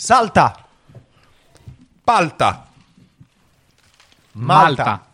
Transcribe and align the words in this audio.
Salta. 0.00 0.64
Palta. 2.04 2.70
Malta. 4.34 5.10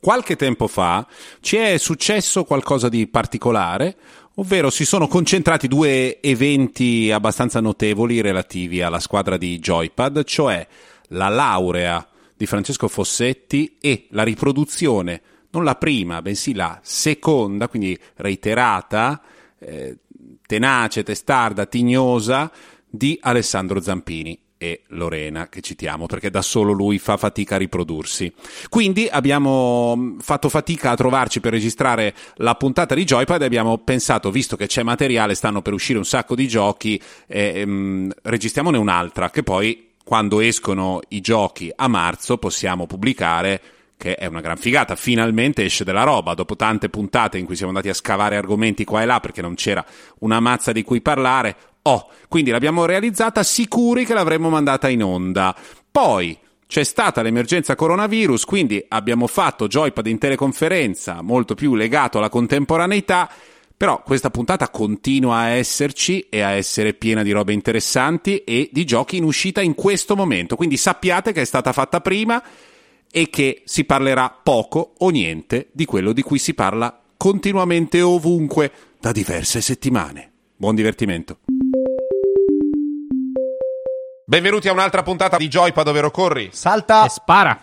Qualche 0.00 0.36
tempo 0.36 0.68
fa 0.68 1.06
ci 1.40 1.56
è 1.56 1.76
successo 1.76 2.44
qualcosa 2.44 2.88
di 2.88 3.06
particolare, 3.08 3.94
ovvero 4.36 4.70
si 4.70 4.86
sono 4.86 5.06
concentrati 5.06 5.68
due 5.68 6.18
eventi 6.22 7.10
abbastanza 7.12 7.60
notevoli 7.60 8.22
relativi 8.22 8.80
alla 8.80 8.98
squadra 8.98 9.36
di 9.36 9.58
Joypad, 9.58 10.24
cioè 10.24 10.66
la 11.08 11.28
laurea 11.28 12.08
di 12.34 12.46
Francesco 12.46 12.88
Fossetti 12.88 13.76
e 13.78 14.06
la 14.12 14.22
riproduzione, 14.22 15.20
non 15.50 15.62
la 15.62 15.74
prima, 15.74 16.22
bensì 16.22 16.54
la 16.54 16.80
seconda, 16.82 17.68
quindi 17.68 17.96
reiterata, 18.16 19.20
eh, 19.58 19.98
tenace, 20.52 21.02
testarda, 21.02 21.64
tignosa, 21.64 22.50
di 22.86 23.18
Alessandro 23.22 23.80
Zampini 23.80 24.38
e 24.58 24.82
Lorena, 24.88 25.48
che 25.48 25.62
citiamo 25.62 26.04
perché 26.04 26.28
da 26.28 26.42
solo 26.42 26.72
lui 26.72 26.98
fa 26.98 27.16
fatica 27.16 27.54
a 27.54 27.58
riprodursi. 27.58 28.30
Quindi 28.68 29.08
abbiamo 29.10 29.94
mm, 29.96 30.18
fatto 30.18 30.50
fatica 30.50 30.90
a 30.90 30.94
trovarci 30.94 31.40
per 31.40 31.52
registrare 31.52 32.14
la 32.36 32.54
puntata 32.54 32.94
di 32.94 33.04
Joypad 33.04 33.40
e 33.40 33.46
abbiamo 33.46 33.78
pensato, 33.78 34.30
visto 34.30 34.54
che 34.54 34.66
c'è 34.66 34.82
materiale, 34.82 35.34
stanno 35.34 35.62
per 35.62 35.72
uscire 35.72 35.96
un 35.96 36.04
sacco 36.04 36.34
di 36.34 36.46
giochi, 36.46 37.00
eh, 37.28 37.64
mm, 37.64 38.10
registriamone 38.24 38.76
un'altra, 38.76 39.30
che 39.30 39.42
poi 39.42 39.92
quando 40.04 40.40
escono 40.40 41.00
i 41.08 41.22
giochi 41.22 41.72
a 41.74 41.88
marzo 41.88 42.36
possiamo 42.36 42.86
pubblicare 42.86 43.62
che 44.02 44.16
è 44.16 44.26
una 44.26 44.40
gran 44.40 44.56
figata, 44.56 44.96
finalmente 44.96 45.62
esce 45.62 45.84
della 45.84 46.02
roba, 46.02 46.34
dopo 46.34 46.56
tante 46.56 46.88
puntate 46.88 47.38
in 47.38 47.44
cui 47.44 47.54
siamo 47.54 47.70
andati 47.70 47.88
a 47.88 47.94
scavare 47.94 48.34
argomenti 48.34 48.84
qua 48.84 49.00
e 49.00 49.04
là 49.04 49.20
perché 49.20 49.40
non 49.40 49.54
c'era 49.54 49.84
una 50.18 50.40
mazza 50.40 50.72
di 50.72 50.82
cui 50.82 51.00
parlare, 51.00 51.54
oh, 51.82 52.08
quindi 52.26 52.50
l'abbiamo 52.50 52.84
realizzata 52.84 53.44
sicuri 53.44 54.04
che 54.04 54.12
l'avremmo 54.12 54.48
mandata 54.48 54.88
in 54.88 55.04
onda. 55.04 55.54
Poi 55.88 56.36
c'è 56.66 56.82
stata 56.82 57.22
l'emergenza 57.22 57.76
coronavirus, 57.76 58.44
quindi 58.44 58.84
abbiamo 58.88 59.28
fatto 59.28 59.68
Joypad 59.68 60.08
in 60.08 60.18
teleconferenza, 60.18 61.22
molto 61.22 61.54
più 61.54 61.76
legato 61.76 62.18
alla 62.18 62.28
contemporaneità, 62.28 63.30
però 63.76 64.02
questa 64.02 64.30
puntata 64.30 64.68
continua 64.68 65.36
a 65.36 65.48
esserci 65.50 66.26
e 66.28 66.40
a 66.40 66.50
essere 66.50 66.94
piena 66.94 67.22
di 67.22 67.30
robe 67.30 67.52
interessanti 67.52 68.38
e 68.38 68.68
di 68.72 68.84
giochi 68.84 69.18
in 69.18 69.22
uscita 69.22 69.60
in 69.60 69.76
questo 69.76 70.16
momento, 70.16 70.56
quindi 70.56 70.76
sappiate 70.76 71.30
che 71.30 71.42
è 71.42 71.44
stata 71.44 71.72
fatta 71.72 72.00
prima 72.00 72.42
e 73.14 73.28
che 73.28 73.62
si 73.66 73.84
parlerà 73.84 74.30
poco 74.30 74.94
o 74.98 75.10
niente 75.10 75.68
di 75.72 75.84
quello 75.84 76.12
di 76.12 76.22
cui 76.22 76.38
si 76.38 76.54
parla 76.54 76.98
continuamente 77.18 78.00
ovunque 78.00 78.72
da 78.98 79.12
diverse 79.12 79.60
settimane. 79.60 80.32
Buon 80.56 80.74
divertimento. 80.74 81.40
Benvenuti 84.24 84.68
a 84.68 84.72
un'altra 84.72 85.02
puntata 85.02 85.36
di 85.36 85.46
Joypad 85.46 85.84
dove 85.84 86.10
corri. 86.10 86.48
Salta. 86.52 87.04
E 87.04 87.10
spara. 87.10 87.62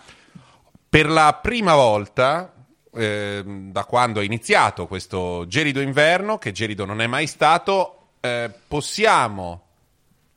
Per 0.87 1.09
la 1.09 1.39
prima 1.41 1.73
volta 1.73 2.53
eh, 2.93 3.43
da 3.43 3.85
quando 3.85 4.19
è 4.19 4.23
iniziato 4.23 4.85
questo 4.85 5.47
gelido 5.47 5.81
inverno, 5.81 6.37
che 6.37 6.51
gelido 6.51 6.85
non 6.85 7.01
è 7.01 7.07
mai 7.07 7.25
stato, 7.25 8.09
eh, 8.19 8.51
possiamo 8.67 9.63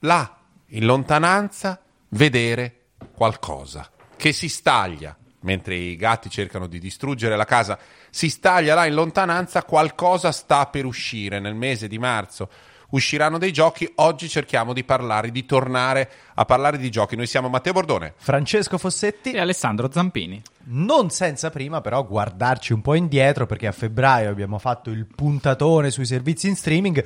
là 0.01 0.39
in 0.69 0.87
lontananza 0.87 1.79
vedere 2.09 2.77
qualcosa 3.15 3.92
che 4.23 4.33
si 4.33 4.49
staglia 4.49 5.17
mentre 5.41 5.75
i 5.75 5.97
gatti 5.97 6.31
cercano 6.31 6.69
di 6.69 6.79
distruggere 6.79 7.35
la 7.35 7.45
casa. 7.45 7.77
Si 8.09 8.31
staglia 8.31 8.77
là 8.77 8.87
in 8.87 8.95
lontananza, 8.95 9.65
qualcosa 9.65 10.31
sta 10.31 10.67
per 10.67 10.85
uscire 10.85 11.41
nel 11.41 11.57
mese 11.57 11.89
di 11.89 11.99
marzo. 11.99 12.49
Usciranno 12.91 13.37
dei 13.37 13.53
giochi, 13.53 13.91
oggi 13.97 14.29
cerchiamo 14.29 14.73
di 14.73 14.85
parlare, 14.85 15.33
di 15.33 15.45
tornare 15.45 16.09
a 16.35 16.45
parlare 16.45 16.79
di 16.79 16.89
giochi. 16.89 17.17
Noi 17.17 17.27
siamo 17.27 17.49
Matteo 17.49 17.73
Bordone. 17.73 18.15
Francesco 18.17 18.79
Fossetti. 18.79 19.33
E 19.33 19.41
Alessandro 19.41 19.91
Zampini. 19.91 20.41
Non 20.67 21.11
senza 21.11 21.51
prima 21.51 21.81
però 21.81 22.07
guardarci 22.07 22.73
un 22.73 22.81
po' 22.81 22.95
indietro 22.95 23.47
perché 23.47 23.67
a 23.67 23.73
febbraio 23.73 24.31
abbiamo 24.31 24.59
fatto 24.61 24.91
il 24.91 25.05
puntatone 25.05 25.91
sui 25.91 26.07
servizi 26.07 26.47
in 26.47 26.55
streaming, 26.55 27.05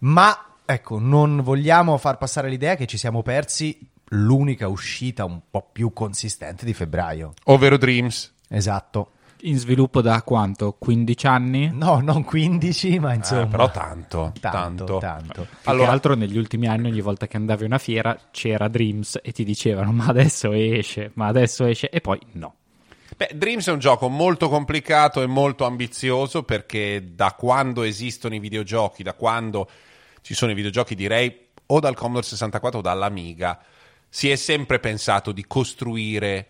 ma 0.00 0.56
ecco, 0.66 0.98
non 0.98 1.40
vogliamo 1.42 1.96
far 1.96 2.18
passare 2.18 2.50
l'idea 2.50 2.74
che 2.74 2.84
ci 2.84 2.98
siamo 2.98 3.22
persi 3.22 3.94
l'unica 4.10 4.68
uscita 4.68 5.24
un 5.24 5.40
po' 5.50 5.68
più 5.72 5.92
consistente 5.92 6.64
di 6.64 6.74
febbraio. 6.74 7.34
Ovvero 7.44 7.76
Dreams. 7.76 8.34
Esatto. 8.48 9.10
In 9.40 9.58
sviluppo 9.58 10.00
da 10.00 10.22
quanto? 10.22 10.76
15 10.78 11.26
anni? 11.26 11.70
No, 11.72 12.00
non 12.00 12.24
15, 12.24 12.98
ma 12.98 13.12
insomma. 13.12 13.42
Eh, 13.42 13.46
però 13.46 13.70
tanto, 13.70 14.32
tanto, 14.40 14.84
tanto. 14.84 14.98
tanto. 14.98 15.46
Allora- 15.64 15.86
che 15.86 15.90
altro 15.92 16.14
negli 16.14 16.38
ultimi 16.38 16.66
anni 16.66 16.88
ogni 16.88 17.02
volta 17.02 17.26
che 17.26 17.36
andavi 17.36 17.64
a 17.64 17.66
una 17.66 17.78
fiera 17.78 18.18
c'era 18.30 18.68
Dreams 18.68 19.20
e 19.22 19.32
ti 19.32 19.44
dicevano 19.44 19.92
ma 19.92 20.06
adesso 20.06 20.52
esce, 20.52 21.10
ma 21.14 21.26
adesso 21.26 21.64
esce 21.66 21.90
e 21.90 22.00
poi 22.00 22.18
no. 22.32 22.54
Beh, 23.16 23.30
Dreams 23.34 23.68
è 23.68 23.72
un 23.72 23.78
gioco 23.78 24.08
molto 24.08 24.48
complicato 24.48 25.22
e 25.22 25.26
molto 25.26 25.64
ambizioso 25.64 26.42
perché 26.42 27.12
da 27.14 27.32
quando 27.32 27.82
esistono 27.82 28.34
i 28.34 28.40
videogiochi, 28.40 29.02
da 29.02 29.14
quando 29.14 29.68
ci 30.22 30.34
sono 30.34 30.50
i 30.50 30.54
videogiochi 30.54 30.94
direi 30.94 31.44
o 31.66 31.80
dal 31.80 31.94
Commodore 31.94 32.26
64 32.26 32.78
o 32.78 32.82
dall'Amiga, 32.82 33.58
si 34.16 34.30
è 34.30 34.36
sempre 34.36 34.78
pensato 34.78 35.30
di 35.30 35.44
costruire 35.46 36.46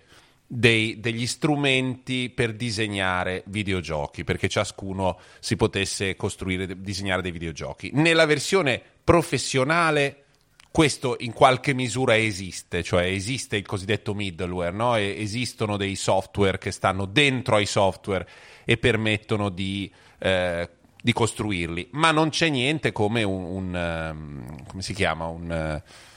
dei- 0.47 1.01
degli 1.01 1.27
strumenti 1.27 2.31
per 2.31 2.55
disegnare 2.55 3.43
videogiochi, 3.47 4.23
perché 4.23 4.47
ciascuno 4.47 5.19
si 5.41 5.57
potesse 5.57 6.15
costruire, 6.15 6.81
disegnare 6.81 7.23
dei 7.23 7.33
videogiochi. 7.33 7.91
Nella 7.93 8.25
versione 8.25 8.81
professionale 9.03 10.27
questo 10.71 11.17
in 11.19 11.33
qualche 11.33 11.75
misura 11.75 12.17
esiste, 12.17 12.85
cioè 12.85 13.03
esiste 13.07 13.57
il 13.57 13.67
cosiddetto 13.67 14.15
middleware, 14.15 14.71
no? 14.71 14.95
Esistono 14.95 15.77
dei 15.77 15.97
software 15.97 16.59
che 16.59 16.71
stanno 16.71 17.05
dentro 17.05 17.57
ai 17.57 17.67
software 17.67 18.29
e 18.65 18.77
permettono 18.77 19.49
di, 19.49 19.91
eh, 20.21 20.71
di 21.03 21.13
costruirli, 21.13 21.89
ma 21.95 22.13
non 22.13 22.29
c'è 22.29 22.49
niente 22.49 22.93
come 22.93 23.25
un, 23.25 23.43
un, 23.43 23.77
ehm, 23.77 24.67
come 24.69 24.83
si 24.83 24.95
chiama 24.95 25.27
un 25.27 25.51
eh, 25.51 26.15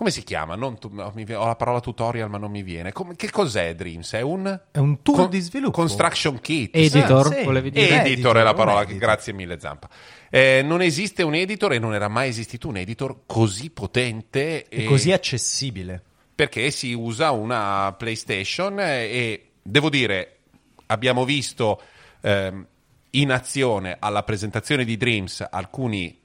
come 0.00 0.12
si 0.12 0.24
chiama? 0.24 0.54
Non 0.54 0.78
tu- 0.78 0.90
ho 0.96 1.46
la 1.46 1.56
parola 1.56 1.78
tutorial, 1.80 2.30
ma 2.30 2.38
non 2.38 2.50
mi 2.50 2.62
viene. 2.62 2.90
Come- 2.90 3.16
che 3.16 3.30
cos'è 3.30 3.74
Dreams? 3.74 4.14
È 4.14 4.22
un 4.22 4.58
È 4.70 4.78
un 4.78 5.02
tool 5.02 5.16
con- 5.16 5.28
di 5.28 5.40
sviluppo. 5.40 5.72
Construction 5.72 6.40
kit. 6.40 6.74
Editor, 6.74 7.34
sì. 7.34 7.44
volevi 7.44 7.68
dire? 7.70 7.84
Editor, 7.86 8.06
editor, 8.06 8.36
è 8.38 8.42
la 8.42 8.54
parola, 8.54 8.86
che, 8.86 8.96
grazie 8.96 9.34
mille 9.34 9.60
Zampa. 9.60 9.90
Eh, 10.30 10.62
non 10.64 10.80
esiste 10.80 11.22
un 11.22 11.34
editor 11.34 11.74
e 11.74 11.78
non 11.78 11.92
era 11.92 12.08
mai 12.08 12.30
esistito 12.30 12.68
un 12.68 12.78
editor 12.78 13.24
così 13.26 13.68
potente 13.68 14.66
E 14.68 14.84
e 14.84 14.84
così 14.86 15.12
accessibile. 15.12 16.02
perché 16.34 16.70
si 16.70 16.94
usa 16.94 17.30
una 17.32 17.94
PlayStation 17.98 18.80
e 18.80 19.50
devo 19.60 19.90
dire, 19.90 20.38
abbiamo 20.86 21.26
visto 21.26 21.78
ehm, 22.22 22.66
in 23.10 23.30
azione 23.32 23.96
alla 23.98 24.22
presentazione 24.22 24.86
di 24.86 24.96
Dreams 24.96 25.46
alcuni 25.50 26.19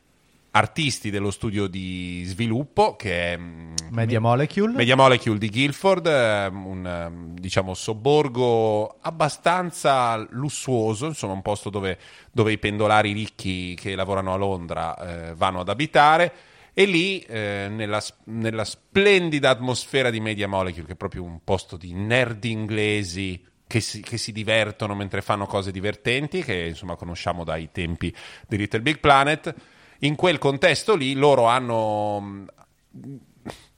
artisti 0.56 1.10
dello 1.10 1.32
studio 1.32 1.68
di 1.68 2.24
sviluppo 2.26 2.96
che 2.96 3.34
è 3.34 3.38
mm, 3.38 3.74
Media 3.90 4.22
Molecule. 4.22 4.74
Media 4.74 4.96
Molecule 4.96 5.38
di 5.38 5.50
Guilford, 5.50 6.08
ehm, 6.08 6.66
un 6.66 6.88
ehm, 6.88 7.40
diciamo 7.40 7.74
sobborgo 7.74 8.98
abbastanza 9.02 10.16
lussuoso, 10.30 11.08
insomma 11.08 11.34
un 11.34 11.42
posto 11.42 11.70
dove, 11.70 11.98
dove 12.32 12.54
i 12.54 12.58
pendolari 12.58 13.12
ricchi 13.12 13.76
che 13.76 13.96
lavorano 13.96 14.34
a 14.34 14.38
Londra 14.38 14.98
eh, 14.98 15.36
vanno 15.36 15.60
ad 15.60 15.70
abitare. 15.70 16.34
E 16.74 16.86
lì, 16.86 17.20
eh, 17.22 17.68
nella, 17.70 18.02
nella 18.26 18.66
splendida 18.66 19.50
atmosfera 19.50 20.10
di 20.10 20.20
Media 20.20 20.48
Molecule, 20.48 20.86
che 20.86 20.94
è 20.94 20.98
proprio 20.98 21.24
un 21.24 21.40
posto 21.44 21.78
di 21.78 21.94
nerd 21.94 22.44
inglesi 22.44 23.42
che 23.68 23.80
si, 23.80 24.02
che 24.02 24.18
si 24.18 24.32
divertono 24.32 24.94
mentre 24.94 25.22
fanno 25.22 25.46
cose 25.46 25.72
divertenti, 25.72 26.44
che 26.44 26.66
insomma 26.68 26.96
conosciamo 26.96 27.44
dai 27.44 27.70
tempi 27.72 28.14
di 28.48 28.58
Little 28.58 28.82
Big 28.82 29.00
Planet, 29.00 29.54
in 30.00 30.16
quel 30.16 30.38
contesto 30.38 30.96
lì 30.96 31.14
loro 31.14 31.46
hanno 31.46 32.46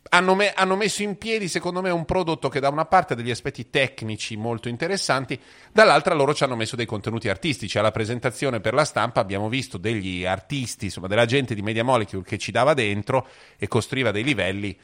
hanno, 0.09 0.35
me- 0.35 0.53
hanno 0.53 0.75
messo 0.75 1.03
in 1.03 1.17
piedi, 1.17 1.47
secondo 1.47 1.81
me, 1.81 1.89
un 1.89 2.05
prodotto 2.05 2.49
che 2.49 2.59
da 2.59 2.69
una 2.69 2.85
parte 2.85 3.13
ha 3.13 3.15
degli 3.15 3.31
aspetti 3.31 3.69
tecnici 3.69 4.35
molto 4.35 4.69
interessanti, 4.69 5.39
dall'altra 5.71 6.13
loro 6.13 6.33
ci 6.33 6.43
hanno 6.43 6.55
messo 6.55 6.75
dei 6.75 6.85
contenuti 6.85 7.29
artistici. 7.29 7.77
Alla 7.77 7.91
presentazione 7.91 8.59
per 8.59 8.73
la 8.73 8.85
stampa 8.85 9.19
abbiamo 9.19 9.49
visto 9.49 9.77
degli 9.77 10.25
artisti, 10.25 10.85
insomma, 10.85 11.07
della 11.07 11.25
gente 11.25 11.55
di 11.55 11.61
Media 11.61 11.83
Molecule 11.83 12.23
che 12.23 12.37
ci 12.37 12.51
dava 12.51 12.73
dentro 12.73 13.27
e 13.57 13.67
costruiva 13.67 14.11
dei 14.11 14.23
livelli. 14.23 14.77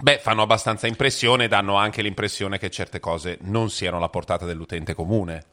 Beh, 0.00 0.18
fanno 0.18 0.42
abbastanza 0.42 0.86
impressione 0.86 1.44
e 1.44 1.48
danno 1.48 1.74
anche 1.74 2.02
l'impressione 2.02 2.58
che 2.58 2.70
certe 2.70 3.00
cose 3.00 3.38
non 3.42 3.68
siano 3.68 3.96
alla 3.96 4.08
portata 4.08 4.44
dell'utente 4.44 4.94
comune. 4.94 5.44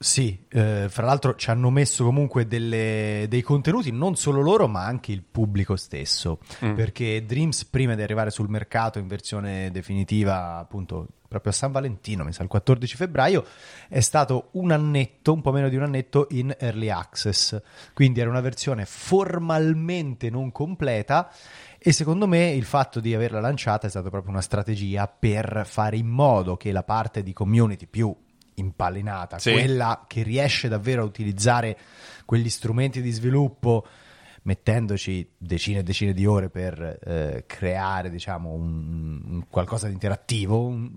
Sì, 0.00 0.44
eh, 0.50 0.86
fra 0.88 1.06
l'altro 1.06 1.34
ci 1.34 1.50
hanno 1.50 1.70
messo 1.70 2.04
comunque 2.04 2.46
delle- 2.46 3.26
dei 3.28 3.42
contenuti, 3.42 3.90
non 3.90 4.14
solo 4.14 4.40
loro, 4.40 4.68
ma 4.68 4.84
anche 4.84 5.10
il 5.10 5.24
pubblico 5.28 5.74
stesso. 5.74 6.38
Mm. 6.64 6.74
Perché 6.74 7.24
Dreams, 7.26 7.64
prima 7.64 7.96
di 7.96 8.02
arrivare 8.02 8.30
sul 8.30 8.48
mercato 8.48 9.00
in 9.00 9.08
versione 9.08 9.72
definitiva, 9.72 10.58
appunto 10.58 11.08
proprio 11.26 11.50
a 11.50 11.54
San 11.54 11.72
Valentino, 11.72 12.22
mi 12.22 12.32
sa 12.32 12.44
il 12.44 12.48
14 12.48 12.96
febbraio, 12.96 13.44
è 13.88 13.98
stato 13.98 14.50
un 14.52 14.70
annetto, 14.70 15.32
un 15.32 15.40
po' 15.40 15.50
meno 15.50 15.68
di 15.68 15.74
un 15.74 15.82
annetto 15.82 16.28
in 16.30 16.54
early 16.58 16.90
access. 16.90 17.60
Quindi 17.92 18.20
era 18.20 18.30
una 18.30 18.40
versione 18.40 18.84
formalmente 18.86 20.30
non 20.30 20.52
completa. 20.52 21.28
E 21.76 21.92
secondo 21.92 22.28
me 22.28 22.50
il 22.50 22.64
fatto 22.64 23.00
di 23.00 23.14
averla 23.14 23.40
lanciata 23.40 23.88
è 23.88 23.90
stata 23.90 24.10
proprio 24.10 24.30
una 24.30 24.42
strategia 24.42 25.08
per 25.08 25.64
fare 25.66 25.96
in 25.96 26.06
modo 26.06 26.56
che 26.56 26.70
la 26.70 26.84
parte 26.84 27.24
di 27.24 27.32
community 27.32 27.86
più 27.86 28.14
impallinata, 28.58 29.38
Sì. 29.38 29.52
quella 29.52 30.04
che 30.06 30.22
riesce 30.22 30.68
davvero 30.68 31.02
a 31.02 31.06
utilizzare 31.06 31.76
quegli 32.24 32.48
strumenti 32.50 33.00
di 33.02 33.10
sviluppo 33.10 33.86
mettendoci 34.42 35.28
decine 35.36 35.80
e 35.80 35.82
decine 35.82 36.12
di 36.12 36.24
ore 36.24 36.48
per 36.48 36.98
eh, 37.04 37.44
creare 37.46 38.08
diciamo 38.10 38.50
un, 38.52 39.20
un 39.24 39.44
qualcosa 39.48 39.88
di 39.88 39.92
interattivo 39.94 40.64
un- 40.66 40.90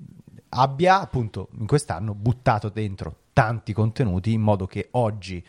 abbia 0.50 1.00
appunto 1.02 1.50
in 1.58 1.66
quest'anno 1.66 2.14
buttato 2.14 2.70
dentro 2.70 3.16
tanti 3.34 3.74
contenuti 3.74 4.32
in 4.32 4.42
modo 4.42 4.68
che 4.68 4.90
oggi 4.92 5.44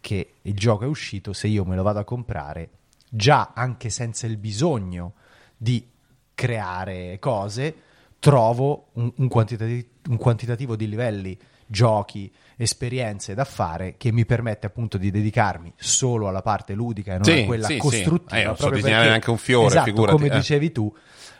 che 0.00 0.34
il 0.42 0.54
gioco 0.54 0.84
è 0.84 0.86
uscito 0.86 1.32
se 1.32 1.46
io 1.46 1.64
me 1.64 1.76
lo 1.76 1.82
vado 1.82 1.98
a 2.00 2.04
comprare 2.04 2.70
già 3.08 3.52
anche 3.54 3.88
senza 3.90 4.26
il 4.26 4.36
bisogno 4.36 5.14
di 5.56 5.86
creare 6.34 7.18
cose 7.18 7.74
trovo 8.18 8.88
un, 8.94 9.10
un 9.16 9.28
quantitati- 9.28 9.88
un 10.08 10.16
quantitativo 10.16 10.74
di 10.76 10.88
livelli, 10.88 11.38
giochi, 11.66 12.32
esperienze 12.56 13.34
da 13.34 13.44
fare 13.44 13.96
che 13.98 14.12
mi 14.12 14.24
permette 14.24 14.66
appunto 14.66 14.96
di 14.98 15.10
dedicarmi 15.10 15.72
solo 15.76 16.28
alla 16.28 16.42
parte 16.42 16.74
ludica 16.74 17.12
e 17.12 17.16
non 17.16 17.24
Sì, 17.24 17.40
a 17.42 17.44
quella 17.44 17.66
sì, 17.66 17.72
sì. 17.74 17.78
costruttiva. 17.78 18.40
Eh, 18.40 18.44
non 18.44 18.54
so 18.54 18.60
proprio 18.60 18.76
disegnare 18.82 19.02
perché- 19.02 19.08
neanche 19.08 19.30
un 19.30 19.36
fiore, 19.38 19.66
esatto, 19.66 19.84
figurati, 19.84 20.16
come 20.16 20.26
eh. 20.28 20.36
dicevi 20.36 20.72
tu, 20.72 20.96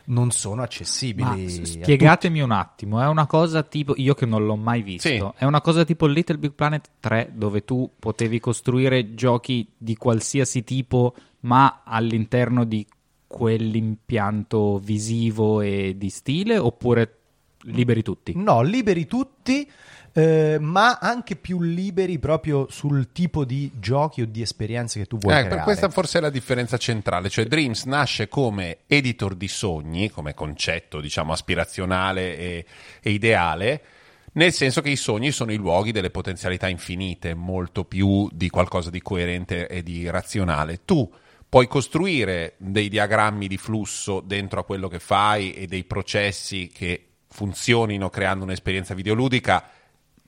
non 0.09 0.31
sono 0.31 0.57
Ma 0.57 0.63
accessibili. 0.65 1.49
s- 1.49 1.59
a 1.59 1.65
spiegatemi 1.65 2.41
un 2.41 2.51
attimo, 2.53 3.01
è 3.01 3.07
una 3.07 3.27
cosa 3.27 3.63
tipo, 3.63 3.95
io 3.97 4.15
che 4.15 4.27
non 4.27 4.45
l'ho 4.45 4.57
mai 4.57 4.83
visto, 4.83 5.09
Sì. 5.09 5.25
è 5.37 5.45
una 5.45 5.61
cosa 5.61 5.85
tipo 5.85 6.07
Little 6.07 6.39
Big 6.39 6.53
Planet 6.53 6.89
3 7.01 7.31
dove 7.35 7.65
tu 7.65 7.91
potevi 7.99 8.39
costruire 8.39 9.15
giochi 9.15 9.67
di 9.77 9.97
qualsiasi 9.97 10.63
tipo 10.65 11.15
ma 11.41 11.83
all'interno 11.85 12.65
di 12.65 12.87
quell'impianto 13.27 14.79
visivo 14.79 15.61
e 15.61 15.95
di 15.97 16.11
stile 16.11 16.59
oppure 16.59 17.19
liberi 17.63 18.03
tutti? 18.03 18.33
No, 18.37 18.63
liberi 18.63 19.07
tutti, 19.07 19.69
eh, 20.19 20.57
ma 20.59 20.99
anche 20.99 21.37
più 21.37 21.61
liberi 21.61 22.19
proprio 22.19 22.69
sul 22.71 23.13
tipo 23.13 23.45
di 23.45 23.71
giochi 23.79 24.23
o 24.23 24.27
di 24.27 24.41
esperienze 24.41 24.99
che 24.99 25.05
tu 25.05 25.19
vuoi 25.19 25.35
Eh, 25.35 25.37
creare. 25.41 25.55
per 25.57 25.65
questa 25.65 25.91
forse 25.91 26.17
è 26.17 26.21
la 26.23 26.31
differenza 26.31 26.79
centrale, 26.79 27.29
cioè 27.29 27.45
Dreams 27.45 27.85
nasce 27.85 28.27
come 28.27 28.79
editor 28.87 29.35
di 29.35 29.47
sogni, 29.47 30.09
come 30.09 30.33
concetto 30.33 31.03
diciamo 31.03 31.35
aspirazionale 31.35 32.39
e, 32.39 32.65
e 33.03 33.11
ideale, 33.11 33.83
nel 34.33 34.55
senso 34.55 34.81
che 34.81 34.89
i 34.89 34.97
sogni 34.97 35.33
sono 35.33 35.53
i 35.53 35.57
luoghi 35.57 35.93
delle 35.93 36.09
potenzialità 36.09 36.67
infinite, 36.67 37.35
molto 37.35 37.85
più 37.85 38.27
di 38.33 38.49
qualcosa 38.49 38.89
di 38.89 39.03
coerente 39.03 39.69
e 39.69 39.83
di 39.83 40.09
razionale. 40.09 40.81
Tu 40.87 41.13
puoi 41.47 41.69
costruire 41.69 42.55
dei 42.57 42.89
diagrammi 42.89 43.49
di 43.49 43.59
flusso 43.59 44.21
dentro 44.21 44.61
a 44.61 44.65
quello 44.65 44.89
che 44.89 44.99
fai 44.99 45.53
e 45.53 45.67
dei 45.67 45.85
processi 45.85 46.71
che 46.73 47.05
funzionino 47.29 48.09
creando 48.09 48.45
un'esperienza 48.45 48.95
videoludica 48.95 49.63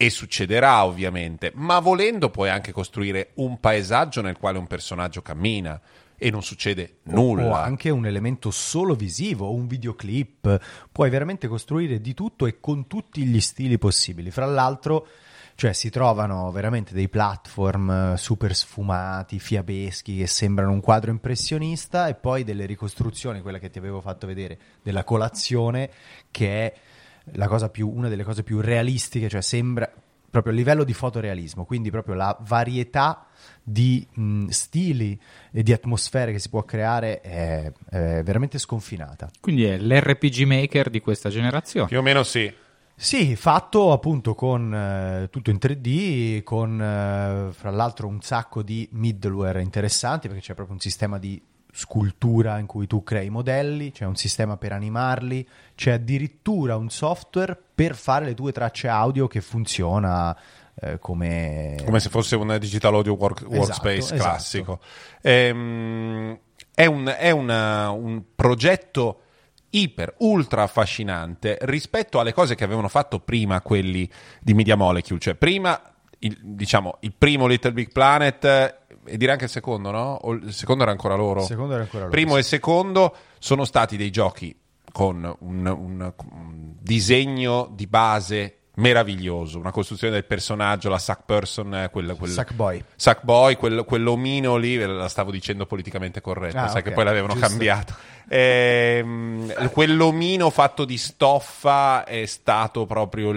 e 0.00 0.10
succederà 0.10 0.84
ovviamente, 0.84 1.50
ma 1.56 1.80
volendo 1.80 2.30
puoi 2.30 2.48
anche 2.50 2.70
costruire 2.70 3.32
un 3.34 3.58
paesaggio 3.58 4.22
nel 4.22 4.38
quale 4.38 4.56
un 4.56 4.68
personaggio 4.68 5.22
cammina 5.22 5.78
e 6.16 6.30
non 6.30 6.42
succede 6.42 6.98
O 7.08 7.10
nulla. 7.12 7.62
anche 7.64 7.90
un 7.90 8.06
elemento 8.06 8.52
solo 8.52 8.94
visivo, 8.94 9.52
un 9.52 9.66
videoclip, 9.66 10.60
puoi 10.92 11.10
veramente 11.10 11.48
costruire 11.48 12.00
di 12.00 12.14
tutto 12.14 12.46
e 12.46 12.60
con 12.60 12.86
tutti 12.86 13.24
gli 13.24 13.40
stili 13.40 13.76
possibili. 13.76 14.30
Fra 14.30 14.46
l'altro, 14.46 15.06
cioè 15.56 15.72
si 15.72 15.90
trovano 15.90 16.48
veramente 16.52 16.94
dei 16.94 17.08
platform 17.08 17.90
eh, 17.90 18.16
super 18.16 18.54
sfumati, 18.54 19.40
fiabeschi 19.40 20.18
che 20.18 20.28
sembrano 20.28 20.70
un 20.70 20.80
quadro 20.80 21.10
impressionista 21.10 22.06
e 22.06 22.14
poi 22.14 22.44
delle 22.44 22.66
ricostruzioni, 22.66 23.40
quella 23.40 23.58
che 23.58 23.68
ti 23.68 23.78
avevo 23.78 24.00
fatto 24.00 24.28
vedere 24.28 24.58
della 24.80 25.02
colazione 25.02 25.90
che 26.30 26.66
è 26.66 26.74
più, 27.70 27.88
una 27.88 28.08
delle 28.08 28.24
cose 28.24 28.42
più 28.42 28.60
realistiche, 28.60 29.28
cioè 29.28 29.42
sembra 29.42 29.90
proprio 30.30 30.52
a 30.52 30.56
livello 30.56 30.84
di 30.84 30.92
fotorealismo, 30.92 31.64
quindi 31.64 31.90
proprio 31.90 32.14
la 32.14 32.36
varietà 32.40 33.26
di 33.62 34.06
mh, 34.12 34.46
stili 34.48 35.18
e 35.50 35.62
di 35.62 35.72
atmosfere 35.72 36.32
che 36.32 36.38
si 36.38 36.48
può 36.48 36.64
creare 36.64 37.20
è, 37.20 37.72
è 37.88 38.22
veramente 38.22 38.58
sconfinata. 38.58 39.30
Quindi 39.40 39.64
è 39.64 39.78
l'RPG 39.78 40.42
maker 40.42 40.90
di 40.90 41.00
questa 41.00 41.28
generazione. 41.28 41.88
Più 41.88 41.98
o 41.98 42.02
meno 42.02 42.22
sì. 42.22 42.52
Sì, 43.00 43.36
fatto 43.36 43.92
appunto 43.92 44.34
con 44.34 44.74
eh, 44.74 45.28
tutto 45.30 45.50
in 45.50 45.58
3D, 45.60 46.42
con 46.42 46.80
eh, 46.80 47.52
fra 47.52 47.70
l'altro 47.70 48.08
un 48.08 48.20
sacco 48.20 48.62
di 48.62 48.88
middleware 48.92 49.62
interessanti 49.62 50.26
perché 50.26 50.42
c'è 50.42 50.54
proprio 50.54 50.74
un 50.74 50.80
sistema 50.80 51.16
di 51.16 51.40
scultura 51.72 52.58
in 52.58 52.66
cui 52.66 52.86
tu 52.86 53.02
crei 53.02 53.26
i 53.26 53.30
modelli, 53.30 53.92
c'è 53.92 54.04
un 54.04 54.16
sistema 54.16 54.56
per 54.56 54.72
animarli, 54.72 55.46
c'è 55.74 55.92
addirittura 55.92 56.76
un 56.76 56.90
software 56.90 57.56
per 57.74 57.94
fare 57.94 58.24
le 58.24 58.34
tue 58.34 58.52
tracce 58.52 58.88
audio 58.88 59.26
che 59.28 59.40
funziona 59.40 60.36
eh, 60.80 60.98
come... 60.98 61.76
Come 61.84 62.00
se 62.00 62.08
fosse 62.08 62.36
un 62.36 62.56
digital 62.58 62.94
audio 62.94 63.14
work- 63.14 63.42
Esatto, 63.42 63.56
workspace 63.56 63.96
esatto. 63.98 64.22
classico. 64.22 64.80
Ehm, 65.22 66.38
è 66.74 66.86
un, 66.86 67.14
è 67.16 67.30
una- 67.30 67.90
un 67.90 68.22
progetto 68.34 69.22
iper, 69.70 70.14
ultra 70.18 70.62
affascinante 70.62 71.58
rispetto 71.62 72.18
alle 72.20 72.32
cose 72.32 72.54
che 72.54 72.64
avevano 72.64 72.88
fatto 72.88 73.20
prima 73.20 73.60
quelli 73.60 74.08
di 74.40 74.54
Media 74.54 74.76
Molecule. 74.76 75.20
Cioè, 75.20 75.34
prima, 75.34 75.80
il, 76.20 76.38
diciamo, 76.40 76.96
il 77.00 77.12
primo 77.16 77.46
Little 77.46 77.72
Big 77.72 77.92
Planet 77.92 78.77
e 79.08 79.16
direi 79.16 79.32
anche 79.32 79.44
il 79.46 79.50
secondo, 79.50 79.90
no? 79.90 80.18
O 80.22 80.32
il 80.32 80.52
secondo 80.52 80.82
era 80.82 80.92
ancora 80.92 81.14
loro? 81.14 81.40
Il 81.40 81.46
secondo 81.46 81.72
era 81.74 81.82
ancora 81.82 82.04
loro, 82.04 82.10
Primo 82.14 82.34
sì. 82.34 82.38
e 82.38 82.42
secondo 82.42 83.14
sono 83.38 83.64
stati 83.64 83.96
dei 83.96 84.10
giochi 84.10 84.54
con 84.92 85.22
un, 85.40 85.66
un- 85.66 86.12
un 86.32 86.72
disegno 86.80 87.70
di 87.74 87.86
base 87.86 88.52
meraviglioso, 88.78 89.58
una 89.58 89.72
costruzione 89.72 90.12
del 90.12 90.24
personaggio, 90.24 90.88
la 90.88 90.98
Sack 90.98 91.22
Person, 91.24 91.74
eh, 91.74 91.90
quel, 91.90 92.14
quel- 92.16 92.30
Sackboy. 92.30 92.84
Sackboy, 92.94 93.56
quel, 93.56 93.84
quell'omino 93.84 94.56
lì, 94.56 94.76
ve 94.76 94.86
la 94.86 95.08
stavo 95.08 95.32
dicendo 95.32 95.66
politicamente 95.66 96.20
corretta, 96.20 96.62
Ah, 96.62 96.68
sai 96.68 96.82
ok, 96.82 96.88
che 96.88 96.92
poi 96.92 97.04
l'avevano 97.04 97.32
giusto. 97.32 97.48
cambiato. 97.48 97.94
Ehm, 98.28 99.70
quell'omino 99.70 100.50
fatto 100.50 100.84
di 100.84 100.96
stoffa 100.96 102.04
è 102.04 102.24
stato 102.26 102.86
proprio 102.86 103.32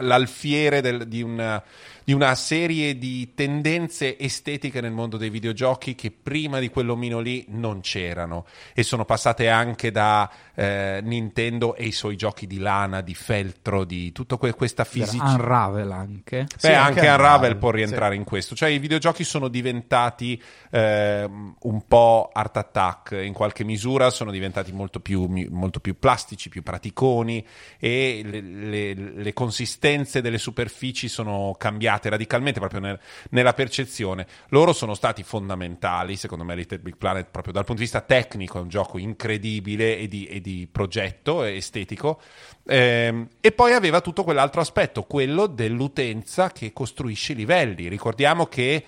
l'alfiere 0.00 0.80
del- 0.80 1.06
di, 1.08 1.22
una, 1.22 1.62
di 2.04 2.12
una 2.12 2.34
serie 2.34 2.98
di 2.98 3.32
tendenze 3.34 4.18
estetiche 4.18 4.80
nel 4.80 4.90
mondo 4.92 5.16
dei 5.16 5.30
videogiochi 5.30 5.94
che 5.94 6.10
prima 6.10 6.58
di 6.58 6.68
quell'omino 6.68 7.20
lì 7.20 7.44
non 7.48 7.80
c'erano 7.80 8.46
e 8.74 8.82
sono 8.82 9.04
passate 9.04 9.48
anche 9.48 9.90
da 9.90 10.30
eh, 10.54 11.00
Nintendo 11.02 11.74
e 11.76 11.84
i 11.84 11.92
suoi 11.92 12.16
giochi 12.16 12.46
di 12.46 12.58
lana, 12.58 13.00
di 13.00 13.14
feltro, 13.14 13.84
di 13.84 14.10
tutta 14.12 14.36
que- 14.36 14.52
questa 14.54 14.84
fisicità. 14.84 15.34
Unravel 15.34 15.90
anche. 15.92 16.40
Beh, 16.42 16.56
Sì, 16.58 16.66
anche, 16.66 16.76
anche 16.76 17.00
Unravel 17.00 17.24
Unravel, 17.24 17.56
può 17.56 17.70
rientrare 17.70 18.14
in 18.16 18.24
questo. 18.24 18.54
Cioè, 18.54 18.68
i 18.68 18.78
videogiochi 18.78 19.24
sono 19.24 19.48
diventati 19.48 20.40
ehm, 20.70 21.56
un 21.60 21.86
po' 21.86 22.30
art 22.32 22.56
attack 22.56 23.12
in 23.22 23.32
qualche 23.32 23.64
misura, 23.64 24.10
sono 24.10 24.30
diventati 24.30 24.72
molto 24.72 25.00
più, 25.00 25.26
molto 25.50 25.80
più 25.80 25.98
plastici, 25.98 26.48
più 26.48 26.62
praticoni 26.62 27.46
e 27.78 28.22
le, 28.24 28.40
le- 28.40 28.94
le 28.94 29.32
consistenze 29.32 30.20
delle 30.20 30.38
superfici 30.38 31.08
sono 31.08 31.54
cambiate 31.56 31.91
radicalmente 32.00 32.58
proprio 32.58 32.80
nel- 32.80 33.00
nella 33.30 33.52
percezione. 33.52 34.26
Loro 34.48 34.72
sono 34.72 34.94
stati 34.94 35.22
fondamentali, 35.22 36.16
secondo 36.16 36.44
me, 36.44 36.54
Little 36.54 36.78
Big 36.78 36.96
Planet, 36.96 37.28
proprio 37.30 37.52
dal 37.52 37.64
punto 37.64 37.80
di 37.80 37.88
vista 37.88 38.00
tecnico, 38.00 38.58
è 38.58 38.62
un 38.62 38.68
gioco 38.68 38.98
incredibile 38.98 39.98
e 39.98 40.08
di, 40.08 40.26
e 40.26 40.40
di 40.40 40.68
progetto 40.70 41.44
e 41.44 41.56
estetico. 41.56 42.20
Ehm, 42.66 43.28
e 43.40 43.52
poi 43.52 43.72
aveva 43.72 44.00
tutto 44.00 44.24
quell'altro 44.24 44.60
aspetto, 44.60 45.02
quello 45.04 45.46
dell'utenza 45.46 46.50
che 46.50 46.72
costruisce 46.72 47.32
i 47.32 47.36
livelli. 47.36 47.88
Ricordiamo 47.88 48.46
che 48.46 48.84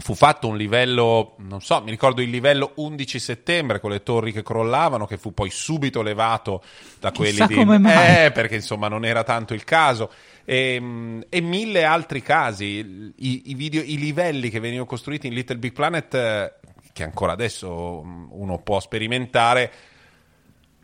fu 0.00 0.14
fatto 0.14 0.46
un 0.46 0.56
livello, 0.56 1.34
non 1.38 1.60
so, 1.60 1.82
mi 1.82 1.90
ricordo 1.90 2.22
il 2.22 2.30
livello 2.30 2.70
11 2.76 3.18
settembre 3.18 3.80
con 3.80 3.90
le 3.90 4.04
torri 4.04 4.32
che 4.32 4.44
crollavano, 4.44 5.06
che 5.06 5.18
fu 5.18 5.34
poi 5.34 5.50
subito 5.50 6.02
levato 6.02 6.62
da 7.00 7.10
quelli 7.10 7.32
Chissà 7.32 7.46
di... 7.46 7.54
come 7.56 7.78
mai. 7.78 8.26
Eh, 8.26 8.30
perché 8.30 8.54
insomma 8.54 8.86
non 8.86 9.04
era 9.04 9.24
tanto 9.24 9.54
il 9.54 9.64
caso. 9.64 10.12
E, 10.50 11.26
e 11.28 11.40
mille 11.42 11.84
altri 11.84 12.22
casi, 12.22 13.12
I, 13.16 13.50
i 13.50 13.54
video- 13.54 13.82
i 13.82 13.98
livelli 13.98 14.48
che 14.48 14.60
venivano 14.60 14.86
costruiti 14.86 15.26
in 15.26 15.34
Little 15.34 15.58
Big 15.58 15.74
Planet, 15.74 16.14
eh, 16.14 16.54
che 16.94 17.02
ancora 17.02 17.32
adesso 17.32 18.02
mm, 18.02 18.28
uno 18.30 18.56
può 18.56 18.80
sperimentare, 18.80 19.70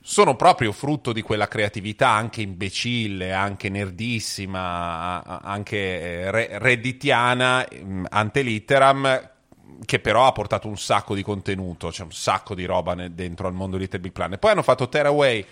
sono 0.03 0.37
proprio 0.37 0.71
frutto 0.71 1.15
di 1.15 1.23
quella 1.23 1.49
creatività 1.49 2.11
anche 2.11 2.43
imbecille, 2.43 3.33
anche 3.33 3.71
nerdissima, 3.71 5.41
anche 5.41 5.79
eh, 5.79 6.31
re- 6.31 6.59
redditiana, 6.59 7.67
mm, 7.75 8.05
ante 8.11 8.43
litteram, 8.43 9.31
che 9.87 9.99
però 9.99 10.27
ha 10.27 10.33
portato 10.33 10.69
un 10.69 10.77
sacco 10.77 11.15
di 11.15 11.23
contenuto, 11.23 11.89
c'è 11.89 12.03
un 12.03 12.13
sacco 12.13 12.55
di 12.55 12.67
roba 12.67 12.93
ne- 12.93 13.15
dentro 13.15 13.47
al 13.47 13.55
mondo 13.55 13.79
di 13.79 13.85
Little 13.85 14.01
Big 14.01 14.13
Planet. 14.13 14.39
Poi 14.39 14.51
hanno 14.51 14.63
fatto 14.63 14.91
Tearaway, 14.91 15.43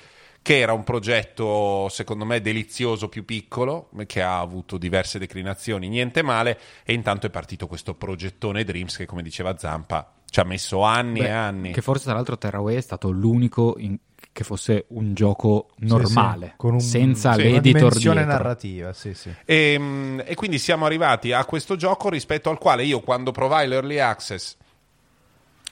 che 0.42 0.58
era 0.58 0.72
un 0.72 0.82
progetto 0.82 1.88
secondo 1.88 2.24
me 2.24 2.40
delizioso 2.40 3.08
più 3.08 3.24
piccolo, 3.24 3.88
che 4.06 4.22
ha 4.22 4.40
avuto 4.40 4.76
diverse 4.76 5.18
declinazioni, 5.18 5.88
niente 5.88 6.22
male, 6.22 6.58
e 6.84 6.92
intanto 6.92 7.26
è 7.26 7.30
partito 7.30 7.66
questo 7.68 7.94
progettone 7.94 8.64
Dreams 8.64 8.96
che 8.96 9.06
come 9.06 9.22
diceva 9.22 9.56
Zampa 9.56 10.14
ci 10.28 10.40
ha 10.40 10.44
messo 10.44 10.80
anni 10.82 11.20
Beh, 11.20 11.26
e 11.26 11.30
anni. 11.30 11.72
Che 11.72 11.82
forse 11.82 12.04
tra 12.04 12.14
l'altro 12.14 12.38
Terraway 12.38 12.76
è 12.76 12.80
stato 12.80 13.10
l'unico 13.10 13.74
in- 13.78 13.98
che 14.32 14.44
fosse 14.44 14.86
un 14.88 15.12
gioco 15.12 15.68
normale, 15.80 16.46
Sì, 16.46 16.50
sì, 16.52 16.56
con 16.56 16.72
un- 16.72 16.80
senza 16.80 17.34
sì, 17.34 17.40
una 17.42 17.50
l'editor 17.50 17.80
dimensione 17.80 18.16
dietro. 18.22 18.32
narrativa, 18.32 18.92
sì, 18.94 19.12
sì. 19.12 19.30
E, 19.44 19.76
mm, 19.78 20.20
e 20.24 20.34
quindi 20.34 20.58
siamo 20.58 20.86
arrivati 20.86 21.32
a 21.32 21.44
questo 21.44 21.76
gioco 21.76 22.08
rispetto 22.08 22.48
al 22.48 22.56
quale 22.56 22.82
io 22.82 23.00
quando 23.00 23.30
provai 23.30 23.68
l'early 23.68 23.98
access 23.98 24.56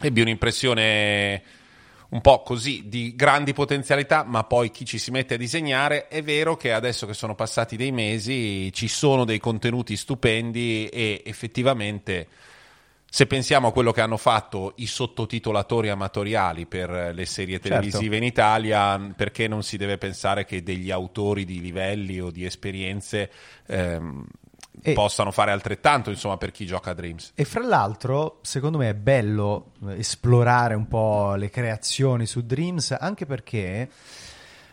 ebbi 0.03 0.21
un'impressione 0.21 1.43
un 2.11 2.21
po' 2.21 2.43
così 2.43 2.85
di 2.87 3.15
grandi 3.15 3.53
potenzialità, 3.53 4.25
ma 4.25 4.45
poi 4.45 4.71
chi 4.71 4.85
ci 4.85 4.99
si 4.99 5.11
mette 5.11 5.35
a 5.35 5.37
disegnare 5.37 6.09
è 6.09 6.23
vero 6.23 6.57
che 6.57 6.73
adesso 6.73 7.07
che 7.07 7.15
sono 7.15 7.35
passati 7.35 7.77
dei 7.77 7.93
mesi 7.93 8.73
ci 8.73 8.89
sono 8.89 9.25
dei 9.25 9.39
contenuti 9.39 9.97
stupendi 9.97 10.89
e 10.89 11.23
effettivamente 11.25 12.27
se 13.13 13.27
pensiamo 13.27 13.69
a 13.69 13.73
quello 13.73 13.91
che 13.91 14.01
hanno 14.01 14.17
fatto 14.17 14.75
i 14.77 14.87
sottotitolatori 14.87 15.89
amatoriali 15.89 16.67
per 16.67 17.13
le 17.13 17.27
serie 17.27 17.59
Certo. 17.59 17.69
televisive 17.69 18.17
in 18.17 18.23
Italia, 18.23 19.13
perché 19.17 19.49
non 19.49 19.65
si 19.65 19.77
deve 19.77 19.99
pensare 19.99 20.45
che 20.45 20.63
degli 20.63 20.93
autori 20.93 21.45
di 21.45 21.61
livelli 21.61 22.21
o 22.21 22.31
di 22.31 22.45
esperienze 22.45 23.31
ehm, 23.67 24.25
E- 24.83 24.93
possano 24.93 25.31
fare 25.31 25.51
altrettanto, 25.51 26.11
insomma, 26.11 26.37
per 26.37 26.51
chi 26.53 26.67
gioca 26.67 26.91
a 26.91 26.95
Dreams. 26.95 27.33
E 27.35 27.45
fra 27.45 27.65
l'altro, 27.65 28.39
secondo 28.43 28.79
me 28.79 28.89
è 28.91 28.95
bello 28.95 29.73
eh, 29.89 29.99
esplorare 29.99 30.75
un 30.75 30.89
po' 30.89 31.35
le 31.35 31.51
creazioni 31.51 32.27
su 32.27 32.45
Dreams, 32.45 32.97
anche 32.99 33.27
perché 33.27 33.89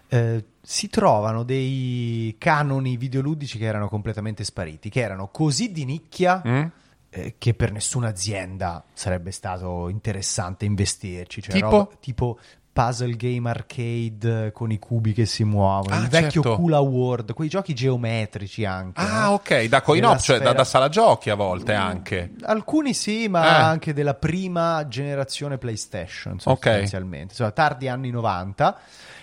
eh, 0.10 0.44
si 0.62 0.88
trovano 0.90 1.44
dei 1.44 2.36
canoni 2.38 2.96
videoludici 2.98 3.58
che 3.58 3.66
erano 3.66 3.90
completamente 3.90 4.44
spariti, 4.44 4.90
che 4.90 5.02
erano 5.02 5.28
così 5.30 5.72
di 5.72 5.86
nicchia 5.86 6.42
Mm? 6.46 6.66
eh, 7.10 7.36
che 7.38 7.54
per 7.54 7.72
nessuna 7.72 8.10
azienda 8.10 8.84
sarebbe 8.94 9.32
stato 9.32 9.88
interessante 9.90 10.66
investirci. 10.66 11.42
Cioè 11.42 11.54
Tipo? 11.54 11.70
roba- 11.70 11.90
tipo 12.00 12.40
puzzle 12.78 13.16
game 13.16 13.50
arcade 13.50 14.52
con 14.52 14.72
i 14.72 14.78
cubi 14.78 15.12
che 15.12 15.26
si 15.26 15.44
muovono, 15.44 15.96
Ah, 15.96 16.00
il 16.00 16.10
vecchio 16.10 16.44
certo. 16.44 16.58
Kula 16.58 16.78
World, 16.80 17.34
quei 17.34 17.50
giochi 17.50 17.74
geometrici 17.74 18.66
anche. 18.66 19.02
Ah, 19.02 19.24
no? 19.26 19.30
ok, 19.32 19.64
da 19.64 19.82
coin 19.82 20.02
Nella 20.02 20.14
op, 20.14 20.20
cioè 20.20 20.40
da, 20.40 20.54
da 20.54 20.64
sala 20.64 20.88
giochi 20.88 21.32
a 21.32 21.36
volte 21.36 21.74
anche. 21.74 22.34
Alcuni 22.44 22.94
sì, 22.94 23.28
ma 23.28 23.44
Eh. 23.46 23.62
anche 23.62 23.94
della 23.94 24.14
prima 24.14 24.88
generazione 24.88 25.58
PlayStation, 25.58 26.40
sostanzialmente, 26.40 27.30
insomma, 27.32 27.50
tardi 27.52 27.88
anni 27.88 28.12
90. 28.12 28.78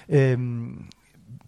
Ehm, 0.07 0.89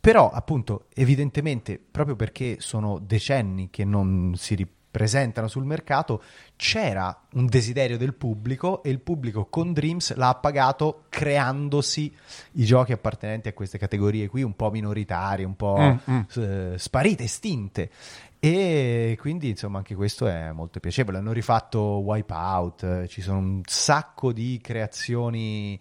però, 0.00 0.30
appunto, 0.30 0.84
evidentemente, 0.94 1.80
proprio 1.90 2.14
perché 2.14 2.58
sono 2.60 3.00
decenni 3.02 3.68
che 3.70 3.84
non 3.84 4.34
si 4.36 4.54
ripresentano 4.96 5.46
sul 5.46 5.66
mercato, 5.66 6.22
c'era 6.56 7.16
un 7.34 7.44
desiderio 7.46 7.98
del 7.98 8.14
pubblico 8.14 8.82
e 8.82 8.88
il 8.88 9.00
pubblico 9.00 9.44
con 9.44 9.74
Dreams 9.74 10.14
l'ha 10.14 10.30
appagato 10.30 11.04
creandosi 11.10 12.12
i 12.52 12.64
giochi 12.64 12.92
appartenenti 12.92 13.48
a 13.48 13.52
queste 13.52 13.76
categorie 13.76 14.28
qui, 14.28 14.42
un 14.42 14.56
po' 14.56 14.70
minoritarie, 14.70 15.44
un 15.44 15.54
po' 15.54 15.74
Mm, 15.76 16.10
mm. 16.10 16.20
eh, 16.36 16.78
sparite, 16.78 17.24
estinte. 17.24 17.90
E 18.38 19.16
quindi 19.20 19.50
insomma 19.50 19.78
anche 19.78 19.94
questo 19.94 20.26
è 20.26 20.52
molto 20.52 20.80
piacevole. 20.80 21.18
Hanno 21.18 21.32
rifatto 21.32 21.80
Wipeout, 21.80 22.82
eh, 22.82 23.08
ci 23.08 23.20
sono 23.20 23.38
un 23.38 23.60
sacco 23.64 24.32
di 24.32 24.58
creazioni 24.62 25.78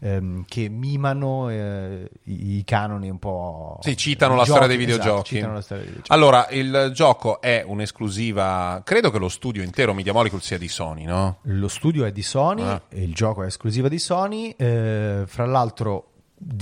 ehm, 0.00 0.44
che 0.46 0.68
mimano 0.68 1.48
eh, 1.50 2.08
i, 2.24 2.56
i 2.58 2.64
canoni 2.64 3.08
un 3.10 3.18
po'. 3.18 3.78
Sì, 3.82 3.96
citano 3.96 4.34
la 4.34 4.44
storia 4.44 4.66
dei 4.66 4.76
giochi, 4.78 4.90
esatto, 4.90 5.02
videogiochi. 5.04 5.34
citano 5.34 5.52
la 5.54 5.60
storia 5.60 5.82
dei 5.84 5.92
videogiochi. 5.92 6.12
Allora, 6.20 6.48
il 6.50 6.90
gioco 6.94 7.40
è 7.40 7.64
un'esclusiva, 7.66 8.82
credo 8.84 9.10
che 9.10 9.18
lo 9.18 9.28
studio 9.28 9.62
intero 9.62 9.94
Media 9.94 10.12
Molecule 10.12 10.42
sia 10.42 10.58
di 10.58 10.68
Sony, 10.68 11.04
no? 11.04 11.38
Lo 11.42 11.68
studio 11.68 12.04
è 12.04 12.12
di 12.12 12.22
Sony, 12.22 12.62
Ah. 12.62 12.82
e 12.88 13.02
il 13.02 13.14
gioco 13.14 13.42
è 13.42 13.46
esclusiva 13.46 13.88
di 13.88 13.98
Sony. 13.98 14.54
eh, 14.56 15.24
fra 15.26 15.46
l'altro, 15.46 16.10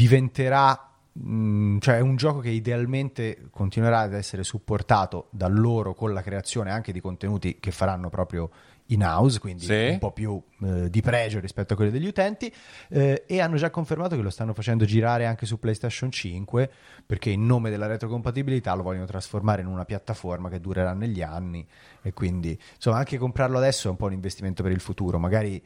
diventerà. 0.04 0.88
mh, 1.12 1.78
cioè, 1.78 1.96
è 1.96 2.00
un 2.00 2.16
gioco 2.16 2.40
che 2.40 2.48
idealmente 2.50 3.46
continuerà 3.50 4.00
ad 4.00 4.14
essere 4.14 4.42
supportato 4.42 5.28
da 5.30 5.46
loro 5.46 5.94
con 5.94 6.12
la 6.12 6.22
creazione 6.22 6.72
anche 6.72 6.90
di 6.92 7.00
contenuti 7.00 7.58
che 7.60 7.70
faranno 7.70 8.08
proprio 8.10 8.50
in 8.88 9.02
house, 9.02 9.38
quindi 9.38 9.64
Sì. 9.64 9.88
un 9.92 9.98
po' 9.98 10.12
più 10.12 10.40
eh, 10.62 10.90
di 10.90 11.00
pregio 11.00 11.40
rispetto 11.40 11.72
a 11.72 11.76
quelli 11.76 11.90
degli 11.90 12.06
utenti. 12.06 12.52
eh, 12.90 13.24
e 13.26 13.40
hanno 13.40 13.56
già 13.56 13.70
confermato 13.70 14.14
che 14.14 14.20
lo 14.22 14.28
stanno 14.30 14.52
facendo 14.52 14.84
girare 14.84 15.24
anche 15.26 15.46
su 15.46 15.58
PlayStation 15.58 16.10
5 16.10 16.70
perché 17.06 17.30
in 17.30 17.46
nome 17.46 17.70
della 17.70 17.86
retrocompatibilità 17.86 18.74
lo 18.74 18.82
vogliono 18.82 19.06
trasformare 19.06 19.62
in 19.62 19.68
una 19.68 19.84
piattaforma 19.86 20.50
che 20.50 20.60
durerà 20.60 20.92
negli 20.92 21.22
anni 21.22 21.66
e 22.02 22.12
quindi 22.12 22.58
insomma 22.74 22.98
anche 22.98 23.16
comprarlo 23.16 23.56
adesso 23.56 23.88
è 23.88 23.90
un 23.90 23.96
po' 23.96 24.06
un 24.06 24.12
investimento 24.12 24.62
per 24.62 24.72
il 24.72 24.80
futuro 24.80 25.18
magari 25.18 25.62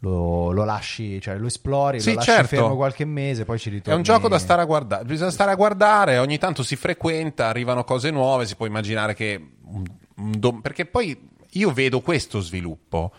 lo, 0.00 0.52
lo 0.52 0.64
lasci 0.64 1.20
cioè 1.20 1.36
lo 1.38 1.46
esplori 1.46 2.00
Sì, 2.00 2.10
lo 2.10 2.16
lasci 2.16 2.30
certo. 2.30 2.48
fermo 2.48 2.76
qualche 2.76 3.04
mese 3.06 3.44
poi 3.44 3.58
ci 3.58 3.70
È 3.70 3.72
ritorni 3.72 3.96
un 3.98 4.04
gioco 4.04 4.28
da 4.28 4.38
stare 4.38 4.60
a 4.62 4.64
guardare, 4.66 5.04
bisogna 5.04 5.30
stare 5.30 5.50
a 5.50 5.54
guardare, 5.56 6.18
ogni 6.18 6.36
tanto 6.38 6.62
si 6.62 6.76
frequenta, 6.76 7.46
arrivano 7.46 7.82
cose 7.84 8.10
nuove, 8.10 8.44
si 8.46 8.54
può 8.56 8.66
immaginare 8.66 9.14
che... 9.14 9.42
perché 10.62 10.86
poi 10.86 11.36
io 11.52 11.72
vedo 11.72 12.00
questo 12.00 12.40
sviluppo, 12.40 13.12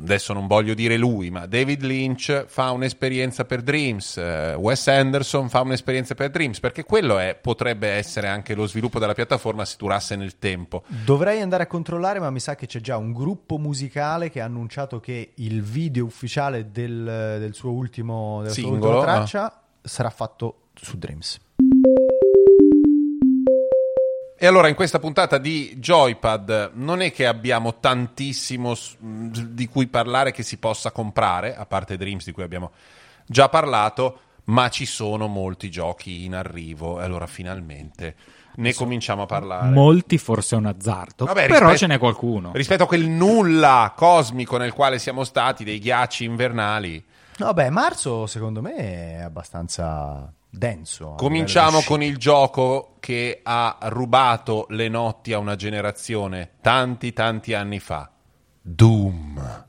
adesso 0.00 0.32
non 0.32 0.46
voglio 0.46 0.74
dire 0.74 0.96
lui, 0.96 1.30
ma 1.30 1.46
David 1.46 1.82
Lynch 1.82 2.46
fa 2.46 2.70
un'esperienza 2.70 3.44
per 3.44 3.62
Dreams, 3.62 4.16
eh, 4.16 4.54
Wes 4.54 4.88
Anderson 4.88 5.48
fa 5.48 5.60
un'esperienza 5.60 6.14
per 6.14 6.30
Dreams, 6.30 6.60
perché 6.60 6.84
quello 6.84 7.18
è- 7.18 7.38
potrebbe 7.40 7.88
essere 7.88 8.28
anche 8.28 8.54
lo 8.54 8.66
sviluppo 8.66 8.98
della 8.98 9.14
piattaforma 9.14 9.64
se 9.64 9.76
durasse 9.78 10.16
nel 10.16 10.38
tempo. 10.38 10.82
Dovrei 10.86 11.40
andare 11.40 11.64
a 11.64 11.66
controllare, 11.66 12.18
ma 12.18 12.30
mi 12.30 12.40
sa 12.40 12.54
che 12.54 12.66
c'è 12.66 12.80
già 12.80 12.96
un 12.96 13.12
gruppo 13.12 13.58
musicale 13.58 14.30
che 14.30 14.40
ha 14.40 14.44
annunciato 14.44 15.00
che 15.00 15.32
il 15.34 15.62
video 15.62 16.04
ufficiale 16.04 16.70
del, 16.70 17.36
del 17.38 17.54
suo 17.54 17.72
ultimo 17.72 18.40
della 18.42 18.54
sua 18.54 18.62
Singolo, 18.62 18.98
ultima 18.98 19.12
traccia 19.12 19.62
sarà 19.82 20.10
fatto 20.10 20.62
su 20.74 20.96
Dreams. 20.98 21.38
E 24.40 24.46
allora 24.46 24.68
in 24.68 24.76
questa 24.76 25.00
puntata 25.00 25.36
di 25.36 25.74
Joypad 25.78 26.70
non 26.74 27.00
è 27.00 27.10
che 27.10 27.26
abbiamo 27.26 27.80
tantissimo 27.80 28.76
di 29.00 29.66
cui 29.66 29.88
parlare 29.88 30.30
che 30.30 30.44
si 30.44 30.58
possa 30.58 30.92
comprare, 30.92 31.56
a 31.56 31.66
parte 31.66 31.96
Dreams 31.96 32.24
di 32.24 32.30
cui 32.30 32.44
abbiamo 32.44 32.70
già 33.26 33.48
parlato, 33.48 34.20
ma 34.44 34.68
ci 34.68 34.86
sono 34.86 35.26
molti 35.26 35.70
giochi 35.70 36.24
in 36.24 36.36
arrivo 36.36 37.00
e 37.00 37.04
allora 37.04 37.26
finalmente 37.26 38.14
ne 38.54 38.74
cominciamo 38.74 39.22
a 39.22 39.26
parlare. 39.26 39.70
Molti 39.70 40.18
forse 40.18 40.54
è 40.54 40.58
un 40.58 40.66
azzardo, 40.66 41.24
Vabbè, 41.24 41.46
però 41.46 41.70
rispetto- 41.70 41.76
ce 41.76 41.86
n'è 41.88 41.98
qualcuno. 41.98 42.52
Rispetto 42.54 42.84
a 42.84 42.86
quel 42.86 43.08
nulla 43.08 43.92
cosmico 43.96 44.56
nel 44.56 44.72
quale 44.72 45.00
siamo 45.00 45.24
stati, 45.24 45.64
dei 45.64 45.80
ghiacci 45.80 46.22
invernali, 46.22 47.04
No, 47.38 47.52
beh, 47.52 47.70
marzo 47.70 48.26
secondo 48.26 48.60
me 48.60 48.74
è 48.74 49.20
abbastanza 49.20 50.32
denso. 50.50 51.14
cominciamo 51.16 51.82
con 51.82 52.02
il 52.02 52.16
gioco 52.16 52.96
che 53.00 53.40
ha 53.42 53.78
rubato 53.82 54.66
le 54.70 54.88
notti 54.88 55.32
a 55.32 55.38
una 55.38 55.56
generazione 55.56 56.52
tanti 56.60 57.12
tanti 57.12 57.54
anni 57.54 57.78
fa. 57.78 58.10
Doom. 58.60 59.66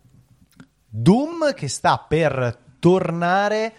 Doom 0.88 1.54
che 1.54 1.68
sta 1.68 1.98
per 2.08 2.58
tornare 2.80 3.74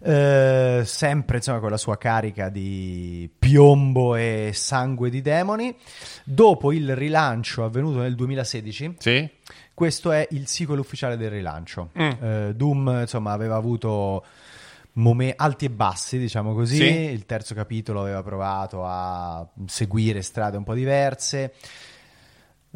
eh, 0.00 0.82
sempre 0.84 1.36
insomma 1.38 1.60
con 1.60 1.70
la 1.70 1.76
sua 1.78 1.96
carica 1.96 2.50
di 2.50 3.30
piombo 3.38 4.16
e 4.16 4.50
sangue 4.52 5.08
di 5.08 5.22
demoni 5.22 5.74
dopo 6.24 6.72
il 6.72 6.94
rilancio 6.94 7.64
avvenuto 7.64 8.00
nel 8.00 8.14
2016 8.14 8.96
Sì? 8.98 9.30
questo 9.72 10.10
è 10.12 10.26
il 10.32 10.46
sequel 10.46 10.80
ufficiale 10.80 11.16
del 11.16 11.30
rilancio 11.30 11.90
Mm. 11.98 12.10
Eh, 12.22 12.52
Doom 12.54 12.98
insomma 13.00 13.32
aveva 13.32 13.56
avuto 13.56 14.24
mome- 14.94 15.34
alti 15.36 15.64
e 15.66 15.70
bassi 15.70 16.18
diciamo 16.18 16.54
così 16.54 16.76
Sì. 16.76 16.84
il 17.10 17.26
terzo 17.26 17.54
capitolo 17.54 18.00
aveva 18.00 18.22
provato 18.22 18.84
a 18.84 19.46
seguire 19.66 20.22
strade 20.22 20.56
un 20.56 20.64
po' 20.64 20.74
diverse 20.74 21.54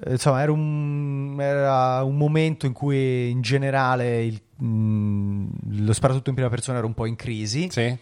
eh, 0.01 0.13
Insomma, 0.13 0.43
era 0.43 0.53
un, 0.53 1.37
era 1.41 2.03
un 2.05 2.17
momento 2.17 2.67
in 2.67 2.73
cui 2.73 3.31
in 3.31 3.41
generale 3.41 4.25
il- 4.25 4.41
mh, 4.65 5.85
lo 5.85 5.93
sparatutto 5.93 6.29
in 6.29 6.37
prima 6.37 6.51
persona 6.51 6.79
era 6.79 6.87
un 6.87 6.95
po' 6.95 7.07
in 7.07 7.17
crisi. 7.17 7.69
Sì? 7.71 7.97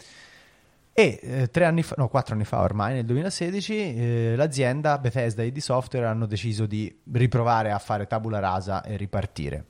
E 0.98 1.20
eh, 1.22 1.48
tre 1.50 1.64
anni 1.66 1.82
fa, 1.82 1.94
no, 1.98 2.08
quattro 2.08 2.34
anni 2.34 2.44
fa 2.44 2.60
ormai, 2.62 2.94
nel 2.94 3.04
2016, 3.04 3.74
eh, 3.74 4.34
l'azienda 4.36 4.96
Bethesda 4.98 5.42
e 5.42 5.52
di 5.52 5.60
Software 5.60 6.06
hanno 6.06 6.24
deciso 6.26 6.64
di 6.66 6.94
riprovare 7.12 7.70
a 7.70 7.78
fare 7.78 8.06
tabula 8.06 8.38
rasa 8.38 8.82
e 8.82 8.96
ripartire. 8.96 9.64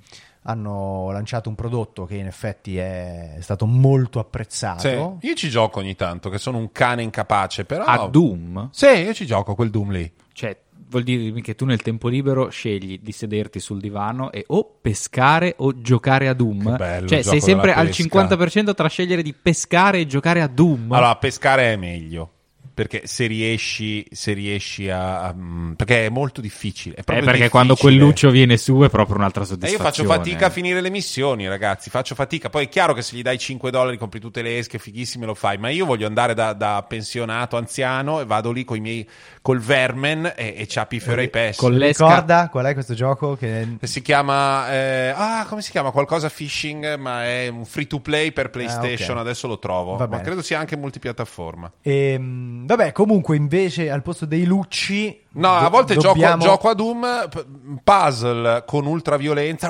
Hanno 0.48 1.10
lanciato 1.10 1.48
un 1.48 1.54
prodotto 1.54 2.04
che 2.04 2.16
in 2.16 2.26
effetti 2.26 2.76
è 2.76 3.36
stato 3.40 3.66
molto 3.66 4.18
apprezzato. 4.18 5.18
Sì, 5.20 5.26
io 5.26 5.34
ci 5.34 5.48
gioco 5.48 5.80
ogni 5.80 5.96
tanto, 5.96 6.30
che 6.30 6.38
sono 6.38 6.58
un 6.58 6.70
cane 6.72 7.02
incapace, 7.02 7.64
però... 7.64 7.84
A 7.84 8.08
Doom? 8.08 8.68
Sì, 8.72 8.86
io 8.86 9.12
ci 9.12 9.26
gioco 9.26 9.54
quel 9.54 9.70
Doom 9.70 9.90
lì. 9.90 10.12
Cioè, 10.32 10.56
vuol 10.88 11.02
dire 11.02 11.40
che 11.40 11.56
tu 11.56 11.64
nel 11.64 11.82
tempo 11.82 12.08
libero 12.08 12.48
scegli 12.48 13.00
di 13.02 13.12
sederti 13.12 13.58
sul 13.58 13.80
divano 13.80 14.30
e 14.30 14.44
o 14.48 14.78
pescare 14.80 15.54
o 15.58 15.80
giocare 15.80 16.28
a 16.28 16.34
Doom. 16.34 16.70
Che 16.70 16.76
bello 16.76 17.08
cioè, 17.08 17.22
sei 17.22 17.40
sempre 17.40 17.72
al 17.74 17.86
pesca. 17.86 18.36
50% 18.36 18.74
tra 18.74 18.88
scegliere 18.88 19.22
di 19.22 19.34
pescare 19.34 20.00
e 20.00 20.06
giocare 20.06 20.42
a 20.42 20.46
Doom. 20.46 20.92
Allora, 20.92 21.16
pescare 21.16 21.72
è 21.72 21.76
meglio. 21.76 22.30
Perché 22.76 23.06
se 23.06 23.26
riesci, 23.26 24.06
se 24.10 24.34
riesci 24.34 24.90
a, 24.90 25.22
a- 25.22 25.32
mm, 25.34 25.72
Perché 25.72 26.04
è 26.04 26.08
molto 26.10 26.42
difficile. 26.42 26.96
È 26.96 27.00
Eh, 27.00 27.04
proprio 27.04 27.24
perché 27.24 27.48
quando 27.48 27.72
difficile. 27.72 27.96
quel 27.96 28.06
luccio 28.06 28.30
viene 28.30 28.58
su 28.58 28.78
è 28.80 28.90
proprio 28.90 29.16
un'altra 29.16 29.44
E 29.44 29.46
soddisfazione. 29.46 29.82
io 29.82 29.90
faccio 29.90 30.04
fatica 30.04 30.46
a 30.46 30.50
finire 30.50 30.82
le 30.82 30.90
missioni, 30.90 31.48
ragazzi. 31.48 31.88
Faccio 31.88 32.14
fatica. 32.14 32.50
Poi 32.50 32.66
è 32.66 32.68
chiaro 32.68 32.92
che 32.92 33.00
se 33.00 33.16
gli 33.16 33.22
dai 33.22 33.38
5 33.38 33.70
dollari, 33.70 33.96
compri 33.96 34.20
tutte 34.20 34.42
le 34.42 34.58
esche, 34.58 34.78
fighissime, 34.78 35.24
lo 35.24 35.32
fai. 35.34 35.56
Ma 35.56 35.70
io 35.70 35.86
voglio 35.86 36.06
andare 36.06 36.34
da, 36.34 36.52
da 36.52 36.84
pensionato, 36.86 37.56
anziano, 37.56 38.20
e 38.20 38.26
vado 38.26 38.52
lì 38.52 38.62
con 38.64 38.76
i 38.76 38.80
miei, 38.80 39.08
col 39.40 39.58
vermen 39.58 40.30
e, 40.36 40.52
e 40.58 40.66
ciappi 40.66 41.00
fiore 41.00 41.22
ai 41.22 41.30
pesci. 41.30 41.60
Con 41.60 41.72
l'esca- 41.72 42.04
Ricorda 42.06 42.48
qual 42.50 42.66
è 42.66 42.74
questo 42.74 42.92
gioco? 42.92 43.36
Che... 43.36 43.78
Si 43.84 44.02
chiama. 44.02 44.70
eh, 44.70 45.14
ah, 45.16 45.46
come 45.48 45.62
si 45.62 45.70
chiama? 45.70 45.92
Qualcosa 45.92 46.28
phishing, 46.28 46.96
ma 46.96 47.24
è 47.24 47.48
un 47.48 47.64
free 47.64 47.86
to 47.86 48.00
play 48.00 48.32
per 48.32 48.50
PlayStation. 48.50 49.16
Ah, 49.16 49.20
ok. 49.20 49.26
Adesso 49.26 49.46
lo 49.48 49.58
trovo. 49.58 49.96
Ma 49.96 50.20
credo 50.20 50.42
sia 50.42 50.58
anche 50.58 50.76
multipiattaforma. 50.76 51.72
Ehm, 51.80 52.65
vabbè, 52.66 52.92
comunque 52.92 53.36
invece 53.36 53.90
al 53.90 54.02
posto 54.02 54.26
dei 54.26 54.44
lucci... 54.44 55.22
No, 55.32 55.54
a 55.56 55.62
do- 55.62 55.70
volte 55.70 55.94
dobbiamo- 55.94 56.42
gioco, 56.42 56.44
gioco 56.44 56.68
a 56.68 56.74
Doom, 56.74 57.28
p- 57.30 57.46
puzzle 57.82 58.64
con 58.66 58.86
ultraviolenza, 58.86 59.68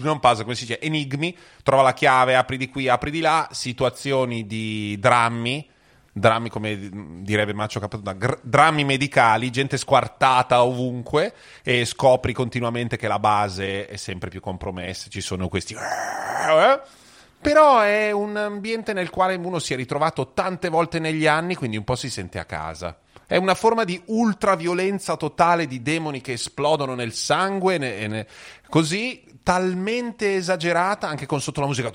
non 0.00 0.20
puzzle, 0.20 0.42
come 0.44 0.54
si 0.54 0.64
dice, 0.66 0.80
enigmi, 0.80 1.36
trova 1.62 1.82
la 1.82 1.92
chiave, 1.92 2.36
apri 2.36 2.56
di 2.56 2.68
qui, 2.68 2.88
apri 2.88 3.10
di 3.10 3.20
là, 3.20 3.48
situazioni 3.50 4.46
di 4.46 4.96
drammi, 4.98 5.68
drammi 6.12 6.48
come 6.48 6.78
direbbe 7.22 7.52
Maccio 7.52 7.80
Capatonda, 7.80 8.12
gr- 8.14 8.38
drammi 8.42 8.84
medicali, 8.84 9.50
gente 9.50 9.76
squartata 9.76 10.62
ovunque 10.62 11.34
e 11.62 11.84
scopri 11.84 12.32
continuamente 12.32 12.96
che 12.96 13.08
la 13.08 13.18
base 13.18 13.86
è 13.86 13.96
sempre 13.96 14.30
più 14.30 14.40
compromessa, 14.40 15.08
ci 15.10 15.20
sono 15.20 15.48
questi... 15.48 15.74
eh? 17.48 17.52
Però 17.52 17.80
è 17.80 18.10
un 18.10 18.36
ambiente 18.36 18.92
nel 18.92 19.10
quale 19.10 19.34
uno 19.36 19.58
si 19.58 19.72
è 19.72 19.76
ritrovato 19.76 20.32
tante 20.32 20.68
volte 20.68 20.98
negli 20.98 21.26
anni, 21.26 21.54
quindi 21.54 21.76
un 21.76 21.84
po' 21.84 21.96
si 21.96 22.10
sente 22.10 22.38
a 22.38 22.44
casa. 22.44 22.98
È 23.26 23.36
una 23.36 23.54
forma 23.54 23.82
di 23.84 24.00
ultraviolenza 24.06 25.16
totale 25.16 25.66
di 25.66 25.82
demoni 25.82 26.20
che 26.20 26.32
esplodono 26.32 26.94
nel 26.94 27.12
sangue, 27.12 27.76
ne- 27.78 27.98
e 27.98 28.06
ne- 28.06 28.26
così 28.68 29.24
talmente 29.42 30.34
esagerata, 30.36 31.08
anche 31.08 31.26
con 31.26 31.40
sotto 31.40 31.60
la 31.60 31.66
musica. 31.66 31.90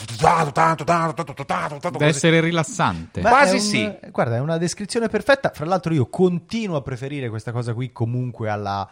Deve 1.89 2.05
essere 2.17 2.39
rilassante. 2.41 3.22
Ma 3.22 3.29
Quasi 3.29 3.55
un- 3.55 3.62
sì. 3.62 3.98
Guarda, 4.10 4.36
è 4.36 4.39
una 4.39 4.58
descrizione 4.58 5.08
perfetta. 5.10 5.51
Fra 5.53 5.65
l'altro, 5.65 5.93
io 5.93 6.08
continuo 6.08 6.75
a 6.77 6.81
preferire 6.81 7.29
questa 7.29 7.51
cosa 7.51 7.74
qui 7.74 7.91
comunque 7.91 8.50
alla- 8.50 8.89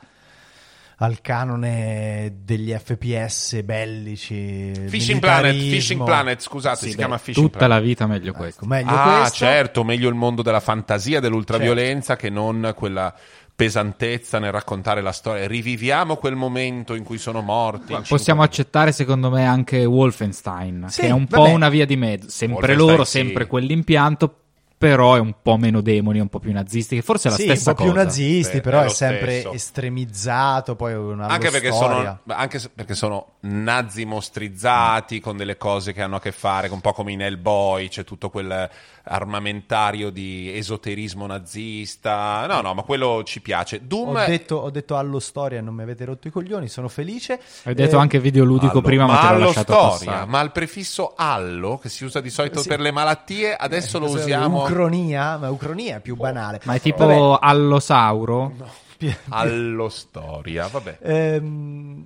al 1.01 1.21
canone 1.21 2.39
degli 2.43 2.71
FPS 2.73 3.61
bellici. 3.63 4.73
Fishing 4.87 5.19
Planet. 5.19 5.53
Fishing 5.55 6.03
Planet, 6.03 6.41
scusate, 6.41 6.77
Sì, 6.77 6.83
si 6.85 6.89
beh, 6.91 6.95
chiama 6.97 7.17
Fishing 7.17 7.45
tutta 7.45 7.57
Planet. 7.59 7.77
la 7.77 7.83
vita 7.85 8.05
meglio 8.07 8.29
Ecco, 8.31 8.37
questo. 8.39 8.65
meglio 8.65 8.89
Ah, 8.91 9.19
questo. 9.19 9.35
certo, 9.37 9.83
meglio 9.83 10.09
il 10.09 10.15
mondo 10.15 10.41
della 10.41 10.59
fantasia, 10.59 11.19
dell'ultraviolenza 11.19 12.15
che 12.15 12.29
non 12.29 12.73
quella 12.75 13.13
pesantezza 13.55 14.39
nel 14.39 14.51
raccontare 14.51 15.01
la 15.01 15.11
storia. 15.11 15.45
Riviviamo 15.47 16.15
quel 16.15 16.35
momento 16.35 16.95
in 16.95 17.03
cui 17.03 17.17
sono 17.17 17.41
morti. 17.41 17.95
Possiamo 18.07 18.41
accettare 18.41 18.91
secondo 18.91 19.29
me 19.29 19.45
anche 19.45 19.83
Wolfenstein, 19.85 20.85
Sì, 20.89 21.01
che 21.01 21.07
è 21.07 21.11
un 21.11 21.25
vabbè. 21.27 21.47
po' 21.49 21.53
una 21.53 21.69
via 21.69 21.85
di 21.85 21.97
mezzo. 21.97 22.29
Sempre 22.29 22.75
loro, 22.75 23.03
sì. 23.03 23.11
sempre 23.19 23.47
quell'impianto, 23.47 24.35
però 24.79 25.15
è 25.15 25.19
un 25.19 25.35
po' 25.41 25.57
meno 25.57 25.81
demoni, 25.81 26.21
un 26.21 26.29
po' 26.29 26.39
più 26.39 26.53
nazisti, 26.53 26.95
che 26.95 27.01
forse 27.01 27.27
è 27.27 27.31
la 27.31 27.37
sì, 27.37 27.43
stessa 27.43 27.71
un 27.71 27.75
po' 27.75 27.83
più 27.83 27.91
cosa. 27.91 28.03
nazisti, 28.05 28.55
Sì, 28.55 28.61
però 28.61 28.79
è 28.79 28.85
è, 28.85 28.89
sempre 28.89 29.39
stesso. 29.39 29.51
estremizzato. 29.51 30.75
Poi 30.77 30.93
una 30.93 31.27
Anche 31.27 31.49
perché, 31.49 31.73
sono, 31.73 32.19
anche 32.27 32.61
perché 32.73 32.95
sono 32.95 33.33
nazi 33.41 34.05
mostrizzati 34.05 35.19
con 35.19 35.35
delle 35.35 35.57
cose 35.57 35.91
che 35.91 36.01
hanno 36.01 36.15
a 36.15 36.21
che 36.21 36.31
fare, 36.31 36.69
un 36.69 36.79
po' 36.79 36.93
come 36.93 37.11
in 37.11 37.21
Hellboy, 37.21 37.89
c'è 37.89 38.05
tutto 38.05 38.29
quel 38.29 38.69
armamentario 39.11 40.09
di 40.11 40.55
esoterismo 40.55 41.25
nazista. 41.25 42.45
No, 42.47 42.61
no, 42.61 42.73
ma 42.73 42.83
quello 42.83 43.23
ci 43.23 43.41
piace. 43.41 43.85
Doom 43.85 44.15
Ho 44.15 44.25
detto, 44.25 44.55
ho 44.57 44.69
detto 44.69 44.97
allo 44.97 45.19
storia, 45.19 45.61
non 45.61 45.73
mi 45.73 45.81
avete 45.81 46.05
rotto 46.05 46.27
i 46.27 46.31
coglioni, 46.31 46.67
sono 46.67 46.87
felice. 46.87 47.39
Hai 47.63 47.73
detto 47.73 47.97
Eh, 47.97 47.99
anche 47.99 48.19
videoludico 48.19 48.71
allo- 48.73 48.81
prima, 48.81 49.05
ma, 49.05 49.15
te 49.17 49.21
l'ho 49.23 49.29
allo 49.29 49.45
lasciato 49.45 49.73
storia, 49.73 50.11
passare. 50.11 50.25
ma 50.29 50.41
il 50.41 50.51
prefisso 50.51 51.13
allo, 51.15 51.77
che 51.77 51.89
si 51.89 52.03
usa 52.05 52.21
di 52.21 52.29
solito 52.29 52.61
Sì. 52.61 52.67
per 52.67 52.79
le 52.79 52.91
malattie, 52.91 53.55
adesso 53.55 53.97
lo 53.99 54.05
cos'è? 54.07 54.19
usiamo 54.21 54.63
Ucronia, 54.63 55.37
ma 55.37 55.49
Ucronia 55.49 55.97
è 55.97 55.99
più 56.01 56.15
banale. 56.15 56.59
Ma 56.65 56.75
è 56.75 56.79
tipo 56.81 57.05
Vabbè, 57.07 57.37
allosauro? 57.41 58.53
pi- 58.97 59.15
allo 59.29 59.89
storia. 59.89 60.67
Vabbè. 60.67 60.97
ehm, 61.01 62.05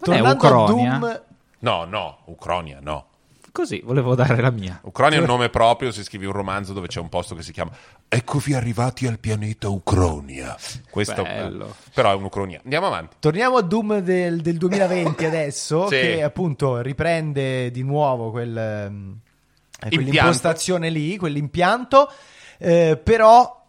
tornando 0.00 0.28
a 0.28 0.32
Ucronia? 0.34 0.98
Doom, 0.98 1.20
No, 1.60 1.84
no, 1.84 2.18
Ucronia, 2.26 2.78
no. 2.82 3.06
Così, 3.54 3.80
volevo 3.84 4.16
dare 4.16 4.40
la 4.40 4.50
mia. 4.50 4.80
Ucronia 4.82 5.18
è 5.18 5.20
un 5.20 5.28
nome 5.28 5.48
proprio, 5.48 5.92
se 5.92 6.02
scrivi 6.02 6.26
un 6.26 6.32
romanzo 6.32 6.72
dove 6.72 6.88
c'è 6.88 6.98
un 6.98 7.08
posto 7.08 7.36
che 7.36 7.42
si 7.44 7.52
chiama 7.52 7.70
Eccovi 8.08 8.52
arrivati 8.52 9.06
al 9.06 9.20
pianeta 9.20 9.68
Ucronia. 9.68 10.56
Questo 10.90 11.22
Bello. 11.22 11.72
però 11.94 12.10
è 12.10 12.14
un'Ucronia. 12.16 12.60
Andiamo 12.64 12.88
avanti. 12.88 13.14
Torniamo 13.20 13.56
a 13.58 13.62
Doom 13.62 13.98
del, 14.00 14.40
del 14.40 14.56
2020 14.56 15.24
adesso, 15.26 15.86
Sì. 15.86 15.94
che 16.00 16.22
appunto 16.24 16.80
riprende 16.80 17.70
di 17.70 17.84
nuovo 17.84 18.32
quel, 18.32 18.56
eh, 18.58 18.84
Impianto. 18.86 19.88
quell'impostazione 19.88 20.90
lì, 20.90 21.16
quell'impianto, 21.16 22.10
eh, 22.58 23.00
però 23.00 23.63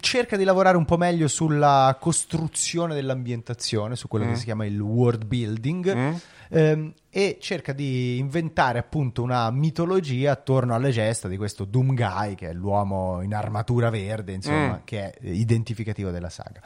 cerca 0.00 0.36
di 0.36 0.44
lavorare 0.44 0.76
un 0.76 0.84
po' 0.86 0.96
meglio 0.96 1.28
sulla 1.28 1.96
costruzione 2.00 2.94
dell'ambientazione, 2.94 3.94
su 3.96 4.08
quello 4.08 4.26
che 4.26 4.36
si 4.36 4.44
chiama 4.44 4.64
il 4.64 4.80
world 4.80 5.24
building. 5.26 5.94
Mm. 5.94 6.14
ehm, 6.48 6.92
e 7.10 7.38
cerca 7.40 7.72
di 7.72 8.18
inventare 8.18 8.78
appunto 8.78 9.22
una 9.22 9.50
mitologia 9.50 10.32
attorno 10.32 10.74
alle 10.74 10.90
gesta 10.90 11.28
di 11.28 11.36
questo 11.36 11.64
Doom 11.64 11.94
Guy, 11.94 12.34
che 12.36 12.48
è 12.50 12.52
l'uomo 12.52 13.20
in 13.22 13.34
armatura 13.34 13.90
verde, 13.90 14.32
insomma, 14.32 14.76
Mm. 14.78 14.84
che 14.84 15.10
è 15.10 15.14
identificativo 15.22 16.10
della 16.10 16.30
saga. 16.30 16.60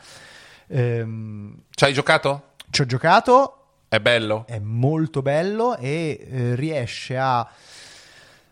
Ehm, 0.69 1.63
Ci 1.71 1.85
hai 1.85 1.93
giocato? 1.93 2.53
ci 2.71 2.81
ho 2.83 2.87
giocato, 2.87 3.67
È 3.89 4.01
bello? 4.01 4.45
è 4.47 4.59
molto 4.59 5.21
bello 5.23 5.77
e 5.77 6.27
eh, 6.31 6.55
riesce 6.55 7.17
a 7.19 7.47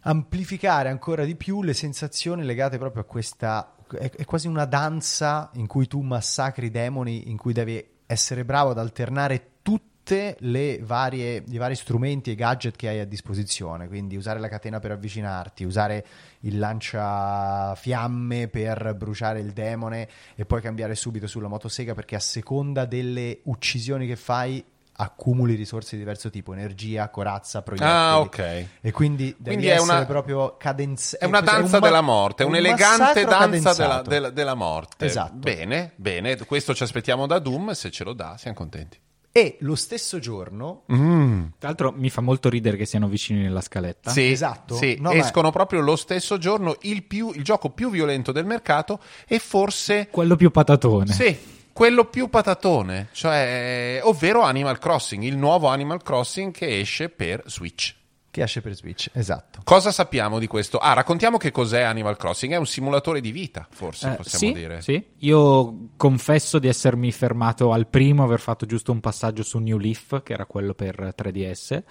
amplificare 0.05 0.89
ancora 0.89 1.25
di 1.25 1.37
più 1.37 1.63
le 1.63 1.75
sensazioni 1.75 2.45
legate 2.45 2.79
proprio 2.79 3.03
a 3.03 3.05
questa. 3.05 3.75
È, 3.99 4.11
è 4.11 4.25
quasi 4.25 4.49
una 4.49 4.65
danza 4.65 5.51
in 5.55 5.67
cui 5.67 5.87
tu 5.87 6.01
massacri 6.01 6.67
i 6.67 6.71
demoni, 6.71 7.31
in 7.31 7.37
cui 7.37 7.53
devi 7.53 7.85
essere 8.07 8.45
bravo 8.45 8.71
ad 8.71 8.79
alternare 8.79 9.51
tutte 9.63 10.37
le 10.41 10.81
varie, 10.83 11.45
i 11.47 11.57
vari 11.57 11.77
strumenti 11.77 12.31
e 12.31 12.35
gadget 12.35 12.77
che 12.77 12.89
hai 12.89 12.99
a 13.01 13.07
disposizione. 13.07 13.89
Quindi 13.89 14.17
usare 14.17 14.41
la 14.41 14.49
catena 14.49 14.81
per 14.81 14.91
avvicinarti, 14.91 15.65
usare 15.65 16.07
il 16.41 16.59
lanciafiamme 16.59 18.49
per 18.49 18.95
bruciare 18.97 19.41
il 19.41 19.53
demone 19.53 20.09
e 20.35 20.45
poi 20.45 20.61
cambiare 20.61 20.95
subito 20.95 21.27
sulla 21.27 21.49
motosega 21.49 21.95
perché 21.95 22.17
a 22.17 22.21
seconda 22.21 22.85
delle 22.85 23.41
uccisioni 23.45 24.07
che 24.07 24.17
fai 24.17 24.65
accumuli 25.03 25.55
risorse 25.55 25.91
di 25.93 25.99
diverso 25.99 26.31
tipo, 26.31 26.53
energia, 26.53 27.09
corazza, 27.11 27.63
proiettili. 27.63 27.91
Ah, 27.91 28.21
ok. 28.21 28.67
E 28.81 28.91
quindi 28.93 29.35
devi 29.39 29.57
Quindi 29.57 29.67
è 29.67 29.79
una- 29.79 30.05
proprio 30.05 30.57
cadenzato. 30.59 31.25
È 31.25 31.27
una 31.27 31.41
danza 31.41 31.79
della 31.79 32.01
morte, 32.01 32.43
è 32.43 32.47
un'elegante 32.47 33.25
danza 33.25 33.75
della, 33.75 34.03
della- 34.03 34.31
della 34.31 34.55
morte. 34.55 35.05
Esatto. 35.07 35.37
Bene, 35.37 35.93
bene, 35.97 36.37
questo 36.45 36.75
ci 36.75 36.83
aspettiamo 36.83 37.27
da 37.27 37.39
Doom, 37.39 37.73
se 37.73 37.91
ce 37.91 38.05
lo 38.05 38.13
dà 38.13 38.37
siamo 38.39 38.57
contenti. 38.57 38.99
E 39.35 39.57
lo 39.61 39.75
stesso 39.77 40.19
giorno, 40.19 40.83
Mm. 40.93 41.45
Tra 41.59 41.69
l'altro 41.69 41.91
mi 41.97 42.11
fa 42.11 42.21
molto 42.21 42.51
ridere 42.51 42.77
che 42.77 42.85
siano 42.85 43.09
vicini 43.09 43.41
nella 43.41 43.63
scaletta. 43.63 44.11
Sì, 44.11 44.31
esatto. 44.31 44.75
sì, 44.75 44.99
No, 45.01 45.11
escono 45.11 45.51
proprio 45.51 45.81
lo 45.81 45.97
stesso 45.97 46.37
giorno 46.37 46.77
il, 46.83 47.03
più- 47.05 47.33
il 47.35 47.43
gioco 47.43 47.71
più 47.71 47.89
violento 47.89 48.31
del 48.31 48.45
mercato 48.45 49.01
e 49.27 49.39
forse 49.39 50.09
Quello 50.11 50.37
più 50.37 50.51
patatone. 50.51 51.11
Sì, 51.13 51.35
quello 51.73 52.05
più 52.07 52.29
patatone, 52.29 53.09
cioè, 53.13 54.01
ovvero 54.03 54.43
Animal 54.43 54.79
Crossing, 54.79 55.23
il 55.23 55.37
nuovo 55.37 55.69
Animal 55.69 56.03
Crossing 56.03 56.53
che 56.53 56.79
esce 56.81 57.09
per 57.09 57.43
Switch. 57.47 57.95
che 58.31 58.43
esce 58.43 58.63
per 58.63 58.75
Switch, 58.75 59.11
esatto. 59.13 59.61
Cosa 59.63 59.93
sappiamo 59.93 60.39
di 60.39 60.47
questo? 60.47 60.79
Ah, 60.79 60.95
raccontiamo 60.95 61.37
che 61.37 61.51
cos'è 61.51 61.83
Animal 61.83 62.17
Crossing. 62.17 62.53
È 62.55 62.57
un 62.57 62.65
simulatore 62.67 63.21
di 63.21 63.31
vita, 63.31 63.67
forse 63.71 64.13
Eh, 64.13 64.17
possiamo 64.17 64.55
sì, 64.55 64.59
dire. 64.59 64.81
sì. 64.81 65.05
Io 65.19 65.89
confesso 65.99 66.59
di 66.59 66.67
essermi 66.69 67.13
fermato 67.13 67.73
al 67.73 67.87
primo, 67.89 68.23
aver 68.25 68.41
fatto 68.41 68.65
giusto 68.65 68.91
un 68.91 69.01
passaggio 69.01 69.43
su 69.43 69.59
New 69.59 69.77
Leaf, 69.77 70.23
che 70.23 70.33
era 70.33 70.47
quello 70.47 70.73
per 70.73 71.13
3DS, 71.15 71.83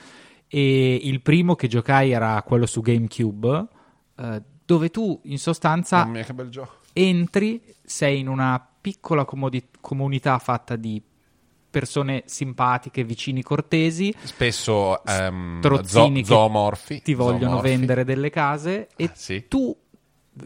e 0.48 0.96
il 1.04 1.22
primo 1.22 1.56
che 1.56 1.68
giocai 1.68 2.12
era 2.12 2.42
quello 2.42 2.66
su 2.66 2.82
GameCube, 2.82 3.66
eh, 4.18 4.42
dove 4.66 4.90
tu 4.90 5.20
in 5.26 5.38
sostanza 5.38 5.98
Mamma 5.98 6.12
mia, 6.14 6.24
che 6.24 6.34
bel 6.34 6.50
gioco. 6.50 6.78
entri, 6.94 7.62
sei 7.84 8.20
in 8.20 8.28
una 8.28 8.68
piccola 8.82 9.24
comodi- 9.26 9.68
comunità 9.80 10.38
fatta 10.40 10.76
di 10.76 11.02
persone 11.70 12.24
simpatiche, 12.26 13.04
vicini 13.06 13.42
cortesi, 13.44 14.14
Spesso 14.24 15.02
strozzini 15.06 16.26
zo- 16.26 16.34
zoomorfi. 16.34 17.02
ti 17.02 17.14
vogliono 17.14 17.40
zoomorfi. 17.58 17.70
vendere 17.70 18.04
delle 18.04 18.30
case 18.30 18.90
e 18.98 19.06
Ah, 19.06 19.12
sì. 19.14 19.46
tu 19.48 19.74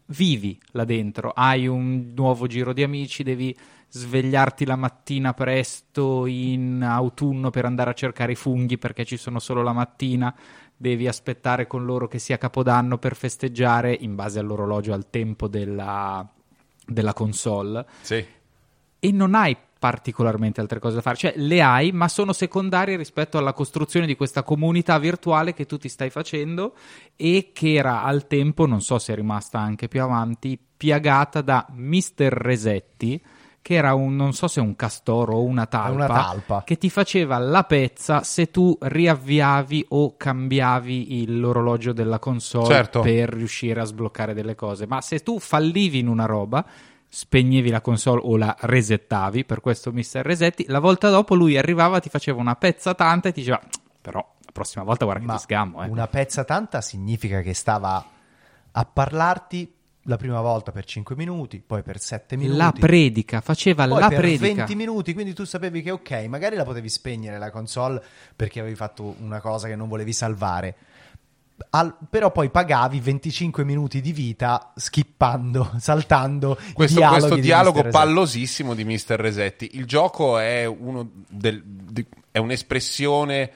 vivi 0.08 0.60
là 0.72 0.84
dentro, 0.86 1.32
hai 1.36 1.66
un 1.68 2.12
nuovo 2.16 2.46
giro 2.48 2.74
di 2.74 2.84
amici, 2.84 3.24
devi 3.24 3.56
svegliarti 3.88 4.66
la 4.66 4.76
mattina 4.76 5.34
presto 5.34 6.26
in 6.26 6.84
autunno 6.84 7.50
per 7.50 7.66
andare 7.66 7.92
a 7.92 7.94
cercare 7.94 8.34
i 8.34 8.36
funghi 8.36 8.78
perché 8.78 9.06
ci 9.06 9.16
sono 9.18 9.40
solo 9.40 9.64
la 9.64 9.74
mattina, 9.74 10.36
devi 10.76 11.08
aspettare 11.08 11.66
con 11.66 11.86
loro 11.86 12.08
che 12.08 12.20
sia 12.20 12.38
Capodanno 12.38 12.98
per 12.98 13.16
festeggiare 13.16 13.96
in 13.98 14.14
base 14.16 14.40
all'orologio 14.40 14.92
al 14.94 15.10
tempo 15.10 15.48
della, 15.48 16.28
della 16.86 17.14
console 17.14 17.86
Sì. 18.02 18.26
e 19.00 19.12
non 19.12 19.36
hai 19.36 19.56
particolarmente 19.78 20.62
altre 20.62 20.80
cose 20.80 20.96
da 20.96 21.02
fare, 21.02 21.16
cioè 21.18 21.34
le 21.36 21.62
hai, 21.62 21.92
ma 21.92 22.08
sono 22.08 22.34
secondarie 22.34 22.98
rispetto 22.98 23.38
alla 23.38 23.54
costruzione 23.54 24.08
di 24.08 24.16
questa 24.16 24.42
comunità 24.42 24.98
virtuale 24.98 25.54
che 25.54 25.66
tu 25.68 25.78
ti 25.78 25.90
stai 25.90 26.10
facendo 26.10 26.74
e 27.16 27.52
che 27.54 27.74
era 27.74 28.02
al 28.04 28.26
tempo, 28.26 28.66
non 28.66 28.82
so 28.82 28.98
se 28.98 29.14
è 29.14 29.16
rimasta 29.16 29.60
anche 29.60 29.88
più 29.88 30.02
avanti, 30.02 30.58
piagata 30.78 31.42
da 31.42 31.68
Mr. 31.72 32.30
Resetti, 32.32 33.22
che 33.66 33.74
era 33.74 33.96
un, 33.96 34.16
non 34.16 34.34
so 34.34 34.48
se 34.48 34.60
un 34.60 34.76
castoro 34.76 35.38
o 35.38 35.44
una 35.44 35.66
talpa, 35.66 35.92
una 35.96 36.06
talpa. 36.06 36.64
che 36.64 36.78
ti 36.78 36.92
faceva 36.92 37.40
la 37.40 37.64
pezza 37.64 38.22
se 38.22 38.52
tu 38.52 38.78
riavviavi 38.80 39.88
o 39.90 40.16
cambiavi 40.16 41.26
l'orologio 41.40 41.92
della 41.92 42.20
console 42.20 42.68
Certo. 42.68 43.00
per 43.02 43.30
riuscire 43.30 43.82
a 43.82 43.86
sbloccare 43.86 44.36
delle 44.36 44.54
cose. 44.54 44.86
Ma 44.86 45.02
se 45.02 45.22
tu 45.24 45.40
fallivi 45.40 45.98
in 45.98 46.08
una 46.10 46.26
roba, 46.26 46.64
spegnevi 47.08 47.72
la 47.72 47.82
console 47.82 48.22
o 48.24 48.38
la 48.38 48.56
resettavi, 48.60 49.46
per 49.46 49.62
questo 49.62 49.92
Mr. 49.92 50.22
Resetti, 50.22 50.66
la 50.68 50.78
volta 50.80 51.10
dopo 51.10 51.34
lui 51.34 51.58
arrivava, 51.58 52.00
ti 52.00 52.10
faceva 52.10 52.40
una 52.40 52.56
pezza 52.56 52.94
tanta 52.94 53.30
e 53.30 53.32
ti 53.32 53.40
diceva, 53.40 53.60
però 54.00 54.20
la 54.20 54.52
prossima 54.54 54.84
volta 54.84 55.06
guarda 55.06 55.22
che 55.22 55.28
Ma 55.28 55.36
ti 55.38 55.42
sgammo. 55.42 55.84
Eh. 55.84 55.88
una 55.88 56.06
pezza 56.08 56.44
tanta 56.44 56.82
significa 56.82 57.42
che 57.42 57.56
stava 57.56 58.06
a 58.74 58.86
parlarti 58.86 59.74
la 60.08 60.18
prima 60.18 60.40
volta 60.42 60.72
per 60.72 60.86
5 60.86 61.16
minuti, 61.16 61.62
poi 61.66 61.82
per 61.82 62.00
7 62.00 62.36
minuti. 62.38 62.58
La 62.58 62.72
predica, 62.72 63.42
faceva 63.42 63.88
poi 63.88 64.00
la 64.00 64.08
per 64.08 64.20
predica. 64.20 64.54
20 64.66 64.76
minuti, 64.76 65.14
quindi 65.14 65.34
tu 65.34 65.46
sapevi 65.46 65.82
che 65.82 65.92
ok, 65.92 66.26
magari 66.28 66.56
la 66.56 66.64
potevi 66.64 66.90
spegnere 66.90 67.38
la 67.40 67.50
console 67.52 68.02
perché 68.36 68.60
avevi 68.60 68.76
fatto 68.76 69.16
una 69.20 69.40
cosa 69.40 69.68
che 69.68 69.76
non 69.76 69.88
volevi 69.88 70.14
salvare. 70.14 70.76
Al- 71.70 71.96
però 72.10 72.32
poi 72.32 72.50
pagavi 72.50 73.00
25 73.00 73.64
minuti 73.64 74.02
di 74.02 74.12
vita 74.12 74.74
skippando, 74.76 75.72
saltando 75.80 76.58
Questo, 76.74 76.98
dialoghi 76.98 77.20
questo 77.20 77.36
di 77.36 77.42
dialogo 77.42 77.78
Mr. 77.80 77.84
Resetti. 77.86 78.04
pallosissimo 78.06 78.74
di 78.74 78.84
Mr. 78.84 79.16
Resetti. 79.16 79.70
Il 79.74 79.86
gioco 79.86 80.38
è, 80.38 80.66
uno 80.66 81.10
del- 81.30 81.64
di- 81.64 82.06
è 82.30 82.38
un'espressione 82.38 83.52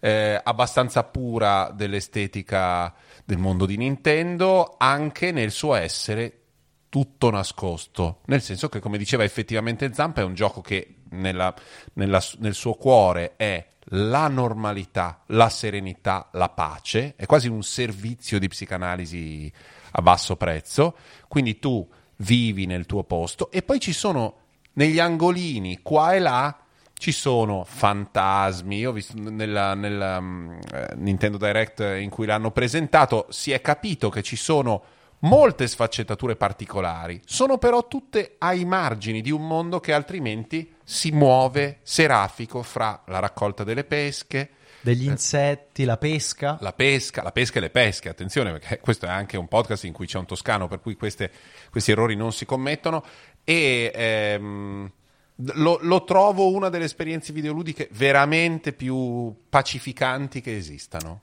eh, 0.00 0.38
abbastanza 0.42 1.02
pura 1.04 1.70
dell'estetica 1.74 2.92
del 3.24 3.38
mondo 3.38 3.66
di 3.66 3.76
Nintendo, 3.76 4.74
anche 4.78 5.32
nel 5.32 5.50
suo 5.50 5.74
essere 5.74 6.40
tutto 6.88 7.30
nascosto. 7.30 8.20
Nel 8.26 8.42
senso 8.42 8.68
che, 8.68 8.80
come 8.80 8.98
diceva 8.98 9.24
effettivamente 9.24 9.92
Zampa, 9.92 10.20
è 10.20 10.24
un 10.24 10.34
gioco 10.34 10.60
che 10.60 10.96
nella- 11.10 11.54
nella- 11.94 12.22
nel 12.38 12.54
suo 12.54 12.74
cuore 12.74 13.34
è 13.36 13.66
la 13.88 14.28
normalità, 14.28 15.22
la 15.26 15.48
serenità, 15.48 16.28
la 16.32 16.48
pace, 16.48 17.14
è 17.16 17.26
quasi 17.26 17.48
un 17.48 17.62
servizio 17.62 18.38
di 18.38 18.48
psicanalisi 18.48 19.52
a 19.92 20.02
basso 20.02 20.36
prezzo, 20.36 20.96
quindi 21.28 21.58
tu 21.58 21.86
vivi 22.18 22.66
nel 22.66 22.86
tuo 22.86 23.04
posto. 23.04 23.50
E 23.50 23.62
poi 23.62 23.80
ci 23.80 23.92
sono 23.92 24.36
negli 24.74 24.98
angolini 24.98 25.80
qua 25.82 26.14
e 26.14 26.18
là 26.18 26.63
ci 27.04 27.12
sono 27.12 27.64
fantasmi. 27.66 28.78
Io 28.78 28.88
ho 28.88 28.92
visto 28.94 29.12
nella, 29.14 29.74
nella, 29.74 30.18
mm, 30.18 30.52
eh, 30.72 30.88
Nintendo 30.94 31.36
Direct 31.36 31.80
in 32.00 32.08
cui 32.08 32.24
l'hanno 32.24 32.50
presentato, 32.50 33.26
si 33.28 33.52
è 33.52 33.60
capito 33.60 34.08
che 34.08 34.22
ci 34.22 34.36
sono 34.36 34.82
molte 35.18 35.66
sfaccettature 35.66 36.34
particolari. 36.34 37.20
Sono 37.26 37.58
però 37.58 37.86
tutte 37.88 38.36
ai 38.38 38.64
margini 38.64 39.20
di 39.20 39.30
un 39.30 39.46
mondo 39.46 39.80
che 39.80 39.92
altrimenti 39.92 40.76
si 40.82 41.10
muove 41.10 41.80
serafico 41.82 42.62
fra 42.62 43.02
la 43.08 43.18
raccolta 43.18 43.64
delle 43.64 43.84
pesche, 43.84 44.52
degli 44.80 45.04
insetti, 45.04 45.84
la 45.84 45.98
pesca. 45.98 46.56
la 46.60 46.72
pesca, 46.72 47.22
la 47.22 47.32
pesca 47.32 47.58
e 47.58 47.60
le 47.60 47.70
pesche, 47.70 48.08
attenzione 48.08 48.50
perché 48.50 48.80
questo 48.84 49.04
è 49.04 49.10
anche 49.10 49.36
un 49.36 49.46
podcast 49.46 49.84
in 49.84 49.92
cui 49.92 50.06
c'è 50.06 50.16
un 50.16 50.24
toscano 50.24 50.68
per 50.68 50.80
cui 50.80 50.96
queste- 50.96 51.30
questi 51.70 51.90
errori 51.90 52.16
non 52.16 52.32
si 52.32 52.46
commettono 52.46 53.04
e 53.44 53.92
ehm, 53.94 54.90
lo, 55.36 55.78
lo 55.82 56.04
trovo 56.04 56.50
una 56.52 56.68
delle 56.68 56.84
esperienze 56.84 57.32
videoludiche 57.32 57.88
veramente 57.92 58.72
più 58.72 59.34
pacificanti 59.48 60.40
che 60.40 60.56
esistano. 60.56 61.20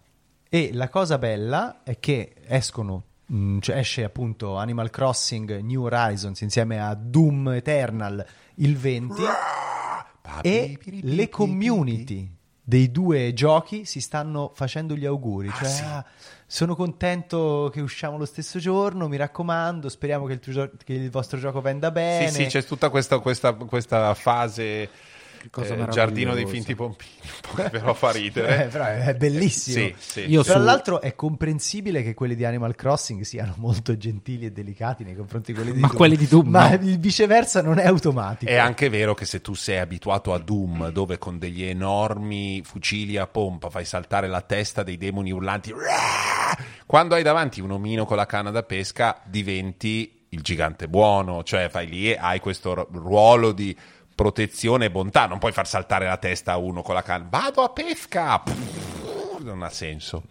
E 0.50 0.72
la 0.74 0.90
cosa 0.90 1.18
bella 1.18 1.82
è 1.84 1.98
che 2.00 2.34
escono, 2.46 3.04
mh, 3.26 3.60
cioè 3.60 3.78
esce 3.78 4.04
appunto 4.04 4.58
Animal 4.58 4.90
Crossing 4.90 5.60
New 5.62 5.84
Horizons 5.84 6.42
insieme 6.42 6.82
a 6.82 6.94
Doom 6.94 7.50
Eternal 7.52 8.26
il 8.56 8.76
20 8.78 9.22
e 10.42 10.78
le 11.02 11.30
community 11.30 12.30
dei 12.64 12.92
due 12.92 13.34
giochi 13.34 13.86
si 13.86 14.00
stanno 14.02 14.52
facendo 14.54 14.96
gli 14.96 15.06
auguri. 15.06 15.50
Cioè, 15.50 15.82
"Ah, 15.84 16.06
sono 16.52 16.76
contento 16.76 17.70
che 17.72 17.80
usciamo 17.80 18.18
lo 18.18 18.26
stesso 18.26 18.60
giorno, 18.60 19.08
mi 19.08 19.16
raccomando, 19.16 19.88
speriamo 19.88 20.26
che 20.26 20.34
il, 20.34 20.40
tuo 20.40 20.70
che 20.84 20.92
il 20.92 21.10
vostro 21.10 21.40
gioco 21.40 21.62
venda 21.62 21.92
bene. 21.92 22.30
Sì, 22.30 22.44
sì, 22.44 22.46
c'è 22.48 22.66
tutta 22.66 22.90
questa, 22.90 23.20
questa- 23.20 23.54
questa 23.54 24.14
fase 24.16 24.90
eh, 25.50 25.88
giardino 25.90 26.34
dei 26.34 26.46
finti 26.46 26.76
pompini, 26.76 27.10
un 27.24 27.32
po' 27.42 27.62
che 27.64 27.70
però 27.70 27.94
fa 27.94 28.10
Eh, 28.12 28.18
ridere. 28.20 28.68
però 28.72 28.86
è 28.86 29.16
bellissimo. 29.16 29.76
Sì, 29.78 29.96
sì. 29.98 30.20
Io 30.30 30.44
Tra 30.44 30.58
su- 30.60 30.64
l'altro 30.64 31.02
è 31.02 31.16
comprensibile 31.16 32.04
che 32.04 32.14
quelli 32.14 32.36
di 32.36 32.46
Animal 32.46 32.76
Crossing 32.76 33.22
siano 33.24 33.54
molto 33.58 33.98
gentili 33.98 34.46
e 34.46 34.52
delicati 34.52 35.04
nei 35.04 35.16
confronti 35.16 35.52
di 35.52 35.58
quelli 35.58 35.74
di 35.74 35.80
Ma 35.80 35.88
Doom. 35.88 35.98
quelli 35.98 36.18
di 36.18 36.28
Doom, 36.28 36.48
Ma 36.50 36.70
no. 36.70 36.76
il 36.76 37.00
viceversa 37.00 37.62
non 37.62 37.80
è 37.80 37.86
automatico. 37.86 38.52
È 38.52 38.56
anche 38.58 38.90
vero 38.90 39.14
che 39.14 39.26
se 39.26 39.42
tu 39.42 39.54
sei 39.54 39.78
abituato 39.80 40.34
a 40.34 40.38
Doom, 40.40 40.90
dove 40.92 41.18
con 41.18 41.38
degli 41.40 41.64
enormi 41.64 42.62
fucili 42.64 43.18
a 43.18 43.28
pompa 43.28 43.70
fai 43.70 43.86
saltare 43.86 44.28
la 44.28 44.42
testa 44.42 44.84
dei 44.84 44.98
demoni 44.98 45.32
urlanti, 45.32 45.74
quando 46.86 47.16
hai 47.16 47.24
davanti 47.24 47.62
un 47.62 47.72
omino 47.72 48.06
con 48.06 48.18
la 48.18 48.26
canna 48.26 48.52
da 48.52 48.64
pesca 48.64 49.22
diventi 49.26 50.26
il 50.30 50.42
gigante 50.42 50.88
buono, 50.88 51.44
cioè 51.44 51.70
fai 51.70 51.88
lì 51.88 52.10
e 52.12 52.18
hai 52.20 52.40
questo 52.40 52.74
ru- 52.74 52.88
ruolo 52.92 53.52
di 53.52 53.76
protezione 54.14 54.86
e 54.86 54.92
bontà, 54.92 55.26
non 55.28 55.40
puoi 55.40 55.52
far 55.52 55.68
saltare 55.68 56.06
la 56.06 56.18
testa 56.18 56.54
a 56.54 56.58
uno 56.58 56.82
con 56.82 56.94
la 56.96 57.02
canna, 57.04 57.28
vado 57.30 57.62
a 57.62 57.70
pesca, 57.70 58.44
non 59.40 59.64
ha 59.64 59.70
senso. 59.70 60.24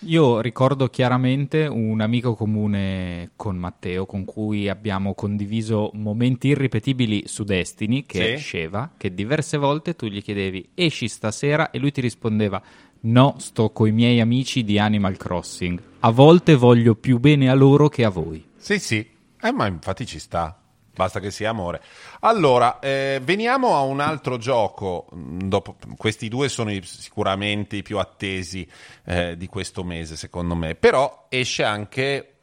Io 0.00 0.40
ricordo 0.40 0.88
chiaramente 0.88 1.66
un 1.66 2.00
amico 2.00 2.34
comune 2.34 3.30
con 3.34 3.56
Matteo 3.56 4.06
con 4.06 4.24
cui 4.24 4.68
abbiamo 4.68 5.14
condiviso 5.14 5.90
momenti 5.94 6.48
irripetibili 6.48 7.24
su 7.26 7.44
Destiny, 7.44 8.04
che 8.04 8.18
Sì. 8.18 8.32
è 8.32 8.36
Sheva, 8.36 8.90
che 8.96 9.12
diverse 9.14 9.56
volte 9.56 9.96
tu 9.96 10.06
gli 10.06 10.22
chiedevi 10.22 10.68
esci 10.74 11.08
stasera 11.08 11.70
e 11.70 11.78
lui 11.78 11.90
ti 11.92 12.00
rispondeva 12.02 12.62
no, 13.00 13.34
sto 13.38 13.70
coi 13.70 13.90
miei 13.90 14.20
amici 14.20 14.62
di 14.64 14.78
Animal 14.78 15.16
Crossing. 15.16 15.82
A 16.00 16.10
volte 16.10 16.54
voglio 16.54 16.94
più 16.94 17.18
bene 17.18 17.48
a 17.48 17.54
loro 17.54 17.88
che 17.88 18.04
a 18.04 18.08
voi. 18.10 18.44
Sì, 18.56 18.78
sì, 18.78 19.04
eh, 19.40 19.52
ma 19.52 19.66
infatti 19.66 20.06
ci 20.06 20.18
sta. 20.20 20.60
Basta 20.96 21.20
che 21.20 21.30
sia 21.30 21.50
amore. 21.50 21.82
Allora, 22.20 22.78
eh, 22.78 23.20
veniamo 23.22 23.76
a 23.76 23.82
un 23.82 24.00
altro 24.00 24.38
gioco. 24.38 25.06
Mm, 25.14 25.40
Dopo, 25.40 25.76
questi 25.98 26.28
due 26.28 26.48
sono 26.48 26.72
i- 26.72 26.82
sicuramente 26.82 27.76
i 27.76 27.82
più 27.82 27.98
attesi 27.98 28.66
eh, 29.04 29.36
di 29.36 29.46
questo 29.46 29.84
mese, 29.84 30.16
secondo 30.16 30.54
me. 30.54 30.74
Però 30.74 31.26
esce 31.28 31.64
anche 31.64 32.36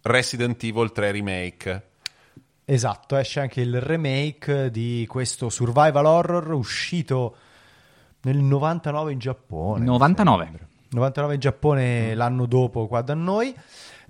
Resident 0.00 0.62
Evil 0.64 0.90
3 0.90 1.10
Remake. 1.12 1.86
Esatto, 2.64 3.14
esce 3.16 3.40
anche 3.40 3.60
il 3.60 3.78
remake 3.80 4.70
di 4.70 5.04
questo 5.08 5.50
survival 5.50 6.06
horror 6.06 6.52
uscito 6.54 7.36
nel 8.22 8.38
99 8.38 9.12
in 9.12 9.18
Giappone. 9.18 9.84
99. 9.84 10.44
mi 10.44 10.48
sembra. 10.50 10.66
99 10.88 11.34
in 11.34 11.40
Giappone 11.40 12.14
l'anno 12.14 12.46
dopo 12.46 12.86
qua 12.86 13.02
da 13.02 13.12
noi. 13.14 13.54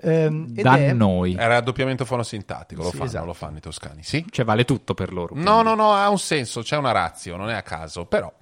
Ehm, 0.02 0.46
Da 0.48 0.76
è- 0.76 0.92
noi. 0.92 1.34
Era 1.38 1.60
doppiamento 1.60 2.04
fonosintattico, 2.04 2.82
lo 2.82 2.90
Sì, 2.90 2.96
fanno, 2.96 3.08
esatto. 3.08 3.24
lo 3.26 3.32
fanno 3.32 3.56
i 3.58 3.60
toscani, 3.60 4.02
sì? 4.02 4.24
Cioè 4.30 4.44
vale 4.44 4.64
tutto 4.64 4.94
per 4.94 5.12
loro. 5.12 5.34
No, 5.36 5.62
no, 5.62 5.74
no, 5.74 5.92
ha 5.94 6.08
un 6.10 6.18
senso, 6.18 6.62
c'è 6.62 6.76
una 6.76 6.92
razio, 6.92 7.36
non 7.36 7.48
è 7.50 7.54
a 7.54 7.62
caso, 7.62 8.04
però... 8.06 8.32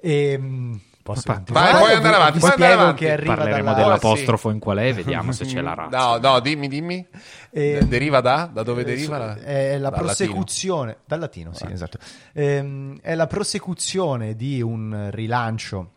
ehm, 0.00 0.80
posso 1.02 1.22
Vai, 1.26 1.74
puoi 1.74 1.92
andare 1.94 2.14
avanti, 2.14 2.32
vi 2.34 2.38
puoi 2.40 2.52
andare 2.52 2.72
avanti. 2.74 3.04
che 3.04 3.12
arriva 3.12 3.34
Parleremo 3.34 3.72
dalla... 3.72 3.82
dell'apostrofo 3.82 4.50
in 4.50 4.58
qual 4.60 4.78
è, 4.78 4.94
vediamo 4.94 5.32
se 5.32 5.44
c'è 5.46 5.60
la 5.60 5.74
razza. 5.74 5.98
No, 5.98 6.18
no, 6.18 6.40
dimmi, 6.40 6.68
dimmi. 6.68 7.04
Ehm, 7.50 7.88
Deriva 7.88 8.20
da? 8.20 8.48
Da 8.52 8.62
dove 8.62 8.84
deriva? 8.84 9.18
la- 9.18 9.34
È 9.36 9.78
la 9.78 9.90
Dal 9.90 9.98
prosecuzione 9.98 10.98
dal 11.04 11.18
latino, 11.20 11.52
sì, 11.54 11.66
esatto. 11.70 11.98
Ehm, 12.34 12.98
è 13.00 13.14
la 13.14 13.26
prosecuzione 13.26 14.36
di 14.36 14.60
un 14.62 15.08
rilancio 15.10 15.90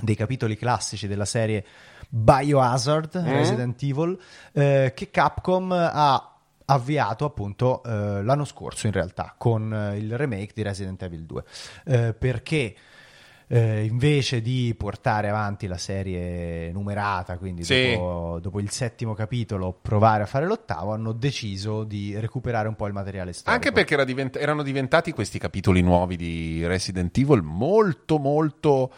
dei 0.00 0.14
capitoli 0.16 0.56
classici 0.56 1.06
della 1.06 1.24
serie 1.24 1.64
Biohazard 2.10 3.16
Mm. 3.22 3.26
Resident 3.32 3.82
Evil 3.82 4.18
eh, 4.52 4.92
che 4.94 5.10
Capcom 5.10 5.70
ha 5.72 6.34
avviato 6.66 7.24
appunto 7.24 7.82
eh, 7.84 8.22
l'anno 8.22 8.44
scorso 8.44 8.86
in 8.86 8.92
realtà 8.92 9.34
con 9.38 9.72
eh, 9.72 9.96
il 9.98 10.16
remake 10.16 10.52
di 10.54 10.62
Resident 10.62 11.02
Evil 11.02 11.24
2 11.24 11.44
Eh, 11.84 12.14
perché 12.14 12.74
eh, 13.52 13.84
invece 13.84 14.40
di 14.40 14.72
portare 14.78 15.28
avanti 15.28 15.66
la 15.66 15.76
serie 15.76 16.70
numerata, 16.70 17.36
quindi 17.36 17.64
Sì. 17.64 17.94
dopo, 17.94 18.38
dopo 18.40 18.60
il 18.60 18.70
settimo 18.70 19.12
capitolo 19.14 19.72
provare 19.72 20.22
a 20.22 20.26
fare 20.26 20.46
l'ottavo, 20.46 20.92
hanno 20.92 21.10
deciso 21.10 21.82
di 21.82 22.16
recuperare 22.20 22.68
un 22.68 22.76
po' 22.76 22.86
il 22.86 22.92
materiale 22.92 23.32
storico. 23.32 23.50
Anche 23.52 23.72
perché 23.72 23.94
era 23.94 24.04
divent- 24.04 24.36
erano 24.36 24.62
diventati 24.62 25.10
questi 25.10 25.40
capitoli 25.40 25.80
nuovi 25.82 26.14
di 26.16 26.64
Resident 26.64 27.16
Evil 27.18 27.42
molto 27.42 28.18
molto 28.18 28.92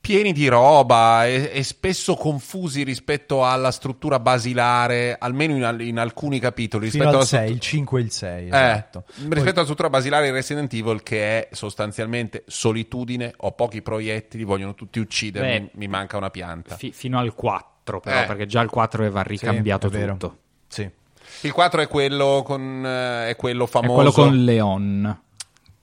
pieni 0.00 0.32
di 0.32 0.48
roba 0.48 1.26
e, 1.26 1.50
e 1.52 1.62
spesso 1.62 2.14
confusi 2.14 2.82
rispetto 2.82 3.44
alla 3.44 3.70
struttura 3.70 4.18
basilare, 4.18 5.16
almeno 5.18 5.54
in, 5.54 5.64
al- 5.64 5.80
in 5.82 5.98
alcuni 5.98 6.38
capitoli. 6.38 6.88
fino 6.88 7.04
rispetto 7.04 7.08
al 7.08 7.14
alla 7.14 7.24
6, 7.24 7.38
struttu- 7.46 7.54
il 7.54 7.60
5 7.68 8.00
e 8.00 8.02
il 8.02 8.10
6, 8.10 8.44
Eh, 8.44 8.46
esatto. 8.48 9.04
Poi- 9.06 9.28
rispetto 9.34 9.54
alla 9.56 9.62
struttura 9.64 9.90
basilare 9.90 10.26
di 10.26 10.30
Resident 10.32 10.72
Evil 10.72 11.02
che 11.02 11.48
è 11.48 11.54
sostanzialmente 11.54 12.44
solitudine, 12.46 13.34
ho 13.36 13.52
pochi 13.52 13.82
proiettili, 13.82 14.44
vogliono 14.44 14.74
tutti 14.74 14.98
uccidermi, 14.98 15.60
Beh, 15.60 15.70
mi 15.74 15.88
manca 15.88 16.16
una 16.16 16.30
pianta. 16.30 16.76
Fi- 16.76 16.92
fino 16.92 17.18
al 17.18 17.34
4 17.34 18.00
però, 18.00 18.22
Eh. 18.22 18.26
perché 18.26 18.46
già 18.46 18.60
il 18.62 18.70
4 18.70 19.02
aveva 19.02 19.22
Sì, 19.22 19.28
ricambiato 19.28 19.86
è 19.88 19.90
vero. 19.90 20.12
tutto. 20.12 20.38
Sì. 20.68 20.88
Il 21.42 21.52
4 21.52 21.82
è 21.82 21.88
quello 21.88 22.42
con 22.44 22.82
eh, 22.86 23.28
è 23.30 23.36
quello 23.36 23.64
È 23.64 23.68
famoso 23.68 23.94
quello 23.94 24.12
con 24.12 24.44
Leon, 24.44 25.20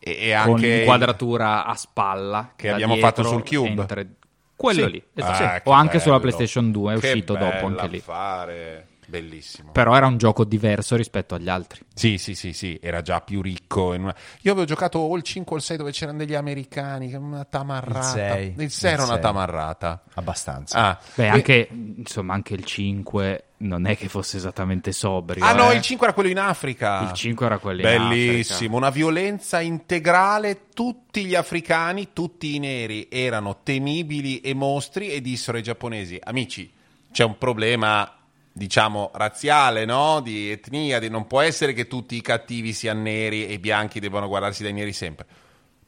e, 0.08 0.30
e 0.30 0.42
con 0.44 0.54
anche 0.56 0.80
inquadratura 0.82 1.66
a 1.66 1.74
spalla. 1.74 2.54
che 2.56 2.70
abbiamo 2.70 2.94
dietro, 2.94 3.10
fatto 3.10 3.28
sul 3.28 3.44
Cube. 3.44 3.86
tre- 3.86 4.08
Quello 4.56 4.86
Sì. 4.86 4.92
lì, 4.92 5.04
esatto. 5.16 5.44
Ah, 5.44 5.60
che 5.60 5.70
o 5.70 5.72
anche 5.74 6.00
sulla 6.00 6.18
bello. 6.18 6.30
PlayStation 6.32 6.72
2, 6.72 6.94
è 6.94 7.00
Che 7.00 7.08
uscito 7.08 7.34
dopo 7.36 7.66
anche 7.66 7.88
lì. 7.88 7.98
affare. 7.98 8.88
Bellissimo. 9.08 9.72
Però 9.72 9.96
era 9.96 10.08
un 10.08 10.18
gioco 10.18 10.44
diverso 10.44 10.96
rispetto 10.96 11.36
agli 11.36 11.50
altri. 11.50 11.82
Sì, 11.94 12.18
sì, 12.18 12.36
sì, 12.36 12.54
sì, 12.54 12.80
era 12.82 13.02
già 13.02 13.22
più 13.22 13.42
ricco. 13.42 13.94
in 13.94 14.04
una- 14.04 14.16
Io 14.42 14.52
avevo 14.52 14.66
giocato 14.66 15.00
o 15.00 15.16
il 15.16 15.24
5 15.24 15.56
o 15.56 15.58
il 15.60 15.64
6 15.64 15.78
dove 15.78 15.92
c'erano 15.92 16.18
degli 16.20 16.34
americani, 16.36 17.14
una 17.14 17.46
tamarrata. 17.46 18.00
Il 18.00 18.54
sei. 18.54 18.54
Il 18.58 18.72
6 18.72 18.92
era 18.94 19.04
Il 19.04 19.10
una 19.10 19.18
tamarrata. 19.20 20.04
Abbastanza. 20.16 20.78
Ah, 20.78 21.00
Beh, 21.16 21.26
E- 21.26 21.30
anche, 21.30 21.68
insomma, 21.72 22.34
anche 22.34 22.54
il 22.54 22.64
5 22.64 23.44
non 23.58 23.86
è 23.86 23.96
che 23.98 24.08
fosse 24.10 24.38
esattamente 24.38 24.92
sobrio. 24.92 25.44
Ah 25.44 25.54
no, 25.54 25.72
eh. 25.72 25.76
il 25.76 25.82
5 25.82 26.06
era 26.08 26.14
quello 26.16 26.30
in 26.30 26.40
Africa. 26.40 27.02
Il 27.04 27.14
5 27.14 27.46
era 27.46 27.58
quello 27.58 27.82
in 27.82 27.88
Africa. 27.88 28.08
Bellissimo, 28.10 28.78
una 28.78 28.90
violenza 28.90 29.62
integrale. 29.62 30.68
Tutti 30.74 31.26
gli 31.26 31.36
africani, 31.36 32.10
tutti 32.14 32.56
i 32.56 32.60
neri 32.60 33.08
erano 33.10 33.60
temibili 33.64 34.42
e 34.42 34.54
mostri 34.54 35.10
e 35.10 35.22
dissero 35.22 35.58
ai 35.58 35.64
giapponesi: 35.64 36.20
Amici, 36.22 36.70
c'è 37.12 37.24
un 37.24 37.38
problema, 37.38 38.15
diciamo, 38.56 39.12
razziale, 39.14 39.84
no? 39.84 40.22
Di 40.22 40.52
etnia. 40.52 41.00
Di... 41.00 41.10
Non 41.10 41.28
può 41.28 41.42
essere 41.42 41.74
che 41.74 41.88
tutti 41.88 42.16
i 42.16 42.22
cattivi 42.22 42.72
siano 42.72 43.02
neri 43.02 43.46
e 43.46 43.54
i 43.54 43.60
bianchi 43.60 44.00
devono 44.00 44.30
guardarsi 44.30 44.64
dai 44.64 44.72
neri 44.72 44.94
sempre. 44.94 45.26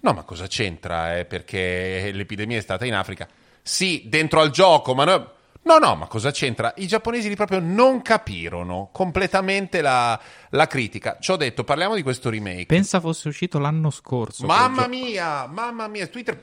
No, 0.01 0.11
ma 0.11 0.23
cosa 0.23 0.47
c'entra? 0.47 1.17
eh? 1.17 1.25
Perché 1.25 2.11
l'epidemia 2.13 2.57
è 2.57 2.61
stata 2.61 2.85
in 2.85 2.93
Africa. 2.93 3.27
Sì, 3.61 4.03
dentro 4.07 4.41
al 4.41 4.49
gioco, 4.49 4.93
ma 4.93 5.05
no. 5.05 5.31
No, 5.63 5.77
no, 5.79 5.95
ma 5.95 6.07
cosa 6.07 6.31
c'entra? 6.31 6.73
I 6.77 6.87
giapponesi 6.87 7.27
lì 7.27 7.35
proprio 7.35 7.59
non 7.59 8.01
capirono 8.01 8.89
completamente 8.93 9.81
la, 9.81 10.17
la 10.51 10.67
critica. 10.67 11.17
Ci 11.19 11.31
ho 11.31 11.35
detto, 11.35 11.65
parliamo 11.65 11.93
di 11.95 12.03
questo 12.03 12.29
remake. 12.29 12.67
Pensa 12.67 13.01
fosse 13.01 13.27
uscito 13.27 13.59
l'anno 13.59 13.89
scorso. 13.89 14.45
mamma 14.45 14.87
mia, 14.87 15.45
mamma 15.47 15.87
mia, 15.87 16.07
Twitter. 16.07 16.41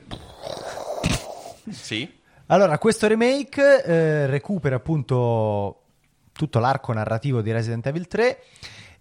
Sì. 1.71 2.11
Allora, 2.47 2.77
questo 2.77 3.07
remake 3.07 3.83
eh, 3.83 4.25
recupera 4.27 4.75
appunto 4.75 5.84
tutto 6.35 6.59
l'arco 6.59 6.91
narrativo 6.93 7.41
di 7.41 7.51
Resident 7.51 7.85
Evil 7.87 8.07
3 8.07 8.39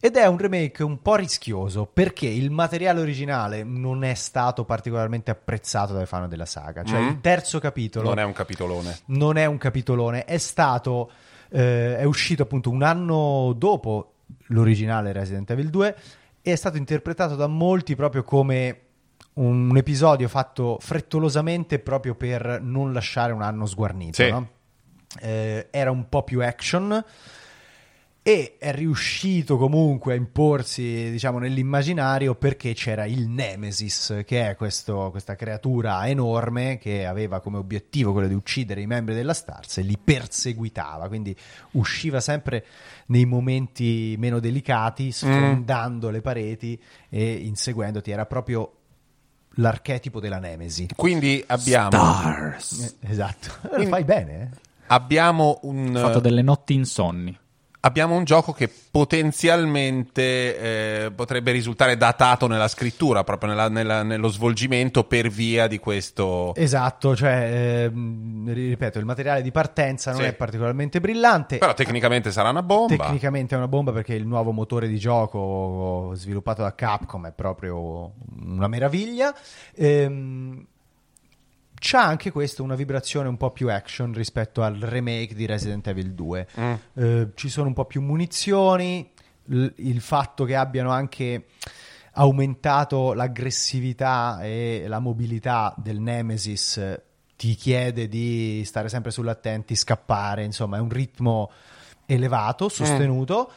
ed 0.01 0.17
è 0.17 0.27
un 0.27 0.37
remake 0.37 0.83
un 0.83 1.01
po' 1.01 1.15
rischioso 1.17 1.87
perché 1.87 2.27
il 2.27 2.51
materiale 2.51 3.01
originale 3.01 3.63
non 3.65 4.05
è 4.05 4.15
stato 4.15 4.65
particolarmente 4.65 5.31
apprezzato 5.31 5.95
dai 5.95 6.07
fan 6.07 6.29
della 6.29 6.45
saga. 6.47 6.85
Cioè 6.85 7.01
Mm. 7.01 7.09
il 7.09 7.21
terzo 7.21 7.59
capitolo 7.59 8.09
Non 8.09 8.19
è 8.19 8.23
un 8.25 8.33
capitolone. 8.33 8.99
non 9.07 9.37
è 9.39 9.47
un 9.47 9.57
capitolone, 9.59 10.25
è 10.25 10.39
stato 10.39 11.11
eh, 11.51 11.97
è 11.99 12.05
uscito 12.05 12.43
appunto 12.43 12.71
un 12.71 12.83
anno 12.83 13.55
dopo 13.57 14.13
l'originale 14.49 15.13
Resident 15.13 15.51
Evil 15.51 15.71
2 15.71 15.97
e 16.43 16.53
è 16.53 16.57
stato 16.57 16.77
interpretato 16.77 17.35
da 17.37 17.47
molti 17.47 17.95
proprio 17.97 18.23
come 18.25 18.81
un 19.35 19.77
episodio 19.77 20.29
fatto 20.29 20.77
frettolosamente 20.81 21.79
proprio 21.79 22.15
per 22.15 22.61
non 22.63 22.93
lasciare 22.93 23.33
un 23.33 23.43
anno 23.43 23.67
sguarnito. 23.67 24.23
Sì. 24.23 24.31
no? 24.31 24.49
Eh, 25.21 25.69
era 25.71 25.91
un 25.91 26.09
po' 26.09 26.23
più 26.25 26.43
action 26.43 27.05
e 28.27 28.57
è 28.59 28.73
riuscito 28.73 29.59
comunque 29.59 30.15
a 30.15 30.17
imporsi 30.17 31.11
diciamo 31.11 31.39
nell'immaginario 31.39 32.35
perché 32.35 32.73
c'era 32.73 33.05
il 33.05 33.29
Nemesis 33.29 34.23
che 34.25 34.49
è 34.49 34.57
questo- 34.57 35.11
questa 35.11 35.37
creatura 35.37 36.09
enorme 36.09 36.79
che 36.79 37.05
aveva 37.05 37.41
come 37.41 37.59
obiettivo 37.59 38.13
quello 38.13 38.27
di 38.27 38.33
uccidere 38.33 38.81
i 38.81 38.87
membri 38.87 39.15
della 39.15 39.35
Stars 39.35 39.77
e 39.77 39.83
li 39.83 39.99
perseguitava. 40.03 41.07
Quindi 41.09 41.37
usciva 41.73 42.21
sempre 42.21 42.65
nei 43.09 43.27
momenti 43.27 44.17
meno 44.19 44.41
delicati 44.41 45.13
sfondando 45.13 46.09
le 46.09 46.23
pareti 46.23 46.81
e 47.11 47.31
inseguendoti. 47.35 48.11
Era 48.11 48.25
proprio 48.25 48.73
l'archetipo 49.57 50.19
della 50.19 50.39
Nemesi. 50.39 50.89
Quindi 50.97 51.45
abbiamo, 51.47 51.91
Stars. 51.91 52.97
Eh, 53.01 53.11
esatto. 53.11 53.53
Lo 53.77 53.87
fai 53.87 54.03
bene 54.05 54.41
eh? 54.41 54.63
Abbiamo 54.89 55.61
un. 55.63 55.95
Ho 55.95 55.99
fatto 56.01 56.21
delle 56.21 56.43
notti 56.43 56.75
insonni. 56.75 57.39
abbiamo 57.85 58.17
un 58.17 58.25
gioco 58.25 58.53
che 58.53 58.71
potenzialmente 58.91 61.05
eh, 61.07 61.11
potrebbe 61.11 61.53
risultare 61.53 61.97
datato 61.99 62.47
nella 62.47 62.69
scrittura, 62.69 63.25
proprio 63.25 63.51
nella- 63.51 63.69
nella- 63.69 64.03
nello 64.03 64.29
svolgimento 64.29 65.05
per 65.05 65.29
via 65.29 65.67
di 65.67 65.79
questo. 65.79 66.55
Esatto, 66.55 67.15
cioè, 67.15 67.85
ehm, 67.85 68.51
ripeto, 68.53 68.99
il 68.99 69.05
materiale 69.05 69.43
di 69.43 69.51
partenza 69.51 70.13
non 70.13 70.21
Sì. 70.23 70.27
è 70.29 70.33
particolarmente 70.33 70.99
brillante. 71.01 71.59
Però 71.59 71.75
tecnicamente 71.75 72.31
sarà 72.33 72.49
una 72.51 72.63
bomba. 72.63 72.97
Tecnicamente 72.97 73.55
è 73.55 73.59
una 73.59 73.69
bomba 73.69 73.93
perché 73.93 74.15
il 74.15 74.27
nuovo 74.27 74.51
motore 74.53 74.89
di 74.89 74.99
gioco 74.99 76.13
sviluppato 76.15 76.63
da 76.63 76.75
Capcom 76.75 77.27
è 77.27 77.33
proprio 77.33 78.13
una 78.47 78.67
meraviglia. 78.67 79.35
Ehm, 79.75 80.67
c'ha 81.87 82.03
anche 82.03 82.31
questo 82.31 82.63
una 82.63 82.77
vibrazione 82.77 83.29
un 83.29 83.37
po' 83.37 83.51
più 83.51 83.71
action 83.71 84.15
rispetto 84.15 84.63
al 84.63 84.77
remake 84.77 85.35
di 85.35 85.45
Resident 85.45 85.87
Evil 85.87 86.15
2. 86.15 86.47
Mm. 86.59 86.73
Eh, 86.95 87.29
ci 87.35 87.51
sono 87.51 87.67
un 87.67 87.75
po' 87.75 87.85
più 87.85 88.01
munizioni, 88.01 89.11
l- 89.45 89.67
il 89.77 90.01
fatto 90.01 90.45
che 90.45 90.57
abbiano 90.57 90.91
anche 90.91 91.45
aumentato 92.13 93.13
l'aggressività 93.13 94.39
e 94.41 94.85
la 94.89 94.99
mobilità 94.99 95.75
del 95.77 96.01
Nemesis 96.01 96.79
eh, 96.79 97.03
ti 97.37 97.55
chiede 97.55 98.09
di 98.09 98.63
stare 98.65 98.89
sempre 98.89 99.11
sull'attenti, 99.11 99.77
scappare, 99.77 100.43
insomma 100.43 100.79
è 100.79 100.81
un 100.81 100.89
ritmo 100.89 101.51
elevato, 102.07 102.71
sostenuto 102.71 103.51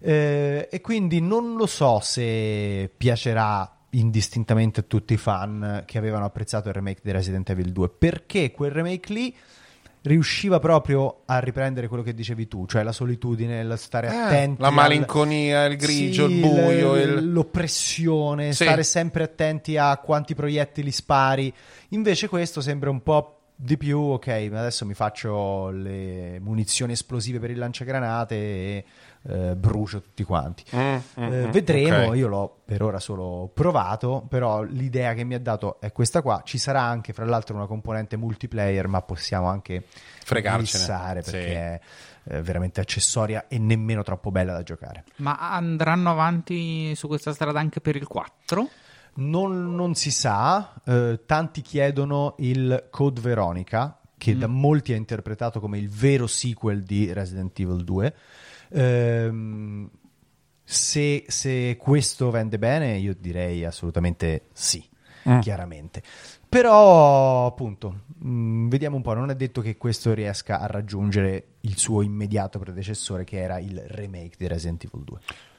eh, 0.00 0.68
e 0.70 0.80
quindi 0.82 1.20
non 1.22 1.54
lo 1.56 1.66
so 1.66 2.00
se 2.00 2.90
piacerà 2.94 3.79
indistintamente 3.90 4.80
a 4.80 4.84
tutti 4.86 5.14
i 5.14 5.16
fan 5.16 5.82
che 5.86 5.98
avevano 5.98 6.24
apprezzato 6.24 6.68
il 6.68 6.74
remake 6.74 7.00
di 7.02 7.10
Resident 7.10 7.48
Evil 7.50 7.72
2 7.72 7.88
perché 7.88 8.50
quel 8.50 8.70
remake 8.70 9.12
lì 9.12 9.34
riusciva 10.02 10.58
proprio 10.58 11.22
a 11.26 11.38
riprendere 11.40 11.86
quello 11.86 12.02
che 12.02 12.14
dicevi 12.14 12.48
tu, 12.48 12.64
cioè 12.66 12.82
la 12.82 12.92
solitudine, 12.92 13.60
il 13.60 13.74
stare 13.76 14.06
Eh, 14.08 14.14
attenti 14.16 14.62
la 14.62 14.68
al- 14.68 14.74
malinconia, 14.74 15.66
il 15.66 15.76
grigio, 15.76 16.26
Sì, 16.26 16.32
il 16.34 16.40
buio. 16.40 16.96
il- 16.96 17.32
l'oppressione, 17.32 18.52
Sì. 18.54 18.64
stare 18.64 18.82
sempre 18.82 19.24
attenti 19.24 19.76
a 19.76 19.98
quanti 19.98 20.34
proiettili 20.34 20.90
spari. 20.90 21.52
Invece 21.90 22.28
questo 22.28 22.62
sembra 22.62 22.88
un 22.88 23.02
po' 23.02 23.34
di 23.54 23.76
più, 23.76 23.98
ok, 23.98 24.26
adesso 24.28 24.86
mi 24.86 24.94
faccio 24.94 25.68
le 25.68 26.38
munizioni 26.40 26.92
esplosive 26.92 27.38
per 27.38 27.50
il 27.50 27.58
lanciagranate 27.58 28.34
e 28.34 28.84
eh, 29.28 29.54
brucio 29.56 30.00
tutti 30.00 30.24
quanti. 30.24 30.64
Mm, 30.74 30.80
mm, 30.80 30.98
Eh, 31.16 31.46
mm, 31.46 31.50
vedremo, 31.50 32.08
ok. 32.08 32.16
io 32.16 32.28
l'ho 32.28 32.56
per 32.64 32.82
ora 32.82 32.98
solo 32.98 33.50
provato, 33.52 34.24
però 34.28 34.62
l'idea 34.62 35.14
che 35.14 35.24
mi 35.24 35.34
ha 35.34 35.40
dato 35.40 35.80
è 35.80 35.92
questa 35.92 36.22
qua. 36.22 36.42
Ci 36.44 36.58
sarà 36.58 36.80
anche, 36.82 37.12
fra 37.12 37.24
l'altro, 37.24 37.54
una 37.56 37.66
componente 37.66 38.16
multiplayer, 38.16 38.86
ma 38.86 39.02
possiamo 39.02 39.48
anche 39.48 39.84
Fregarcene. 40.24 40.60
glissare 40.60 41.22
Sì. 41.22 41.30
perché 41.32 41.54
è 41.54 41.80
eh, 42.24 42.42
veramente 42.42 42.80
accessoria 42.80 43.46
e 43.48 43.58
nemmeno 43.58 44.02
troppo 44.02 44.30
bella 44.30 44.52
da 44.52 44.62
giocare. 44.62 45.04
Ma 45.16 45.36
andranno 45.38 46.10
avanti 46.10 46.94
su 46.94 47.06
questa 47.08 47.32
strada 47.32 47.58
anche 47.58 47.80
per 47.80 47.96
il 47.96 48.06
4? 48.06 48.68
Non, 49.12 49.74
non 49.74 49.94
si 49.94 50.10
sa, 50.10 50.72
eh, 50.86 51.20
tanti 51.26 51.60
chiedono 51.62 52.36
il 52.38 52.86
Code 52.90 53.20
Veronica, 53.20 53.98
che 54.16 54.36
da 54.36 54.46
molti 54.46 54.92
è 54.92 54.96
interpretato 54.96 55.60
come 55.60 55.78
il 55.78 55.88
vero 55.90 56.26
sequel 56.26 56.82
di 56.82 57.12
Resident 57.12 57.58
Evil 57.58 57.82
2. 57.84 58.14
Ehm, 58.72 59.90
se, 60.64 61.24
se 61.26 61.76
questo 61.76 62.30
vende 62.30 62.58
bene, 62.58 62.96
io 62.96 63.14
direi 63.18 63.64
assolutamente 63.64 64.46
sì. 64.52 64.86
chiaramente. 65.40 66.02
Però, 66.48 67.46
appunto, 67.46 68.02
mh, 68.18 68.68
vediamo 68.68 68.96
un 68.96 69.02
po', 69.02 69.14
non 69.14 69.30
è 69.30 69.36
detto 69.36 69.60
che 69.60 69.76
questo 69.76 70.12
riesca 70.14 70.60
a 70.60 70.66
raggiungere 70.66 71.56
il 71.60 71.76
suo 71.76 72.02
immediato 72.02 72.58
predecessore, 72.58 73.24
che 73.24 73.40
era 73.40 73.58
il 73.58 73.80
remake 73.86 74.36
di 74.36 74.48
Resident 74.48 74.84
Evil 74.84 75.04
2. 75.04 75.18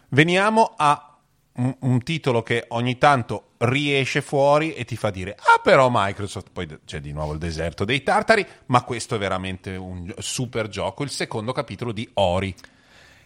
Veniamo 0.10 0.74
a 0.76 1.17
un, 1.54 1.76
un 1.80 2.04
titolo 2.04 2.43
che 2.43 2.65
ogni 2.69 2.97
tanto 2.97 3.52
riesce 3.60 4.21
fuori 4.21 4.74
e 4.74 4.86
ti 4.86 4.95
fa 4.95 5.10
dire 5.10 5.36
ah 5.38 5.60
però 5.62 5.89
Microsoft 5.91 6.47
poi 6.54 6.65
c'è 6.86 7.02
di 7.02 7.12
nuovo 7.12 7.34
il 7.34 7.39
deserto 7.39 7.84
dei 7.84 8.04
tartari 8.04 8.45
ma 8.67 8.84
questo 8.84 9.15
è 9.15 9.17
veramente 9.17 9.76
un 9.76 10.13
super 10.19 10.69
gioco 10.69 11.04
il 11.04 11.10
secondo 11.10 11.52
capitolo 11.52 11.91
di 11.91 12.10
Ori 12.13 12.56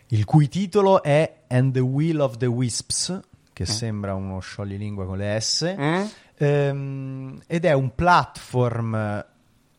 il 0.07 0.25
cui 0.25 0.47
titolo 0.47 1.01
è 1.03 1.43
And 1.47 1.73
the 1.73 1.79
Will 1.79 2.19
of 2.19 2.37
the 2.37 2.45
Wisps, 2.45 3.19
che 3.53 3.65
sembra 3.65 4.13
uno 4.13 4.39
scioglilingua 4.39 5.05
con 5.05 5.17
le 5.17 5.39
S, 5.39 5.75
Mm? 5.77 6.03
Ehm, 6.37 7.41
ed 7.47 7.63
è 7.65 7.71
un 7.73 7.95
platform 7.95 8.93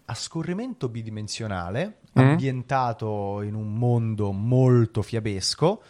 a 0.09 0.15
scorrimento 0.15 0.89
bidimensionale, 0.89 1.99
Mm? 2.19 2.23
ambientato 2.23 3.43
in 3.43 3.55
un 3.55 3.75
mondo 3.75 4.33
molto 4.33 5.03
fiabesco, 5.03 5.83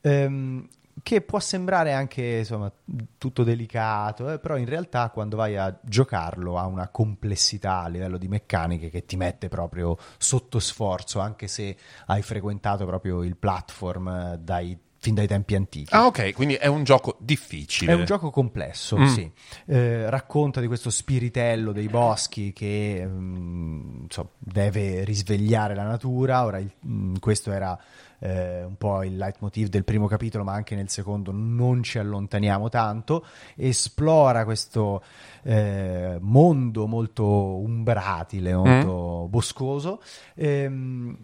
ehm, 0.00 0.66
che 1.02 1.20
può 1.22 1.38
sembrare 1.40 1.92
anche 1.92 2.38
insomma, 2.38 2.70
tutto 3.16 3.42
delicato, 3.42 4.30
eh, 4.32 4.38
però 4.38 4.56
in 4.56 4.66
realtà 4.66 5.08
quando 5.10 5.36
vai 5.36 5.56
a 5.56 5.76
giocarlo 5.82 6.58
ha 6.58 6.66
una 6.66 6.88
complessità 6.88 7.82
a 7.82 7.88
livello 7.88 8.18
di 8.18 8.28
meccaniche 8.28 8.90
che 8.90 9.04
ti 9.06 9.16
mette 9.16 9.48
proprio 9.48 9.96
sotto 10.18 10.58
sforzo, 10.58 11.20
anche 11.20 11.46
se 11.48 11.76
hai 12.06 12.22
frequentato 12.22 12.84
proprio 12.86 13.22
il 13.22 13.36
platform 13.36 14.08
eh, 14.08 14.38
dai- 14.42 14.78
fin 15.02 15.14
dai 15.14 15.26
tempi 15.26 15.54
antichi. 15.54 15.94
ah 15.94 16.04
ok 16.04 16.34
quindi 16.34 16.56
è 16.56 16.66
un 16.66 16.84
gioco 16.84 17.16
difficile 17.20 17.92
È 17.92 17.94
un 17.94 18.04
gioco 18.04 18.28
complesso, 18.28 18.98
Mm. 18.98 19.04
sì. 19.06 19.32
Eh, 19.64 20.10
racconta 20.10 20.60
di 20.60 20.66
questo 20.66 20.90
spiritello 20.90 21.72
dei 21.72 21.88
boschi 21.88 22.52
che 22.52 23.02
mm, 23.06 24.02
insomma, 24.02 24.28
deve 24.38 25.02
risvegliare 25.04 25.74
la 25.74 25.84
natura. 25.84 26.44
Ora, 26.44 26.58
il- 26.58 26.70
mm, 26.86 27.14
questo 27.18 27.50
era 27.50 27.78
eh, 28.20 28.62
un 28.64 28.76
po' 28.76 29.02
il 29.02 29.16
leitmotiv 29.16 29.68
del 29.68 29.84
primo 29.84 30.06
capitolo, 30.06 30.44
ma 30.44 30.52
anche 30.52 30.74
nel 30.74 30.88
secondo 30.88 31.32
non 31.32 31.82
ci 31.82 31.98
allontaniamo 31.98 32.68
tanto. 32.68 33.24
Esplora 33.56 34.44
questo 34.44 35.02
eh, 35.42 36.18
mondo 36.20 36.86
molto 36.86 37.24
umbratile, 37.24 38.54
molto 38.54 39.26
boscoso. 39.28 40.00
ehm, 40.34 41.16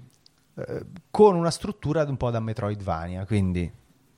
eh, 0.54 0.86
con 1.10 1.36
una 1.36 1.50
struttura 1.50 2.02
un 2.04 2.16
po' 2.16 2.30
da 2.30 2.40
Metroidvania, 2.40 3.26
quindi 3.26 3.70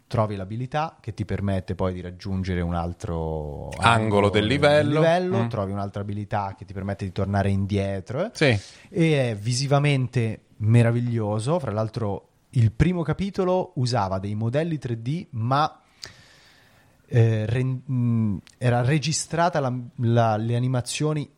trovi 0.07 0.37
l'abilità 0.37 0.97
che 1.01 1.13
ti 1.13 1.25
permette 1.25 1.75
poi 1.75 1.93
di 1.93 2.01
raggiungere 2.01 2.61
un 2.61 2.75
altro 2.75 3.69
Angolo 3.79 4.31
del 4.31 4.47
livello. 4.47 5.01
Mm. 5.45 5.49
trovi 5.49 5.73
un'altra 5.73 6.01
abilità 6.01 6.55
che 6.57 6.65
ti 6.65 6.73
permette 6.73 7.05
di 7.05 7.13
tornare 7.13 7.51
indietro 7.51 8.25
eh, 8.25 8.31
sì 8.33 8.59
e 8.89 9.31
è 9.31 9.37
visivamente 9.37 10.45
meraviglioso, 10.59 11.59
fra 11.59 11.71
l'altro 11.71 12.28
il 12.51 12.73
primo 12.73 13.03
capitolo 13.03 13.73
usava 13.77 14.19
dei 14.19 14.35
modelli 14.35 14.79
3D 14.79 15.27
ma 15.31 15.81
eh, 17.07 17.47
ren- 17.47 17.83
mh, 17.85 18.39
era 18.59 18.83
registrata 18.83 19.61
la- 19.61 19.75
la- 19.97 20.37
le 20.37 20.57
animazioni 20.57 21.29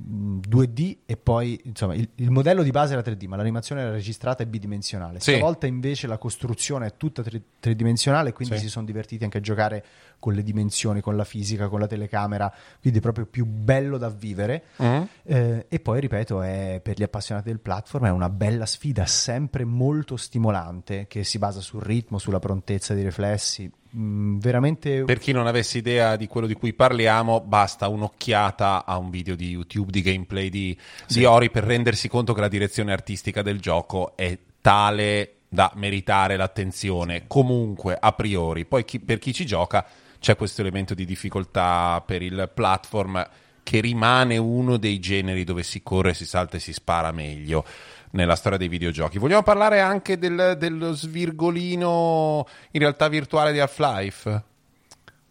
2D 0.00 0.96
e 1.06 1.16
poi 1.16 1.60
insomma 1.64 1.94
il, 1.94 2.08
il 2.16 2.30
modello 2.30 2.62
di 2.62 2.70
base 2.70 2.94
era 2.94 3.02
3D 3.02 3.26
ma 3.28 3.36
l'animazione 3.36 3.82
era 3.82 3.90
registrata 3.90 4.42
e 4.42 4.46
bidimensionale 4.46 5.20
Sì. 5.20 5.32
stavolta 5.32 5.66
invece 5.66 6.06
la 6.06 6.18
costruzione 6.18 6.86
è 6.86 6.96
tutta 6.96 7.22
tri- 7.22 7.42
tridimensionale 7.60 8.32
quindi 8.32 8.56
Sì. 8.56 8.62
si 8.64 8.68
sono 8.68 8.84
divertiti 8.86 9.24
anche 9.24 9.38
a 9.38 9.40
giocare 9.40 9.84
con 10.18 10.34
le 10.34 10.42
dimensioni 10.42 11.00
con 11.00 11.16
la 11.16 11.24
fisica 11.24 11.68
con 11.68 11.78
la 11.80 11.86
telecamera 11.86 12.52
quindi 12.80 12.98
è 12.98 13.02
proprio 13.02 13.26
più 13.26 13.44
bello 13.46 13.98
da 13.98 14.08
vivere 14.08 14.64
Mm? 14.82 15.02
eh, 15.24 15.66
e 15.68 15.80
poi 15.80 16.00
ripeto, 16.00 16.42
è, 16.42 16.80
per 16.82 16.96
gli 16.98 17.02
appassionati 17.02 17.48
del 17.48 17.60
platform 17.60 18.06
è 18.06 18.10
una 18.10 18.28
bella 18.28 18.66
sfida, 18.66 19.06
sempre 19.06 19.64
molto 19.64 20.16
stimolante, 20.16 21.06
che 21.08 21.24
si 21.24 21.38
basa 21.38 21.60
sul 21.60 21.80
ritmo, 21.82 22.18
sulla 22.18 22.38
prontezza 22.38 22.94
dei 22.94 23.04
riflessi. 23.04 23.70
Mm, 23.94 24.38
veramente 24.38 25.04
Per 25.04 25.18
chi 25.18 25.32
non 25.32 25.46
avesse 25.46 25.78
idea 25.78 26.16
di 26.16 26.26
quello 26.26 26.46
di 26.46 26.54
cui 26.54 26.72
parliamo, 26.72 27.40
basta 27.40 27.88
un'occhiata 27.88 28.86
a 28.86 28.96
un 28.96 29.10
video 29.10 29.34
di 29.34 29.50
YouTube 29.50 29.90
di 29.90 30.00
gameplay 30.00 30.48
di, 30.48 30.76
di 31.08 31.24
Ori 31.24 31.50
per 31.50 31.64
rendersi 31.64 32.08
conto 32.08 32.32
che 32.32 32.40
la 32.40 32.48
direzione 32.48 32.92
artistica 32.92 33.42
del 33.42 33.60
gioco 33.60 34.16
è 34.16 34.38
tale 34.62 35.34
da 35.48 35.70
meritare 35.74 36.36
l'attenzione, 36.36 37.24
comunque 37.26 37.94
a 38.00 38.12
priori. 38.12 38.64
Poi 38.64 38.86
chi- 38.86 39.00
per 39.00 39.18
chi 39.18 39.34
ci 39.34 39.44
gioca 39.44 39.84
c'è 40.18 40.36
questo 40.36 40.62
elemento 40.62 40.94
di 40.94 41.04
difficoltà 41.04 42.02
per 42.06 42.22
il 42.22 42.50
platform 42.54 43.28
che 43.62 43.80
rimane 43.80 44.38
uno 44.38 44.78
dei 44.78 44.98
generi 44.98 45.44
dove 45.44 45.62
si 45.62 45.82
corre, 45.82 46.14
si 46.14 46.24
salta 46.24 46.56
e 46.56 46.60
si 46.60 46.72
spara 46.72 47.12
meglio 47.12 47.64
nella 48.12 48.36
storia 48.36 48.56
dei 48.58 48.68
videogiochi. 48.68 49.18
Vogliamo 49.18 49.42
parlare 49.42 49.80
anche 49.80 50.18
del- 50.18 50.56
dello 50.58 50.92
svirgolino 50.94 52.46
in 52.72 52.80
realtà 52.80 53.08
virtuale 53.08 53.52
di 53.52 53.60
Half-Life? 53.60 54.44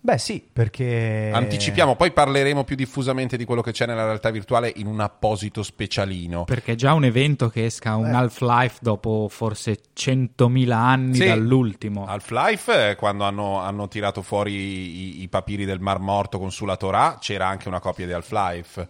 Beh, 0.03 0.17
sì, 0.17 0.43
perché 0.51 1.29
Anticipiamo, 1.31 1.95
poi 1.95 2.11
parleremo 2.11 2.63
più 2.63 2.75
diffusamente 2.75 3.37
di 3.37 3.45
quello 3.45 3.61
che 3.61 3.71
c'è 3.71 3.85
nella 3.85 4.05
realtà 4.05 4.31
virtuale 4.31 4.73
in 4.77 4.87
un 4.87 4.99
apposito 4.99 5.61
specialino. 5.61 6.43
Perché 6.45 6.71
è 6.71 6.75
già 6.75 6.93
un 6.93 7.03
evento 7.03 7.49
che 7.49 7.65
esca 7.65 7.95
un. 7.97 8.05
Half-Life 8.11 8.79
dopo 8.81 9.27
forse 9.29 9.77
100.000 9.95 10.71
anni 10.75 11.17
Sì. 11.17 11.25
dall'ultimo. 11.27 12.07
Half-Life, 12.07 12.95
quando 12.97 13.25
hanno, 13.25 13.59
hanno 13.59 13.87
tirato 13.87 14.23
fuori 14.23 14.53
i, 14.53 15.21
i 15.21 15.27
papiri 15.27 15.65
del 15.65 15.79
Mar 15.81 15.99
Morto 15.99 16.39
con 16.39 16.51
sulla 16.51 16.77
Torah, 16.77 17.19
c'era 17.21 17.45
anche 17.47 17.67
una 17.67 17.79
copia 17.79 18.07
di 18.07 18.13
Half-Life. 18.13 18.87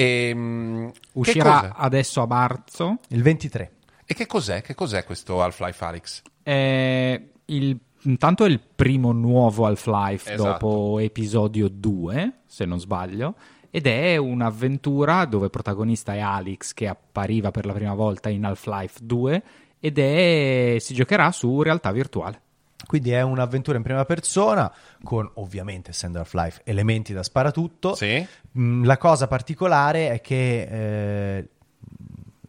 E, 0.00 0.32
mm, 0.32 0.88
che 0.90 0.98
Uscirà 1.14 1.74
adesso 1.74 2.20
a 2.22 2.26
marzo. 2.26 2.98
il 3.08 3.22
23. 3.22 3.72
E 4.04 4.14
che 4.14 4.26
cos'è? 4.26 4.62
Che 4.62 4.74
cos'è 4.74 5.04
questo 5.04 5.42
Half-Life 5.42 5.84
Alex? 5.84 6.22
È 6.42 7.20
il- 7.46 7.78
intanto 8.02 8.44
è 8.44 8.48
il 8.48 8.60
primo 8.74 9.10
nuovo 9.12 9.66
Half-Life 9.66 10.32
Esatto. 10.34 10.66
dopo 10.66 10.98
episodio 11.00 11.68
2, 11.68 12.32
se 12.46 12.64
non 12.64 12.78
sbaglio. 12.78 13.34
Ed 13.70 13.86
è 13.86 14.16
un'avventura 14.16 15.24
dove 15.26 15.46
il 15.46 15.50
protagonista 15.50 16.14
è 16.14 16.20
Alex, 16.20 16.72
che 16.74 16.86
appariva 16.88 17.50
per 17.50 17.66
la 17.66 17.72
prima 17.72 17.94
volta 17.94 18.28
in 18.30 18.44
Half-Life 18.44 19.00
2. 19.02 19.42
Ed 19.80 19.98
è, 19.98 20.76
si 20.78 20.94
giocherà 20.94 21.30
su 21.32 21.60
realtà 21.62 21.90
virtuale. 21.92 22.40
Quindi 22.86 23.10
è 23.10 23.20
un'avventura 23.22 23.76
in 23.76 23.82
prima 23.82 24.04
persona 24.04 24.72
con 25.02 25.28
ovviamente 25.34 25.90
essendo 25.90 26.18
Half-Life 26.20 26.62
elementi 26.64 27.12
da 27.12 27.22
sparatutto. 27.22 27.94
Sì? 27.94 28.26
Mm, 28.58 28.84
La 28.84 28.96
cosa 28.96 29.26
particolare 29.26 30.10
è 30.10 30.20
che 30.20 30.62
eh, 30.62 31.48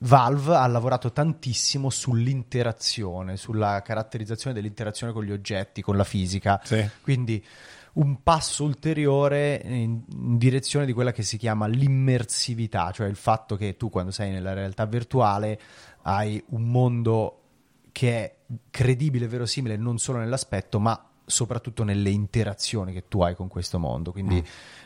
Valve 0.01 0.55
ha 0.55 0.67
lavorato 0.67 1.11
tantissimo 1.11 1.89
sull'interazione, 1.89 3.37
sulla 3.37 3.81
caratterizzazione 3.81 4.55
dell'interazione 4.55 5.11
con 5.11 5.23
gli 5.23 5.31
oggetti, 5.31 5.81
con 5.81 5.97
la 5.97 6.05
fisica. 6.05 6.61
Sì. 6.63 6.87
Quindi 7.01 7.43
un 7.93 8.21
passo 8.23 8.63
ulteriore 8.63 9.61
in, 9.65 10.01
in 10.07 10.37
direzione 10.37 10.85
di 10.85 10.93
quella 10.93 11.11
che 11.11 11.23
si 11.23 11.37
chiama 11.37 11.67
l'immersività, 11.67 12.91
cioè 12.91 13.07
il 13.07 13.15
fatto 13.15 13.57
che 13.57 13.75
tu 13.75 13.89
quando 13.89 14.11
sei 14.11 14.31
nella 14.31 14.53
realtà 14.53 14.85
virtuale 14.85 15.59
hai 16.03 16.41
un 16.49 16.63
mondo 16.69 17.41
che 17.91 18.23
è 18.23 18.35
credibile 18.69 19.25
e 19.25 19.27
verosimile 19.27 19.77
non 19.77 19.97
solo 19.97 20.19
nell'aspetto, 20.19 20.79
ma 20.79 21.09
soprattutto 21.25 21.83
nelle 21.83 22.09
interazioni 22.09 22.91
che 22.93 23.07
tu 23.07 23.21
hai 23.21 23.35
con 23.35 23.47
questo 23.47 23.79
mondo. 23.79 24.11
Quindi 24.11 24.43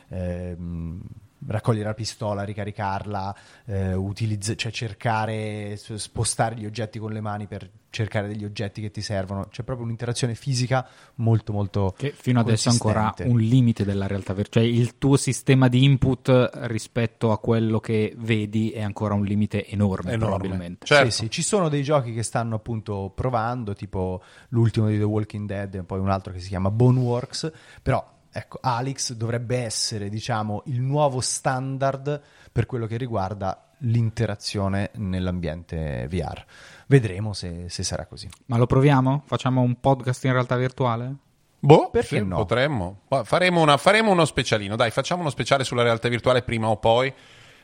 ehm, 0.10 1.02
raccogliere 1.48 1.88
la 1.88 1.94
pistola, 1.94 2.44
ricaricarla, 2.44 3.36
eh, 3.66 3.94
utilizz- 3.94 4.56
cioè 4.56 4.72
cercare, 4.72 5.78
spostare 5.78 6.56
gli 6.56 6.66
oggetti 6.66 7.00
con 7.00 7.12
le 7.12 7.22
mani 7.22 7.48
per 7.48 7.70
cercare 7.90 8.28
degli 8.28 8.44
oggetti 8.44 8.82
che 8.82 8.90
ti 8.90 9.02
servono. 9.02 9.48
C'è 9.52 9.62
proprio 9.62 9.86
un'interazione 9.86 10.34
fisica 10.34 10.88
molto 11.16 11.54
molto 11.54 11.94
Che 11.96 12.12
fino 12.12 12.40
adesso 12.40 12.70
è 12.70 12.72
ancora 12.72 13.14
un 13.26 13.40
limite 13.40 13.86
della 13.86 14.08
realtà 14.08 14.34
virtuale. 14.34 14.68
Cioè 14.68 14.78
il 14.78 14.98
tuo 14.98 15.16
sistema 15.16 15.68
di 15.68 15.84
input 15.84 16.50
rispetto 16.64 17.32
a 17.32 17.38
quello 17.38 17.80
che 17.80 18.16
vedi 18.18 18.72
è 18.72 18.82
ancora 18.82 19.14
un 19.14 19.24
limite 19.24 19.68
enorme, 19.68 20.14
Enorme. 20.14 20.38
probabilmente. 20.38 20.86
Certo. 20.88 21.12
Sì, 21.12 21.24
sì, 21.24 21.30
ci 21.30 21.44
sono 21.44 21.70
dei 21.70 21.84
giochi 21.84 22.14
che 22.14 22.24
stanno 22.24 22.56
appunto 22.56 23.12
provando, 23.14 23.74
tipo 23.74 24.22
l'ultimo 24.50 24.88
di 24.88 24.98
The 24.98 25.04
Walking 25.04 25.48
Dead 25.48 25.76
e 25.76 25.84
poi 25.84 26.00
un 26.00 26.10
altro 26.10 26.34
che 26.34 26.40
si 26.40 26.50
chiama 26.50 26.72
Boneworks, 26.72 27.52
però 27.82 28.04
ecco, 28.34 28.58
Alex 28.62 29.14
dovrebbe 29.14 29.58
essere, 29.64 30.10
diciamo, 30.10 30.64
il 30.66 30.82
nuovo 30.82 31.22
standard 31.22 32.22
per 32.52 32.66
quello 32.66 32.88
che 32.88 32.98
riguarda 32.98 33.70
l'interazione 33.80 34.92
nell'ambiente 34.96 36.08
VR. 36.10 36.44
Vedremo 36.88 37.34
se, 37.34 37.70
se 37.70 37.84
sarà 37.84 38.06
così. 38.06 38.28
Ma 38.48 38.58
lo 38.58 38.66
proviamo? 38.66 39.24
Facciamo 39.26 39.62
un 39.62 39.80
podcast 39.80 40.24
in 40.26 40.32
realtà 40.34 40.56
virtuale? 40.58 41.16
Boh, 41.60 41.90
Perché 41.92 42.18
sì, 42.20 42.26
no? 42.26 42.38
Potremmo. 42.38 43.02
Ma 43.10 43.24
Faremo, 43.24 43.62
una- 43.62 43.78
faremo 43.78 44.12
uno 44.12 44.26
specialino. 44.26 44.76
Dai, 44.76 44.92
facciamo 44.92 45.22
uno 45.22 45.30
speciale 45.30 45.64
sulla 45.64 45.84
realtà 45.84 46.10
virtuale 46.10 46.42
prima 46.44 46.68
o 46.68 46.78
poi. 46.78 47.14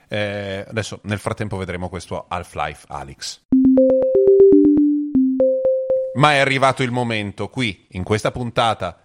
Eh, 0.07 0.65
adesso, 0.67 0.99
nel 1.03 1.19
frattempo, 1.19 1.57
vedremo 1.57 1.89
questo 1.89 2.25
Half-Life 2.27 2.85
Alex. 2.89 3.41
Ma 6.15 6.33
è 6.33 6.37
arrivato 6.37 6.83
il 6.83 6.91
momento 6.91 7.49
qui, 7.49 7.85
in 7.91 8.03
questa 8.03 8.31
puntata 8.31 8.99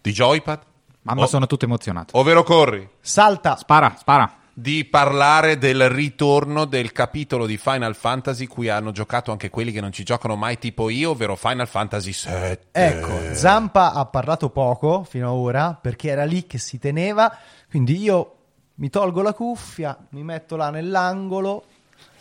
di 0.00 0.12
Joypad, 0.12 0.60
Mamma, 1.02 1.22
Oh. 1.22 1.26
sono 1.26 1.46
tutto 1.46 1.64
emozionato. 1.64 2.16
Ovvero 2.18 2.42
corri 2.42 2.88
Salta. 3.00 3.56
Spara, 3.56 3.94
spara. 3.98 4.34
di 4.52 4.84
parlare 4.84 5.56
del 5.56 5.88
ritorno 5.88 6.66
del 6.66 6.92
capitolo 6.92 7.46
di 7.46 7.56
Final 7.56 7.94
Fantasy 7.96 8.46
cui 8.46 8.68
hanno 8.68 8.90
giocato 8.90 9.30
anche 9.30 9.48
quelli 9.48 9.72
che 9.72 9.80
non 9.80 9.90
ci 9.92 10.02
giocano 10.04 10.36
mai 10.36 10.58
tipo 10.58 10.90
io, 10.90 11.10
ovvero 11.10 11.34
Final 11.36 11.66
Fantasy 11.66 12.12
VII. 12.12 12.58
Ecco, 12.70 13.34
Zampa 13.34 13.92
ha 13.94 14.04
parlato 14.04 14.50
poco 14.50 15.04
fino 15.04 15.28
ad 15.30 15.34
ora 15.36 15.78
perché 15.80 16.10
era 16.10 16.24
lì 16.24 16.46
che 16.46 16.58
si 16.58 16.78
teneva. 16.78 17.34
Quindi 17.70 17.96
io 18.02 18.34
mi 18.74 18.90
tolgo 18.90 19.22
la 19.22 19.32
cuffia, 19.32 19.96
mi 20.10 20.22
metto 20.22 20.56
là 20.56 20.68
nell'angolo 20.68 21.64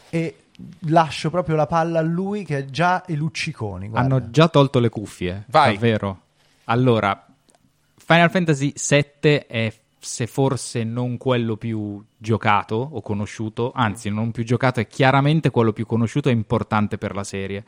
e 0.10 0.36
lascio 0.88 1.30
proprio 1.30 1.56
la 1.58 1.68
palla 1.68 2.00
a 2.00 2.04
lui 2.04 2.46
che 2.46 2.60
è 2.60 2.66
già 2.66 3.04
i 3.08 3.16
lucciconi. 3.16 3.90
guarda. 3.90 4.16
Hanno 4.16 4.30
già 4.30 4.48
tolto 4.48 4.80
le 4.80 4.90
cuffie. 4.90 5.44
Vai. 5.48 5.74
Davvero. 5.74 6.20
Allora, 6.66 7.26
Final 8.10 8.32
Fantasy 8.32 8.74
VII 8.74 9.46
è 9.48 9.72
se 10.00 10.26
forse 10.26 10.84
non 10.84 11.18
quello 11.18 11.58
più 11.58 12.04
giocato 12.18 12.74
o 12.76 13.04
conosciuto, 13.04 13.72
anzi 13.72 14.10
non 14.10 14.32
più 14.32 14.44
giocato, 14.44 14.80
è 14.80 14.88
chiaramente 14.88 15.52
quello 15.52 15.74
più 15.74 15.86
conosciuto 15.86 16.28
e 16.30 16.32
importante 16.32 16.98
per 16.98 17.14
la 17.14 17.24
serie. 17.24 17.64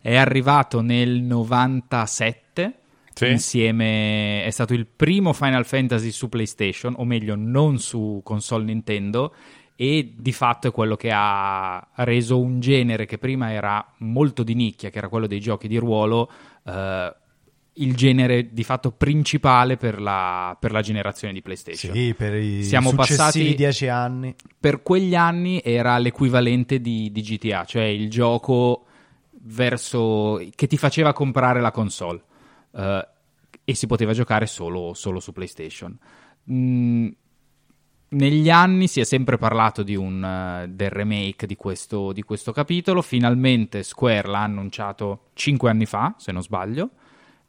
È 0.00 0.14
arrivato 0.14 0.80
nel 0.80 1.20
97 1.22 2.74
Sì. 3.12 3.30
insieme 3.30 4.44
è 4.44 4.50
stato 4.50 4.74
il 4.74 4.86
primo 4.86 5.32
Final 5.32 5.66
Fantasy 5.66 6.12
su 6.12 6.28
PlayStation, 6.28 6.94
o 6.96 7.04
meglio 7.04 7.34
non 7.34 7.80
su 7.80 8.20
console 8.22 8.62
Nintendo 8.66 9.34
e 9.74 10.14
di 10.16 10.32
fatto 10.32 10.68
è 10.68 10.70
quello 10.70 10.94
che 10.94 11.10
ha 11.12 11.84
reso 11.96 12.38
un 12.38 12.60
genere 12.60 13.06
che 13.06 13.18
prima 13.18 13.50
era 13.50 13.84
molto 13.98 14.44
di 14.44 14.54
nicchia, 14.54 14.88
che 14.90 14.98
era 14.98 15.08
quello 15.08 15.26
dei 15.26 15.40
giochi 15.40 15.66
di 15.66 15.78
ruolo, 15.78 16.30
eh, 16.64 17.14
il 17.80 17.94
genere 17.94 18.52
di 18.52 18.62
fatto 18.64 18.92
principale 18.92 19.76
per 19.76 20.00
la, 20.00 20.56
per 20.58 20.72
la 20.72 20.80
generazione 20.80 21.32
di 21.32 21.42
PlayStation. 21.42 21.94
Sì, 21.94 22.14
per 22.14 22.34
i 22.34 22.62
Siamo 22.62 22.92
passati- 22.92 23.54
dieci 23.54 23.88
anni. 23.88 24.34
Per 24.58 24.82
quegli 24.82 25.14
anni 25.14 25.60
era 25.64 25.98
l'equivalente 25.98 26.80
di, 26.80 27.10
di 27.10 27.20
GTA, 27.22 27.64
cioè 27.64 27.84
il 27.84 28.10
gioco 28.10 28.84
verso, 29.42 30.40
che 30.54 30.66
ti 30.66 30.76
faceva 30.76 31.12
comprare 31.12 31.60
la 31.60 31.70
console 31.70 32.22
eh, 32.76 33.08
e 33.64 33.74
si 33.74 33.86
poteva 33.86 34.12
giocare 34.12 34.46
solo, 34.46 34.92
solo 34.94 35.18
su 35.20 35.32
PlayStation. 35.32 35.98
Mm, 36.50 37.08
negli 38.10 38.50
anni 38.50 38.88
si 38.88 39.00
è 39.00 39.04
sempre 39.04 39.38
parlato 39.38 39.82
di 39.82 39.94
un, 39.94 40.22
eh, 40.24 40.68
del 40.68 40.90
remake 40.90 41.46
di 41.46 41.56
questo, 41.56 42.12
di 42.12 42.22
questo 42.22 42.52
capitolo. 42.52 43.00
Finalmente 43.02 43.82
Square 43.82 44.28
l'ha 44.28 44.42
annunciato 44.42 45.30
5 45.34 45.70
anni 45.70 45.86
fa, 45.86 46.14
se 46.18 46.32
non 46.32 46.42
sbaglio. 46.42 46.90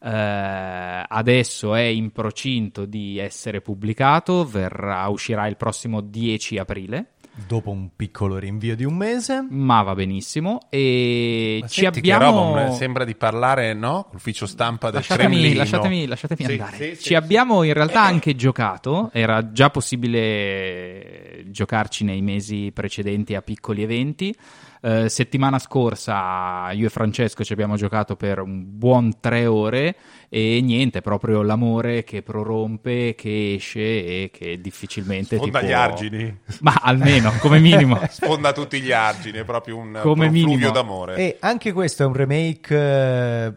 Eh, 0.04 1.04
adesso 1.08 1.76
è 1.76 1.82
in 1.82 2.12
procinto 2.12 2.86
di 2.86 3.18
essere 3.20 3.62
pubblicato, 3.62 4.44
verrà, 4.46 5.08
uscirà 5.10 5.48
il 5.48 5.58
prossimo 5.58 6.02
10 6.02 6.58
aprile. 6.58 7.06
Dopo 7.48 7.70
un 7.72 7.92
piccolo 7.96 8.38
rinvio 8.38 8.76
di 8.76 8.84
un 8.84 8.94
mese. 8.98 9.46
Ma 9.50 9.82
va 9.84 9.96
benissimo. 9.96 10.60
E 10.70 11.60
Ma 11.62 11.68
ci 11.68 11.82
senti 11.82 12.02
che 12.02 12.12
abbiamo. 12.12 12.54
roba, 12.56 12.72
sembra 12.72 13.06
di 13.06 13.16
parlare, 13.16 13.74
no? 13.74 14.10
Ufficio 14.14 14.46
stampa 14.46 14.88
del 14.88 14.96
Lasciatemi, 15.00 15.36
Cremlino. 15.36 15.58
lasciatemi, 15.60 16.06
lasciatemi 16.08 16.44
Sì, 16.44 16.52
andare. 16.52 16.76
sì, 16.76 16.96
Ci 16.98 17.02
sì, 17.08 17.14
abbiamo 17.16 17.64
in 17.64 17.74
realtà 17.74 18.02
anche 18.02 18.36
giocato, 18.36 19.12
era 19.14 19.52
già 19.54 19.70
possibile 19.70 21.46
giocarci 21.48 22.04
nei 22.04 22.22
mesi 22.22 22.72
precedenti 22.74 23.34
a 23.34 23.42
piccoli 23.42 23.82
eventi. 23.84 24.36
Eh, 24.84 25.10
settimana 25.10 25.60
scorsa 25.60 26.72
io 26.72 26.88
e 26.88 26.90
Francesco 26.90 27.44
ci 27.44 27.54
abbiamo 27.54 27.76
giocato 27.76 28.16
per 28.16 28.40
un 28.40 28.64
buon 28.66 29.20
tre 29.20 29.46
ore 29.46 29.96
e 30.28 30.60
niente, 30.64 31.02
proprio 31.02 31.44
l'amore 31.44 32.04
che 32.04 32.24
prorompe, 32.24 33.14
che 33.14 33.54
esce 33.54 33.80
e 33.80 34.32
che 34.34 34.60
difficilmente 34.60 35.36
Sfonda 35.36 35.60
ti 35.60 35.66
gli 35.68 35.72
argini. 35.72 36.40
Ma 36.62 36.80
almeno, 36.82 37.32
come 37.40 37.60
minimo. 37.60 38.00
Sfonda 38.10 38.54
tutti 38.54 38.82
gli 38.82 38.92
argini, 38.92 39.38
è 39.38 39.44
proprio 39.44 39.78
un, 39.78 40.00
Come 40.02 40.26
un 40.26 40.32
minimo. 40.32 40.52
fluvio 40.54 40.72
d'amore. 40.72 41.16
E 41.16 41.38
anche 41.42 41.74
questo 41.74 42.02
è 42.02 42.06
un 42.08 42.14
remake. 42.14 42.76
eh, 42.76 43.54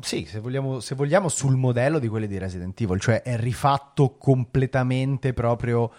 sì, 0.00 0.24
se 0.26 0.38
vogliamo, 0.40 0.80
se 0.80 0.94
vogliamo, 0.94 1.28
sul 1.28 1.56
modello 1.56 1.98
di 1.98 2.08
quelli 2.08 2.26
di 2.26 2.38
Resident 2.38 2.80
Evil, 2.80 2.98
cioè 2.98 3.20
è 3.20 3.36
rifatto 3.36 4.16
completamente 4.16 5.34
proprio. 5.34 5.90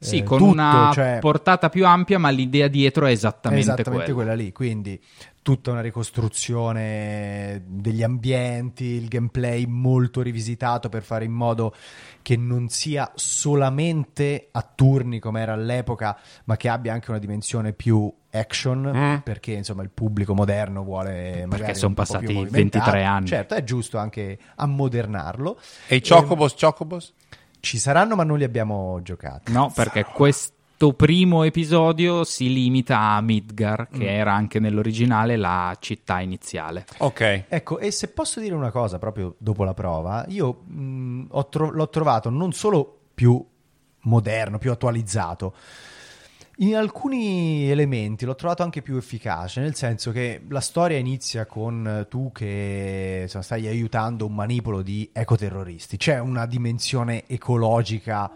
Eh, 0.00 0.04
Sì, 0.04 0.22
con 0.22 0.38
tutto, 0.38 0.50
una 0.50 0.90
cioè, 0.94 1.18
portata 1.20 1.68
più 1.68 1.84
ampia, 1.86 2.18
ma 2.18 2.30
l'idea 2.30 2.68
dietro 2.68 3.06
è 3.06 3.08
è 3.08 3.12
esattamente, 3.12 3.64
esattamente 3.64 4.12
quella. 4.12 4.32
quella 4.32 4.42
lì. 4.42 4.52
Quindi 4.52 5.00
tutta 5.42 5.70
una 5.70 5.80
ricostruzione 5.80 7.62
degli 7.66 8.02
ambienti, 8.02 8.84
il 8.84 9.08
gameplay 9.08 9.64
molto 9.66 10.20
rivisitato 10.20 10.88
per 10.88 11.02
fare 11.02 11.24
in 11.24 11.32
modo 11.32 11.74
che 12.22 12.36
non 12.36 12.68
sia 12.68 13.10
solamente 13.14 14.48
a 14.52 14.62
turni 14.74 15.18
come 15.18 15.40
era 15.40 15.54
all'epoca, 15.54 16.18
ma 16.44 16.56
che 16.56 16.68
abbia 16.68 16.92
anche 16.92 17.10
una 17.10 17.18
dimensione 17.18 17.72
più 17.72 18.12
action, 18.30 18.92
Mm. 18.94 19.16
perché 19.24 19.52
insomma 19.52 19.82
il 19.82 19.90
pubblico 19.90 20.34
moderno 20.34 20.84
vuole 20.84 21.46
magari 21.46 21.74
son 21.74 21.90
un 21.90 21.94
po' 21.94 22.02
più 22.02 22.12
passati 22.12 22.32
movimentato. 22.34 22.84
23 22.90 23.04
anni. 23.04 23.26
Certo, 23.26 23.54
è 23.54 23.64
giusto 23.64 23.96
anche 23.96 24.38
ammodernarlo. 24.56 25.58
E 25.86 25.96
i 25.96 26.02
Chocobos, 26.06 26.54
Chocobos? 26.60 27.14
Ci 27.60 27.78
saranno, 27.78 28.14
ma 28.14 28.24
non 28.24 28.38
li 28.38 28.44
abbiamo 28.44 29.00
giocati. 29.02 29.52
No, 29.52 29.70
perché 29.74 30.04
questo 30.04 30.92
primo 30.94 31.42
episodio 31.42 32.24
si 32.24 32.52
limita 32.52 32.98
a 32.98 33.20
Midgar, 33.20 33.88
che 33.88 34.14
era 34.16 34.32
anche 34.32 34.60
nell'originale 34.60 35.36
la 35.36 35.76
città 35.80 36.20
iniziale. 36.20 36.86
Ok. 36.98 37.44
Ecco, 37.48 37.78
e 37.78 37.90
se 37.90 38.08
posso 38.08 38.40
dire 38.40 38.54
una 38.54 38.70
cosa 38.70 38.98
proprio 38.98 39.34
dopo 39.38 39.64
la 39.64 39.74
prova, 39.74 40.24
io 40.28 40.62
mh, 40.64 41.26
ho 41.30 41.48
tro- 41.48 41.70
l'ho 41.70 41.88
trovato 41.88 42.30
non 42.30 42.52
solo 42.52 42.98
più 43.14 43.44
moderno, 44.02 44.58
più 44.58 44.70
attualizzato, 44.70 45.54
in 46.60 46.74
alcuni 46.74 47.70
elementi 47.70 48.24
l'ho 48.24 48.34
trovato 48.34 48.62
anche 48.62 48.82
più 48.82 48.96
efficace, 48.96 49.60
nel 49.60 49.76
senso 49.76 50.10
che 50.10 50.42
la 50.48 50.60
storia 50.60 50.98
inizia 50.98 51.46
con 51.46 51.86
eh, 51.86 52.08
tu 52.08 52.32
che 52.32 53.20
insomma, 53.22 53.44
stai 53.44 53.66
aiutando 53.68 54.26
un 54.26 54.34
manipolo 54.34 54.82
di 54.82 55.08
ecoterroristi, 55.12 55.96
c'è 55.96 56.18
una 56.18 56.46
dimensione 56.46 57.24
ecologica 57.28 58.30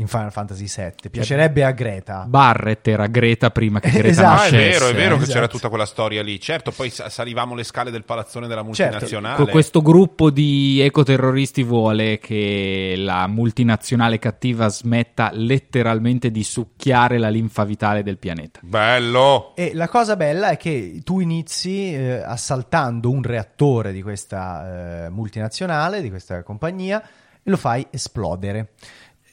in 0.00 0.06
Final 0.08 0.32
Fantasy 0.32 0.66
VII, 0.66 1.10
piacerebbe 1.10 1.62
a 1.62 1.72
Greta. 1.72 2.24
Barrett 2.26 2.88
era 2.88 3.06
Greta 3.06 3.50
prima 3.50 3.80
che 3.80 3.90
Greta 3.92 4.08
Esatto. 4.08 4.28
Ah, 4.40 4.46
è 4.46 4.50
nascesse. 4.50 4.68
vero, 4.70 4.88
è 4.88 4.94
vero 4.94 5.16
che 5.16 5.22
esatto. 5.22 5.32
c'era 5.34 5.48
tutta 5.48 5.68
quella 5.68 5.84
storia 5.84 6.22
lì. 6.22 6.40
Certo, 6.40 6.70
poi 6.70 6.88
sa- 6.88 7.10
salivamo 7.10 7.54
le 7.54 7.64
scale 7.64 7.90
del 7.90 8.04
palazzone 8.04 8.46
della 8.46 8.64
Certo, 8.72 8.82
multinazionale. 8.84 9.36
Co- 9.44 9.50
Questo 9.50 9.82
gruppo 9.82 10.30
di 10.30 10.80
ecoterroristi 10.80 11.62
vuole 11.62 12.18
che 12.18 12.94
la 12.96 13.26
multinazionale 13.26 14.18
cattiva 14.18 14.68
smetta 14.68 15.30
letteralmente 15.34 16.30
di 16.30 16.42
succhiare 16.44 17.18
la 17.18 17.28
linfa 17.28 17.64
vitale 17.64 18.02
del 18.02 18.16
pianeta. 18.16 18.60
Bello! 18.62 19.52
E 19.54 19.72
la 19.74 19.88
cosa 19.88 20.16
bella 20.16 20.48
è 20.48 20.56
che 20.56 21.02
tu 21.04 21.20
inizi 21.20 21.92
eh, 21.94 22.22
assaltando 22.24 23.10
un 23.10 23.22
reattore 23.22 23.92
di 23.92 24.00
questa 24.00 25.04
eh, 25.06 25.10
multinazionale, 25.10 26.00
di 26.00 26.08
questa 26.08 26.42
compagnia, 26.42 27.02
e 27.42 27.50
lo 27.50 27.56
fai 27.58 27.86
esplodere. 27.90 28.70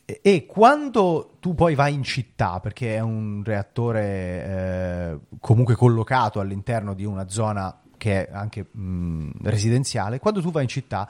E, 0.09 0.45
quando 0.45 1.35
tu 1.41 1.53
poi 1.53 1.75
vai 1.75 1.93
in 1.93 2.03
città, 2.03 2.61
perché 2.61 2.95
è 2.95 3.01
un 3.01 3.41
reattore 3.43 4.01
eh, 4.01 5.17
comunque 5.41 5.75
collocato 5.75 6.39
all'interno 6.39 6.93
di 6.93 7.03
una 7.03 7.27
zona 7.27 7.81
che 7.97 8.25
è 8.25 8.31
anche 8.31 8.67
mh, 8.71 9.31
residenziale, 9.43 10.19
quando 10.19 10.39
tu 10.41 10.49
vai 10.49 10.63
in 10.63 10.69
città, 10.69 11.09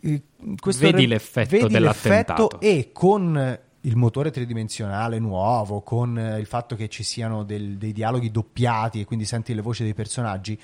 eh, 0.00 0.22
Vedi 0.76 1.02
re- 1.02 1.06
l'effetto 1.06 1.50
vedi 1.50 1.72
dell'attentato. 1.72 2.48
l'effetto 2.50 2.60
e 2.60 2.90
con 2.92 3.58
il 3.82 3.96
motore 3.96 4.32
tridimensionale 4.32 5.20
nuovo, 5.20 5.82
con 5.82 6.18
eh, 6.18 6.40
il 6.40 6.46
fatto 6.46 6.74
che 6.74 6.88
ci 6.88 7.04
siano 7.04 7.44
del- 7.44 7.76
dei 7.78 7.92
dialoghi 7.92 8.32
doppiati 8.32 8.98
e 9.00 9.04
quindi 9.04 9.24
senti 9.24 9.54
le 9.54 9.62
voci 9.62 9.84
dei 9.84 9.94
personaggi, 9.94 10.60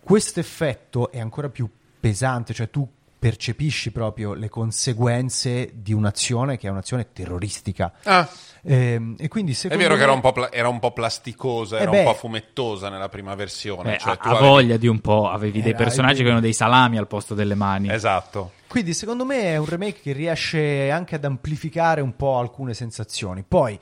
questo 0.00 0.40
effetto 0.40 1.12
è 1.12 1.20
ancora 1.20 1.48
più 1.48 1.68
pesante, 2.00 2.54
cioè 2.54 2.70
tu 2.70 2.88
percepisci 3.20 3.92
proprio 3.92 4.32
le 4.32 4.48
conseguenze 4.48 5.70
di 5.74 5.92
un'azione 5.92 6.56
che 6.56 6.66
è 6.66 6.70
un'azione 6.70 7.12
terroristica. 7.12 7.92
Ah, 8.04 8.28
Ehm, 8.62 9.14
e 9.18 9.28
quindi 9.28 9.52
è 9.62 9.68
vero 9.74 9.94
che 9.94 10.00
me- 10.00 10.02
era 10.02 10.12
un, 10.12 10.20
po 10.20 10.32
pla- 10.32 10.52
era 10.52 10.68
un 10.68 10.78
po' 10.80 10.92
plasticosa, 10.92 11.78
Eh 11.78 11.82
era 11.82 11.90
beh. 11.90 11.98
un 12.00 12.04
po' 12.04 12.12
fumettosa 12.14 12.90
nella 12.90 13.08
prima 13.08 13.34
versione. 13.34 13.94
Eh, 13.94 13.98
cioè, 13.98 14.12
a, 14.20 14.30
avevi- 14.30 14.44
voglia 14.46 14.76
di 14.76 14.86
un 14.86 15.00
po', 15.00 15.30
avevi 15.30 15.62
dei 15.62 15.72
Eh, 15.72 15.74
personaggi 15.74 16.08
dai, 16.08 16.16
che 16.16 16.22
avevano 16.24 16.42
dei 16.42 16.52
salami 16.52 16.98
al 16.98 17.06
posto 17.06 17.34
delle 17.34 17.54
mani. 17.54 17.90
Esatto. 17.90 18.52
Quindi 18.68 18.92
secondo 18.92 19.24
me 19.24 19.44
è 19.44 19.56
un 19.56 19.64
remake 19.64 20.00
che 20.02 20.12
riesce 20.12 20.90
anche 20.90 21.14
ad 21.14 21.24
amplificare 21.24 22.02
un 22.02 22.14
po' 22.16 22.36
alcune 22.38 22.74
sensazioni. 22.74 23.44
Poi 23.48 23.78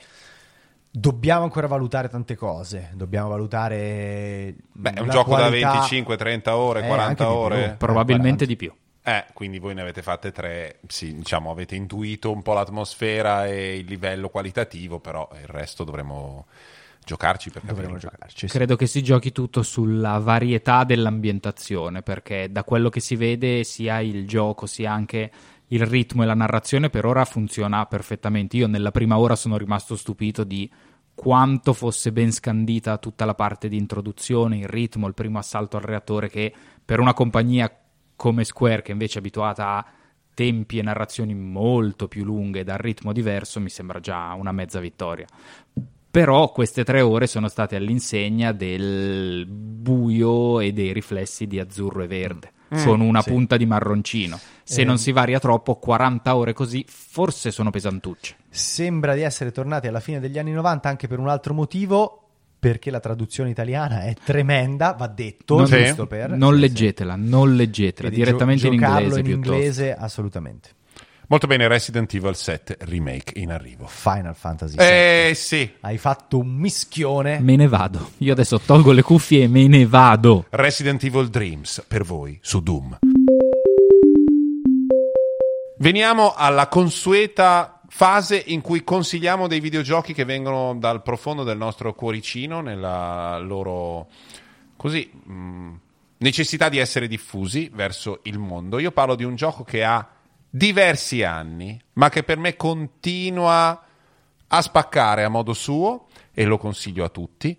dobbiamo 0.89 1.43
ancora 1.43 1.67
valutare 1.67 2.07
tante 2.07 2.35
cose. 2.35 2.91
Dobbiamo 2.93 3.27
valutare. 3.29 4.55
Beh, 4.71 4.91
è 4.93 4.99
un 5.01 5.09
gioco 5.09 5.31
da 5.35 5.47
qualità- 5.47 5.71
25, 5.73 6.15
30 6.15 6.55
ore, 6.55 6.83
Eh, 6.83 6.87
40 6.87 7.23
anche 7.23 7.23
di 7.35 7.39
ore. 7.43 7.63
più. 7.67 7.77
Probabilmente 7.77 8.45
40. 8.45 8.45
di 8.45 8.55
più. 8.55 8.73
Eh, 9.09 9.25
quindi 9.33 9.57
voi 9.57 9.73
ne 9.73 9.81
avete 9.81 10.03
fatte 10.03 10.31
tre, 10.31 10.77
sì, 10.87 11.15
diciamo, 11.15 11.49
avete 11.49 11.73
intuito 11.75 12.31
un 12.31 12.43
po' 12.43 12.53
l'atmosfera 12.53 13.47
e 13.47 13.77
il 13.77 13.85
livello 13.85 14.29
qualitativo, 14.29 14.99
però 14.99 15.27
il 15.41 15.47
resto 15.47 15.83
dovremo 15.83 16.45
giocarci 17.03 17.49
per 17.49 17.63
capire. 17.65 17.97
giocarci. 17.97 18.47
sì. 18.47 18.55
Credo 18.55 18.75
che 18.75 18.85
si 18.85 19.01
giochi 19.01 19.31
tutto 19.31 19.63
sulla 19.63 20.19
varietà 20.19 20.83
dell'ambientazione, 20.83 22.03
perché 22.03 22.51
da 22.51 22.63
quello 22.63 22.89
che 22.89 22.99
si 22.99 23.15
vede 23.15 23.63
sia 23.63 23.99
il 23.99 24.27
gioco 24.27 24.67
sia 24.67 24.91
anche 24.91 25.31
il 25.69 25.85
ritmo 25.87 26.21
e 26.21 26.27
la 26.27 26.35
narrazione 26.35 26.91
per 26.91 27.05
ora 27.05 27.25
funziona 27.25 27.87
perfettamente. 27.87 28.57
Io 28.57 28.67
nella 28.67 28.91
prima 28.91 29.17
ora 29.17 29.35
sono 29.35 29.57
rimasto 29.57 29.95
stupito 29.95 30.43
di 30.43 30.69
quanto 31.15 31.73
fosse 31.73 32.11
ben 32.11 32.31
scandita 32.31 32.99
tutta 32.99 33.25
la 33.25 33.33
parte 33.33 33.69
di 33.69 33.77
introduzione, 33.77 34.59
il 34.59 34.67
ritmo, 34.67 35.07
il 35.07 35.15
primo 35.15 35.39
assalto 35.39 35.77
al 35.77 35.83
reattore 35.83 36.29
che 36.29 36.53
per 36.85 36.99
una 36.99 37.13
compagnia 37.13 37.71
come 38.19 38.43
Square 38.43 38.81
che 38.81 38.91
invece 38.91 39.15
è 39.15 39.19
abituata 39.19 39.77
a 39.77 39.85
tempi 40.33 40.77
e 40.77 40.81
narrazioni 40.81 41.33
molto 41.33 42.09
più 42.09 42.25
lunghe 42.25 42.65
dal 42.65 42.77
ritmo 42.77 43.13
diverso 43.13 43.61
mi 43.61 43.69
sembra 43.69 44.01
già 44.01 44.33
una 44.33 44.51
mezza 44.51 44.81
vittoria. 44.81 45.25
Però 46.11 46.51
queste 46.51 46.83
tre 46.83 46.99
ore 46.99 47.27
sono 47.27 47.47
state 47.47 47.77
all'insegna 47.77 48.51
del 48.51 49.45
buio 49.47 50.59
e 50.59 50.73
dei 50.73 50.91
riflessi 50.91 51.47
di 51.47 51.59
azzurro 51.59 52.03
e 52.03 52.07
verde. 52.07 52.51
Mm, 52.75 52.77
sono 52.77 53.05
una 53.05 53.21
sì. 53.21 53.29
punta 53.29 53.55
di 53.55 53.65
marroncino. 53.65 54.37
Se 54.63 54.81
Eh. 54.81 54.83
non 54.83 54.97
si 54.97 55.13
varia 55.13 55.39
troppo, 55.39 55.75
40 55.75 56.35
ore 56.35 56.51
così 56.51 56.83
forse 56.87 57.51
sono 57.51 57.69
pesantucce. 57.69 58.35
Sembra 58.49 59.13
di 59.13 59.21
essere 59.21 59.51
tornati 59.51 59.87
alla 59.87 60.01
fine 60.01 60.19
degli 60.19 60.37
anni 60.37 60.51
90 60.51 60.89
anche 60.89 61.07
per 61.07 61.19
un 61.19 61.29
altro 61.29 61.53
motivo, 61.53 62.28
perché 62.59 62.91
la 62.91 62.99
traduzione 62.99 63.49
italiana 63.49 64.01
è 64.03 64.13
tremenda, 64.21 64.91
va 64.91 65.07
detto, 65.07 65.55
Non- 65.57 65.65
giusto 65.65 66.05
per... 66.07 66.31
non 66.31 66.49
sì, 66.51 66.55
sì. 66.55 66.61
leggetela, 66.61 67.15
non 67.15 67.55
leggetela, 67.55 68.09
Quindi 68.09 68.25
direttamente 68.25 68.61
gio- 68.61 68.67
in 68.67 68.73
inglese 68.73 69.19
in 69.19 69.25
piuttosto. 69.25 69.53
inglese 69.53 69.95
assolutamente. 69.95 70.69
Molto 71.27 71.45
bene, 71.45 71.67
Resident 71.67 72.11
Evil 72.15 72.35
7 72.35 72.77
Remake 72.79 73.39
in 73.39 73.51
arrivo. 73.51 73.85
Final 73.87 74.35
Fantasy 74.35 74.75
VII. 74.75 74.83
Eh 74.85 75.31
sì, 75.35 75.71
Hai 75.81 75.99
fatto 75.99 76.39
un 76.39 76.47
mischione. 76.55 77.39
Me 77.39 77.55
ne 77.55 77.67
vado. 77.67 78.09
Io 78.17 78.31
adesso 78.33 78.59
tolgo 78.59 78.91
le 78.91 79.03
cuffie 79.03 79.43
e 79.43 79.47
me 79.47 79.67
ne 79.67 79.85
vado. 79.85 80.47
Resident 80.49 81.03
Evil 81.03 81.29
Dreams 81.29 81.85
per 81.87 82.03
voi 82.03 82.39
su 82.41 82.61
Doom. 82.61 82.97
Veniamo 85.77 86.33
alla 86.35 86.67
consueta 86.67 87.78
fase 87.89 88.41
in 88.47 88.61
cui 88.61 88.83
consigliamo 88.83 89.47
dei 89.47 89.59
videogiochi 89.59 90.13
che 90.13 90.23
vengono 90.23 90.75
dal 90.75 91.01
profondo 91.01 91.43
del 91.43 91.57
nostro 91.57 91.93
cuoricino, 91.93 92.61
nella 92.61 93.37
loro 93.39 94.07
così 94.75 95.09
mh, 95.11 95.73
necessità 96.17 96.69
di 96.69 96.77
essere 96.77 97.07
diffusi 97.07 97.69
verso 97.73 98.19
il 98.23 98.37
mondo. 98.37 98.79
Io 98.79 98.91
parlo 98.91 99.15
di 99.15 99.23
un 99.23 99.35
gioco 99.35 99.63
che 99.63 99.83
ha 99.83 100.07
diversi 100.49 101.23
anni, 101.23 101.79
ma 101.93 102.09
che 102.09 102.23
per 102.23 102.37
me 102.37 102.55
continua 102.55 103.83
a 104.47 104.61
spaccare 104.61 105.23
a 105.23 105.29
modo 105.29 105.53
suo 105.53 106.07
e 106.33 106.45
lo 106.45 106.57
consiglio 106.57 107.03
a 107.03 107.09
tutti. 107.09 107.57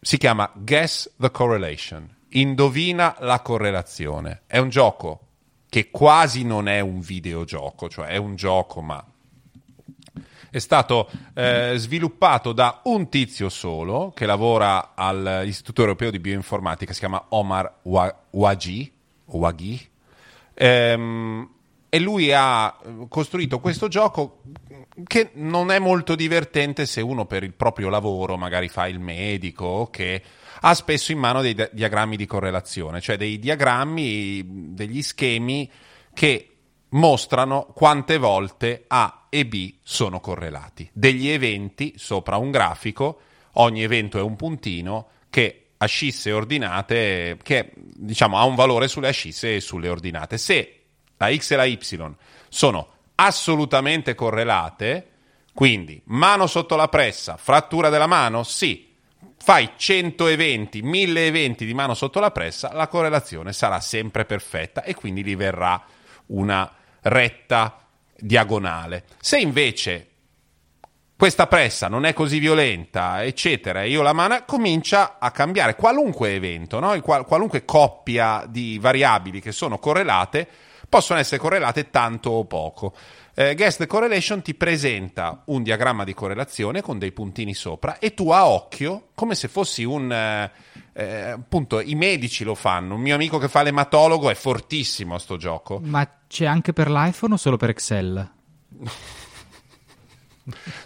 Si 0.00 0.18
chiama 0.18 0.50
Guess 0.54 1.14
the 1.16 1.30
Correlation. 1.30 2.08
Indovina 2.34 3.16
la 3.20 3.40
correlazione. 3.40 4.42
È 4.46 4.58
un 4.58 4.70
gioco 4.70 5.26
che 5.68 5.90
quasi 5.90 6.44
non 6.44 6.68
è 6.68 6.80
un 6.80 7.00
videogioco, 7.00 7.88
cioè 7.88 8.08
è 8.08 8.16
un 8.16 8.36
gioco, 8.36 8.80
ma 8.82 9.04
è 10.52 10.58
stato 10.58 11.08
eh, 11.34 11.72
sviluppato 11.76 12.52
da 12.52 12.82
un 12.84 13.08
tizio 13.08 13.48
solo 13.48 14.12
che 14.14 14.26
lavora 14.26 14.92
all'Istituto 14.94 15.80
Europeo 15.80 16.10
di 16.10 16.20
Bioinformatica, 16.20 16.92
si 16.92 17.00
chiama 17.00 17.24
Omar 17.30 17.78
Wa- 17.82 18.14
Wagi, 18.30 18.92
Waghi, 19.24 19.90
Ehm, 20.54 21.48
e 21.88 21.98
lui 21.98 22.32
ha 22.32 22.74
costruito 23.08 23.60
questo 23.60 23.88
gioco 23.88 24.42
che 25.06 25.30
non 25.34 25.70
è 25.70 25.78
molto 25.78 26.14
divertente 26.14 26.86
se 26.86 27.00
uno 27.00 27.26
per 27.26 27.42
il 27.42 27.52
proprio 27.52 27.88
lavoro 27.88 28.36
magari 28.36 28.68
fa 28.68 28.86
il 28.86 28.98
medico 28.98 29.88
che 29.90 30.22
ha 30.60 30.74
spesso 30.74 31.12
in 31.12 31.18
mano 31.18 31.42
dei 31.42 31.54
dia- 31.54 31.68
diagrammi 31.70 32.16
di 32.16 32.26
correlazione, 32.26 33.00
cioè 33.00 33.16
dei 33.16 33.38
diagrammi, 33.38 34.72
degli 34.74 35.02
schemi 35.02 35.70
che 36.14 36.48
mostrano 36.90 37.66
quante 37.74 38.18
volte 38.18 38.84
A 38.86 39.21
e 39.34 39.46
B 39.46 39.76
sono 39.82 40.20
correlati. 40.20 40.90
Degli 40.92 41.28
eventi 41.28 41.94
sopra 41.96 42.36
un 42.36 42.50
grafico, 42.50 43.20
ogni 43.52 43.82
evento 43.82 44.18
è 44.18 44.20
un 44.20 44.36
puntino 44.36 45.08
che 45.30 45.68
ascisse 45.78 46.32
ordinate, 46.32 47.38
che 47.42 47.72
diciamo 47.74 48.36
ha 48.36 48.44
un 48.44 48.54
valore 48.54 48.88
sulle 48.88 49.08
ascisse 49.08 49.56
e 49.56 49.60
sulle 49.60 49.88
ordinate. 49.88 50.36
Se 50.36 50.82
la 51.16 51.34
x 51.34 51.52
e 51.52 51.56
la 51.56 51.64
y 51.64 51.78
sono 52.50 52.88
assolutamente 53.14 54.14
correlate, 54.14 55.08
quindi 55.54 55.98
mano 56.04 56.46
sotto 56.46 56.76
la 56.76 56.88
pressa, 56.88 57.38
frattura 57.38 57.88
della 57.88 58.06
mano, 58.06 58.42
sì. 58.42 58.90
Fai 59.38 59.70
100 59.76 60.26
eventi, 60.26 60.82
1000 60.82 61.26
eventi 61.26 61.64
di 61.64 61.72
mano 61.72 61.94
sotto 61.94 62.20
la 62.20 62.30
pressa, 62.30 62.70
la 62.74 62.86
correlazione 62.86 63.54
sarà 63.54 63.80
sempre 63.80 64.26
perfetta 64.26 64.84
e 64.84 64.94
quindi 64.94 65.24
gli 65.24 65.34
verrà 65.34 65.82
una 66.26 66.70
retta 67.00 67.81
diagonale. 68.22 69.04
Se 69.20 69.38
invece 69.38 70.06
questa 71.16 71.46
pressa 71.46 71.88
non 71.88 72.04
è 72.04 72.12
così 72.12 72.38
violenta, 72.38 73.24
eccetera, 73.24 73.82
e 73.82 73.90
io 73.90 74.02
la 74.02 74.12
mano 74.12 74.42
comincia 74.46 75.18
a 75.18 75.30
cambiare 75.30 75.76
qualunque 75.76 76.34
evento, 76.34 76.80
no? 76.80 77.00
Qual- 77.00 77.26
qualunque 77.26 77.64
coppia 77.64 78.44
di 78.48 78.78
variabili 78.78 79.40
che 79.40 79.52
sono 79.52 79.78
correlate 79.78 80.48
possono 80.88 81.18
essere 81.18 81.40
correlate 81.40 81.90
tanto 81.90 82.30
o 82.30 82.44
poco. 82.44 82.94
Eh, 83.34 83.54
Guess 83.54 83.76
the 83.76 83.86
Correlation 83.86 84.42
ti 84.42 84.54
presenta 84.54 85.42
un 85.46 85.62
diagramma 85.62 86.04
di 86.04 86.12
correlazione 86.12 86.82
con 86.82 86.98
dei 86.98 87.12
puntini 87.12 87.54
sopra 87.54 87.98
e 87.98 88.14
tu 88.14 88.30
a 88.30 88.46
occhio, 88.46 89.08
come 89.14 89.34
se 89.34 89.48
fossi 89.48 89.84
un... 89.84 90.12
eh, 90.12 90.50
eh, 90.94 91.30
appunto, 91.30 91.80
i 91.80 91.94
medici 91.94 92.44
lo 92.44 92.54
fanno. 92.54 92.94
Un 92.94 93.00
mio 93.00 93.14
amico 93.14 93.38
che 93.38 93.48
fa 93.48 93.62
l'ematologo 93.62 94.30
è 94.30 94.34
fortissimo 94.34 95.14
a 95.14 95.18
sto 95.18 95.36
gioco. 95.36 95.80
Ma 95.82 96.08
c'è 96.28 96.44
anche 96.44 96.72
per 96.72 96.90
l'iPhone 96.90 97.34
o 97.34 97.36
solo 97.36 97.56
per 97.56 97.70
Excel? 97.70 98.30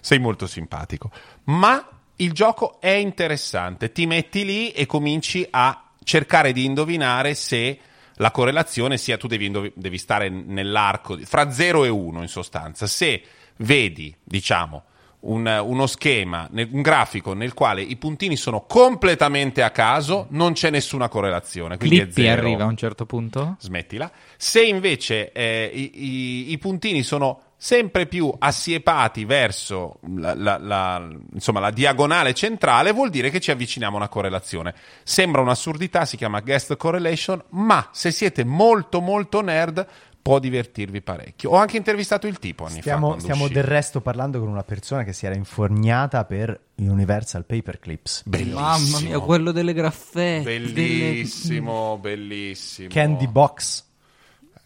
sei 0.00 0.18
molto 0.18 0.46
simpatico. 0.46 1.10
Ma 1.44 1.88
il 2.16 2.32
gioco 2.32 2.80
è 2.80 2.90
interessante. 2.90 3.92
Ti 3.92 4.06
metti 4.06 4.44
lì 4.44 4.70
e 4.70 4.86
cominci 4.86 5.46
a 5.50 5.90
cercare 6.02 6.52
di 6.52 6.64
indovinare 6.64 7.34
se 7.34 7.78
la 8.18 8.30
correlazione 8.30 8.96
sia 8.96 9.16
tu 9.16 9.26
devi, 9.26 9.46
indovi- 9.46 9.72
devi 9.74 9.98
stare 9.98 10.28
nell'arco 10.28 11.18
fra 11.24 11.50
0 11.50 11.84
e 11.84 11.88
1 11.88 12.22
in 12.22 12.28
sostanza. 12.28 12.86
Se 12.86 13.22
vedi, 13.56 14.14
diciamo, 14.22 14.84
un- 15.26 15.60
uno 15.64 15.86
schema, 15.86 16.48
un 16.52 16.82
grafico 16.82 17.32
nel 17.34 17.54
quale 17.54 17.82
i 17.82 17.96
puntini 17.96 18.36
sono 18.36 18.62
completamente 18.66 19.62
a 19.62 19.70
caso, 19.70 20.26
non 20.30 20.52
c'è 20.52 20.70
nessuna 20.70 21.08
correlazione. 21.08 21.76
Quindi 21.76 21.98
è 21.98 22.02
Clippy 22.04 22.22
zero 22.22 22.40
arriva 22.42 22.64
a 22.64 22.68
un 22.68 22.76
certo 22.76 23.06
punto? 23.06 23.56
smettila. 23.58 24.10
Se 24.36 24.62
invece 24.64 25.32
eh, 25.32 25.70
i, 25.72 25.90
i- 25.94 26.52
i 26.52 26.58
puntini 26.58 27.02
sono 27.02 27.40
sempre 27.58 28.04
più 28.06 28.30
assiepati 28.38 29.24
verso 29.24 29.98
la, 30.16 30.34
la- 30.34 30.58
la- 30.58 31.08
insomma, 31.32 31.58
la 31.60 31.70
diagonale 31.70 32.34
centrale, 32.34 32.92
vuol 32.92 33.08
dire 33.08 33.30
che 33.30 33.40
ci 33.40 33.50
avviciniamo 33.50 33.94
a 33.94 33.98
una 34.00 34.08
correlazione. 34.08 34.74
Sembra 35.02 35.40
un'assurdità, 35.40 36.04
si 36.04 36.18
chiama 36.18 36.40
guest 36.40 36.76
correlation, 36.76 37.42
ma 37.50 37.88
se 37.92 38.10
siete 38.10 38.44
molto 38.44 39.00
molto 39.00 39.40
nerd 39.40 39.86
può 40.26 40.40
divertirvi 40.40 41.02
parecchio. 41.02 41.50
Ho 41.50 41.54
anche 41.54 41.76
intervistato 41.76 42.26
il 42.26 42.40
tipo 42.40 42.64
anni 42.64 42.74
fa. 42.74 42.80
Stiamo, 42.80 43.06
quando 43.06 43.22
stiamo 43.22 43.42
uscì. 43.44 43.54
del 43.54 43.62
resto 43.62 44.00
parlando 44.00 44.40
con 44.40 44.48
una 44.48 44.64
persona 44.64 45.04
che 45.04 45.12
si 45.12 45.24
era 45.24 45.36
inforniata 45.36 46.24
per 46.24 46.58
Universal 46.74 47.44
Paperclips. 47.44 48.22
Bellissimo. 48.26 48.58
Mamma 48.58 49.00
mia, 49.02 49.20
quello 49.20 49.52
delle 49.52 49.72
graffette. 49.72 50.42
Bellissimo, 50.42 51.96
bellissimo. 51.98 52.88
Candy 52.88 53.28
Box. 53.28 53.85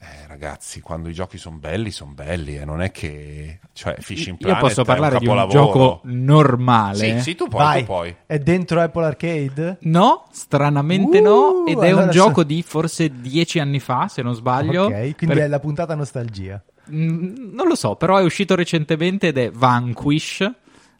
Eh, 0.03 0.27
ragazzi, 0.29 0.81
quando 0.81 1.11
i 1.11 1.13
giochi 1.13 1.37
sono 1.37 1.59
belli, 1.59 1.91
sono 1.91 2.13
belli, 2.13 2.57
e 2.57 2.65
non 2.65 2.81
è 2.81 2.91
che. 2.91 3.59
Cioè, 3.75 3.97
Fishing 4.01 4.39
Io 4.41 4.47
Planet 4.47 4.61
posso 4.63 4.81
è 4.81 4.85
parlare 4.85 5.19
di 5.19 5.27
un 5.27 5.47
gioco 5.51 6.01
normale. 6.05 7.17
Sì, 7.19 7.21
sì, 7.21 7.35
tu 7.35 7.49
puoi, 7.49 7.63
Vai, 7.63 7.81
tu 7.81 7.85
puoi. 7.87 8.17
è 8.25 8.39
dentro 8.39 8.81
Apple 8.81 9.05
Arcade? 9.05 9.77
No, 9.83 10.25
stranamente 10.33 11.19
Uh, 11.19 11.23
no. 11.23 11.67
Ed 11.67 11.79
è 11.79 11.89
allora 11.89 12.05
un 12.07 12.13
so- 12.13 12.19
gioco 12.19 12.45
di 12.45 12.63
Shinji 12.63 13.11
Mikami 13.11 13.59
anni 13.59 13.79
fa, 13.79 14.09
se 14.09 14.23
non 14.23 14.35
sbaglio. 14.35 14.85
Ok, 14.85 15.17
quindi 15.17 15.27
Per- 15.37 15.39
è 15.45 15.47
la 15.49 15.61
puntata 15.61 15.95
nostalgia. 15.95 16.63
Mm, 16.91 17.53
Non 17.55 17.69
lo 17.69 17.75
so, 17.75 17.97
però 17.97 18.17
è 18.17 18.23
uscito 18.23 18.55
recentemente 18.55 19.29
ed 19.29 19.37
è 19.37 19.51
Vanquish 19.51 20.51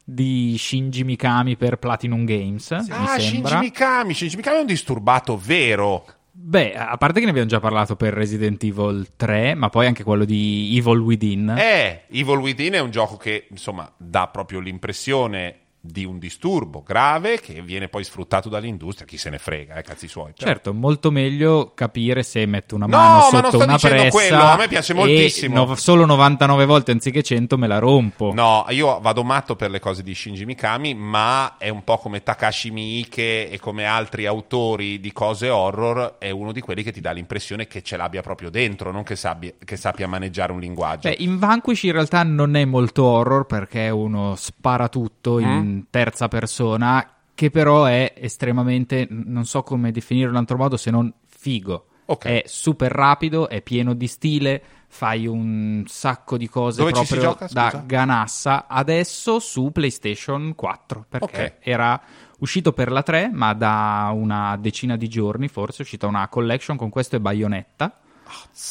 di 0.05 0.57
Shinji 0.59 1.05
Mikami 1.05 1.57
per 1.57 1.77
Platinum 1.79 2.25
Games, 2.27 2.71
mi 2.71 2.87
Ah, 2.91 3.07
Shinji 3.19 3.31
sembra. 3.33 3.59
Mikami. 3.61 4.13
Shinji 4.13 4.37
Mikami 4.37 4.57
è 4.59 4.61
un 4.61 4.67
disturbato 4.67 5.39
vero. 5.43 6.05
Beh, 6.43 6.75
a 6.75 6.97
parte 6.97 7.19
che 7.19 7.27
ne 7.27 7.31
abbiamo 7.31 7.49
già 7.49 7.61
parlato 7.61 7.97
per 7.97 8.15
Resident 8.15 8.63
Evil 8.65 9.09
3, 9.15 9.55
ma 9.55 9.69
poi 9.69 9.87
anche 9.87 10.03
quello 10.03 10.25
di 10.25 10.75
Evil 10.77 10.99
Within. 10.99 11.55
Eh, 11.57 12.05
Evil 12.11 12.39
Within 12.39 12.73
è 12.73 12.81
un 12.81 12.91
gioco 12.91 13.17
che, 13.19 13.47
insomma, 13.51 13.93
dà 13.97 14.27
proprio 14.27 14.59
l'impressione 14.59 15.60
di 15.83 16.05
un 16.05 16.19
disturbo 16.19 16.83
grave 16.87 17.41
che 17.41 17.63
viene 17.63 17.89
poi 17.89 18.05
sfruttato 18.05 18.51
dall'industria, 18.51 19.07
chi 19.07 19.17
se 19.17 19.31
ne 19.31 19.39
frega, 19.39 19.77
eh, 19.77 19.83
cazzi 19.83 20.09
suoi. 20.09 20.33
Però- 20.37 20.51
Certo, 20.51 20.75
molto 20.75 21.11
meglio 21.11 21.73
capire 21.75 22.23
se 22.23 22.45
metto 22.45 22.75
una 22.75 22.85
No, 22.87 22.97
mano 22.97 23.09
ma 23.15 23.21
non 23.21 23.31
sotto 23.31 23.47
sto 23.57 23.65
una 23.65 23.79
pressa 23.79 24.09
quello, 24.11 24.43
a 24.43 24.57
me 24.57 24.69
piace 24.69 24.93
moltissimo. 24.93 25.65
no- 25.65 25.75
solo 25.77 26.05
99 26.05 26.67
volte 26.67 26.91
anziché 26.93 27.23
100 27.23 27.57
me 27.57 27.67
la 27.67 27.79
rompo. 27.79 28.33
No, 28.35 28.67
io 28.69 29.01
vado 29.01 29.25
matto 29.25 29.57
per 29.57 29.71
le 29.71 29.81
cose 29.81 30.03
di 30.03 30.15
Shinji 30.15 30.45
Mikami, 30.45 30.93
ma 30.95 31.57
è 31.57 31.71
un 31.71 31.83
po' 31.83 31.97
come 31.97 32.23
Takashi 32.23 32.71
Miike 32.71 33.49
e 33.51 33.59
come 33.59 33.87
altri 33.87 34.27
autori 34.27 35.01
di 35.01 35.13
cose 35.13 35.49
horror, 35.49 36.17
è 36.19 36.29
uno 36.31 36.53
di 36.53 36.61
quelli 36.61 36.83
che 36.83 36.93
ti 36.93 37.01
dà 37.01 37.13
l'impressione 37.13 37.67
che 37.67 37.83
ce 37.83 37.97
l'abbia 37.97 38.21
proprio 38.21 38.51
dentro, 38.51 38.93
non 38.93 39.03
che, 39.03 39.17
sabbia- 39.17 39.53
che 39.65 39.77
sappia 39.77 40.07
maneggiare 40.07 40.53
un 40.53 40.61
linguaggio. 40.61 41.09
Beh, 41.09 41.17
in 41.21 41.39
Vanquish 41.39 41.85
in 41.85 41.93
realtà 41.93 42.23
non 42.23 42.55
è 42.55 42.67
molto 42.67 43.05
horror 43.05 43.47
perché 43.47 43.89
uno 43.89 44.35
sparatutto 44.37 45.39
in 45.39 45.69
Terza 45.91 46.29
persona 46.29 47.07
che 47.35 47.51
però 47.51 47.85
è 47.85 48.13
estremamente, 48.17 49.07
non 49.09 49.47
so 49.47 49.63
come 49.63 49.93
definirlo 49.93 50.29
in 50.29 50.35
un 50.35 50.41
altro 50.41 50.57
modo 50.57 50.77
se 50.77 50.91
non 50.91 51.13
figo. 51.27 51.87
Ok. 52.07 52.27
È 52.27 52.43
super 52.45 52.91
rapido, 52.91 53.49
è 53.49 53.63
pieno 53.63 53.95
di 53.95 54.09
stile, 54.09 54.63
fai 54.89 55.27
un 55.27 55.85
sacco 55.87 56.37
di 56.37 56.49
cose 56.49 56.81
Dove 56.81 56.91
proprio 56.91 57.21
gioca, 57.21 57.49
da 57.51 57.83
ganassa. 57.87 58.67
Adesso 58.67 59.39
su 59.39 59.71
PlayStation 59.73 60.55
4 60.55 61.07
perché 61.09 61.43
Ok. 61.45 61.69
era 61.69 62.01
uscito 62.41 62.73
per 62.73 62.91
la 62.91 63.03
3 63.03 63.31
ma 63.33 63.53
da 63.55 64.11
una 64.13 64.57
decina 64.57 64.97
di 64.97 65.09
giorni 65.09 65.47
forse 65.49 65.79
è 65.79 65.83
uscita 65.83 66.07
una 66.07 66.27
collection 66.29 66.77
con 66.77 66.89
questo 66.89 67.17
e 67.17 67.21
Bayonetta 67.21 67.93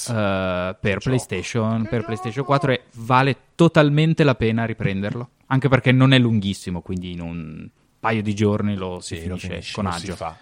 eh, 0.09 0.75
per, 0.79 0.97
PlayStation, 0.99 1.87
per 1.87 2.03
PlayStation 2.03 2.43
4 2.43 2.71
e 2.71 2.83
vale 2.95 3.37
totalmente 3.55 4.23
la 4.23 4.35
pena 4.35 4.65
riprenderlo. 4.65 5.29
Anche 5.51 5.67
perché 5.69 5.91
non 5.91 6.13
è 6.13 6.19
lunghissimo, 6.19 6.81
quindi 6.81 7.11
in 7.11 7.21
un 7.21 7.67
paio 7.99 8.21
di 8.21 8.33
giorni 8.35 8.75
lo 8.75 8.99
si 8.99 9.15
Sì, 9.15 9.21
lo 9.27 9.35
finisce 9.35 9.47
finisci, 9.49 9.73
con 9.73 9.83
Non 9.85 9.93
si 9.93 10.05
agio. 10.05 10.15
fa. 10.15 10.35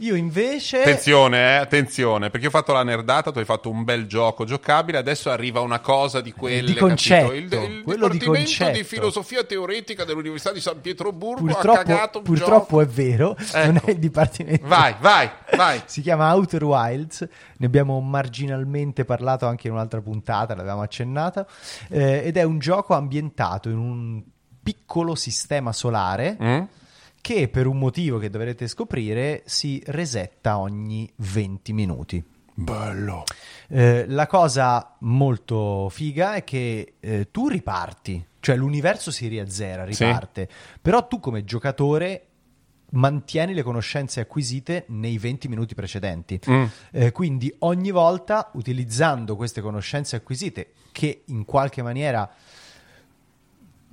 Io 0.00 0.14
invece... 0.14 0.80
Attenzione, 0.80 1.36
eh, 1.38 1.56
attenzione, 1.56 2.30
perché 2.30 2.46
io 2.46 2.48
ho 2.48 2.56
fatto 2.56 2.72
la 2.72 2.82
nerdata, 2.82 3.30
tu 3.30 3.38
hai 3.38 3.44
fatto 3.44 3.68
un 3.68 3.84
bel 3.84 4.06
gioco 4.06 4.46
giocabile, 4.46 4.96
adesso 4.96 5.28
arriva 5.28 5.60
una 5.60 5.80
cosa 5.80 6.22
di 6.22 6.32
quelle... 6.32 6.72
Di 6.72 6.74
concetto? 6.74 7.32
Il, 7.34 7.42
il 7.52 7.82
quello 7.82 8.08
di 8.08 8.16
Dipartimento 8.16 8.30
concetto. 8.38 8.78
di 8.78 8.82
filosofia 8.84 9.44
teoretica 9.44 10.04
dell'Università 10.04 10.52
di 10.54 10.60
San 10.60 10.80
Pietroburgo 10.80 11.50
ha 11.50 11.52
Purtroppo, 11.52 11.76
cagato 11.82 12.18
un 12.18 12.24
purtroppo 12.24 12.80
è 12.80 12.86
vero, 12.86 13.36
non 13.52 13.76
Ecco. 13.76 13.86
è 13.86 13.90
il 13.90 13.98
dipartimento. 13.98 14.66
Vai, 14.66 14.94
vai, 15.00 15.30
vai. 15.54 15.82
Si 15.84 16.00
chiama 16.00 16.32
Outer 16.34 16.64
Wilds, 16.64 17.28
ne 17.58 17.66
abbiamo 17.66 18.00
marginalmente 18.00 19.04
parlato 19.04 19.44
anche 19.46 19.66
in 19.66 19.74
un'altra 19.74 20.00
puntata, 20.00 20.54
l'avevamo 20.54 20.80
accennata, 20.80 21.46
eh, 21.90 22.22
ed 22.24 22.38
è 22.38 22.42
un 22.42 22.58
gioco 22.58 22.94
ambientato 22.94 23.68
in 23.68 23.76
un 23.76 24.22
piccolo 24.62 25.14
sistema 25.14 25.72
solare 25.72 26.36
Mm? 26.40 26.62
che 27.22 27.48
per 27.48 27.66
un 27.66 27.78
motivo 27.78 28.18
che 28.18 28.30
dovrete 28.30 28.66
scoprire 28.66 29.42
si 29.44 29.82
resetta 29.86 30.58
ogni 30.58 31.10
20 31.16 31.72
minuti. 31.74 32.24
Bello. 32.54 33.24
Eh, 33.68 34.06
la 34.08 34.26
cosa 34.26 34.96
molto 35.00 35.88
figa 35.90 36.34
è 36.34 36.44
che 36.44 36.94
eh, 36.98 37.30
tu 37.30 37.48
riparti, 37.48 38.24
cioè 38.40 38.56
l'universo 38.56 39.10
si 39.10 39.26
riazzera, 39.28 39.90
Sì. 39.90 40.04
riparte, 40.04 40.48
però 40.80 41.06
tu 41.06 41.20
come 41.20 41.44
giocatore 41.44 42.24
mantieni 42.92 43.54
le 43.54 43.62
conoscenze 43.62 44.20
acquisite 44.20 44.84
nei 44.88 45.16
20 45.18 45.46
minuti 45.48 45.74
precedenti. 45.74 46.40
Mm. 46.50 46.64
Eh, 46.92 47.12
quindi 47.12 47.54
ogni 47.60 47.90
volta 47.90 48.50
utilizzando 48.54 49.36
queste 49.36 49.60
conoscenze 49.60 50.16
acquisite 50.16 50.72
che 50.92 51.22
in 51.26 51.44
qualche 51.44 51.82
maniera 51.82 52.28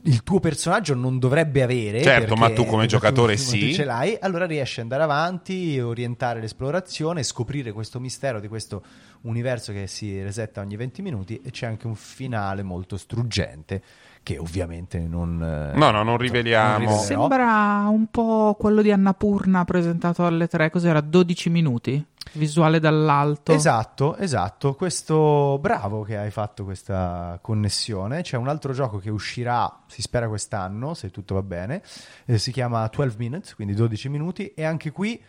il 0.08 0.24
tuo 0.24 0.40
personaggio 0.40 0.94
non 0.96 1.20
dovrebbe 1.20 1.62
avere 1.64 2.02
Certo, 2.02 2.36
ma 2.36 2.52
tu 2.54 2.66
come 2.66 2.86
giocatore 2.88 3.36
tu- 3.36 3.42
sì. 3.42 3.74
ce 3.74 3.84
l'hai 3.84 4.18
allora 4.20 4.46
riesci 4.46 4.80
ad 4.80 4.86
andare 4.92 5.04
avanti 5.04 5.80
orientare 5.80 6.40
l'esplorazione 6.42 7.24
scoprire 7.24 7.72
questo 7.72 8.00
mistero 8.00 8.40
di 8.40 8.48
questo 8.48 8.84
universo 9.22 9.72
che 9.74 9.88
si 9.88 10.22
resetta 10.22 10.62
ogni 10.62 10.76
20 10.76 11.02
minuti 11.02 11.42
e 11.44 11.52
c'è 11.52 11.66
anche 11.66 11.88
un 11.88 11.96
finale 11.96 12.64
molto 12.64 12.98
struggente 12.98 13.82
che 14.24 14.38
ovviamente 14.38 15.00
non 15.00 15.42
eh, 15.42 15.78
No, 15.78 15.92
no, 15.92 16.04
non 16.04 16.18
riveliamo. 16.18 16.78
rivelerò. 16.80 17.02
Sembra 17.02 17.88
un 17.90 18.08
po' 18.12 18.56
quello 18.60 18.82
di 18.82 18.92
Annapurna 18.92 19.64
presentato 19.64 20.26
alle 20.26 20.48
3, 20.48 20.70
cos'era? 20.70 21.00
12 21.00 21.50
minuti? 21.50 22.06
Visuale 22.34 22.80
dall'alto. 22.80 23.52
Esatto, 23.54 24.16
esatto. 24.18 24.76
Questo 24.76 25.58
bravo 25.60 26.04
che 26.04 26.18
hai 26.18 26.32
fatto 26.32 26.64
questa 26.64 27.40
connessione. 27.42 28.22
C'è 28.22 28.38
un 28.38 28.48
altro 28.48 28.74
gioco 28.74 28.98
che 28.98 29.10
uscirà, 29.10 29.84
si 29.88 30.02
spera 30.02 30.28
quest'anno, 30.28 30.94
se 30.94 31.10
tutto 31.10 31.34
va 31.36 31.44
bene. 31.44 31.82
eh, 32.26 32.38
si 32.38 32.52
chiama 32.52 32.88
12 32.88 33.16
Minutes, 33.18 33.56
quindi 33.56 33.74
12 33.74 34.10
minuti. 34.10 34.54
E 34.54 34.64
anche 34.64 34.92
qui 34.92 35.22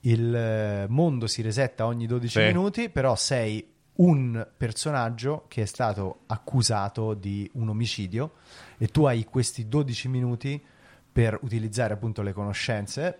il 0.00 0.34
eh, 0.34 0.86
mondo 0.88 1.26
si 1.26 1.42
resetta 1.42 1.86
ogni 1.86 2.06
12 2.06 2.38
Sì. 2.40 2.44
minuti, 2.46 2.88
però 2.90 3.16
sei 3.16 3.72
un 3.96 4.46
personaggio 4.56 5.46
che 5.48 5.62
è 5.62 5.64
stato 5.64 6.20
accusato 6.26 7.14
di 7.14 7.50
un 7.54 7.70
omicidio 7.70 8.32
e 8.76 8.88
tu 8.88 9.04
hai 9.06 9.24
questi 9.24 9.68
12 9.68 10.08
minuti 10.08 10.62
per 11.10 11.38
utilizzare 11.40 11.94
appunto 11.94 12.20
le 12.20 12.34
conoscenze 12.34 13.18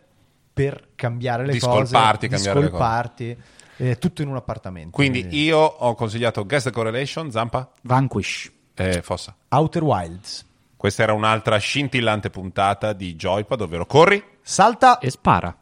per 0.57 0.89
cambiare 0.95 1.45
le 1.45 1.53
Di 1.53 1.59
cose, 1.59 1.93
cambiare 2.29 2.61
le 2.61 2.71
cose. 2.71 2.83
eh, 3.77 3.99
tutto 3.99 4.23
in 4.23 4.29
un 4.29 4.37
appartamento. 4.37 4.89
Quindi 4.93 5.29
io 5.33 5.59
ho 5.59 5.95
consigliato 5.95 6.47
Guess 6.47 6.63
the 6.63 6.71
Correlation, 6.71 7.31
Zampa, 7.31 7.71
Vanquish. 7.83 8.51
e 8.75 9.03
Fossa. 9.03 9.37
Outer 9.49 9.83
Wilds. 9.83 10.47
Questa 10.75 11.03
era 11.03 11.13
un'altra 11.13 11.59
scintillante 11.59 12.31
puntata 12.31 12.95
di 12.95 13.17
Joypad, 13.17 13.61
ovvero 13.61 13.85
corri. 13.85 14.23
Salta 14.41 14.99
E 14.99 15.11
spara. 15.11 15.55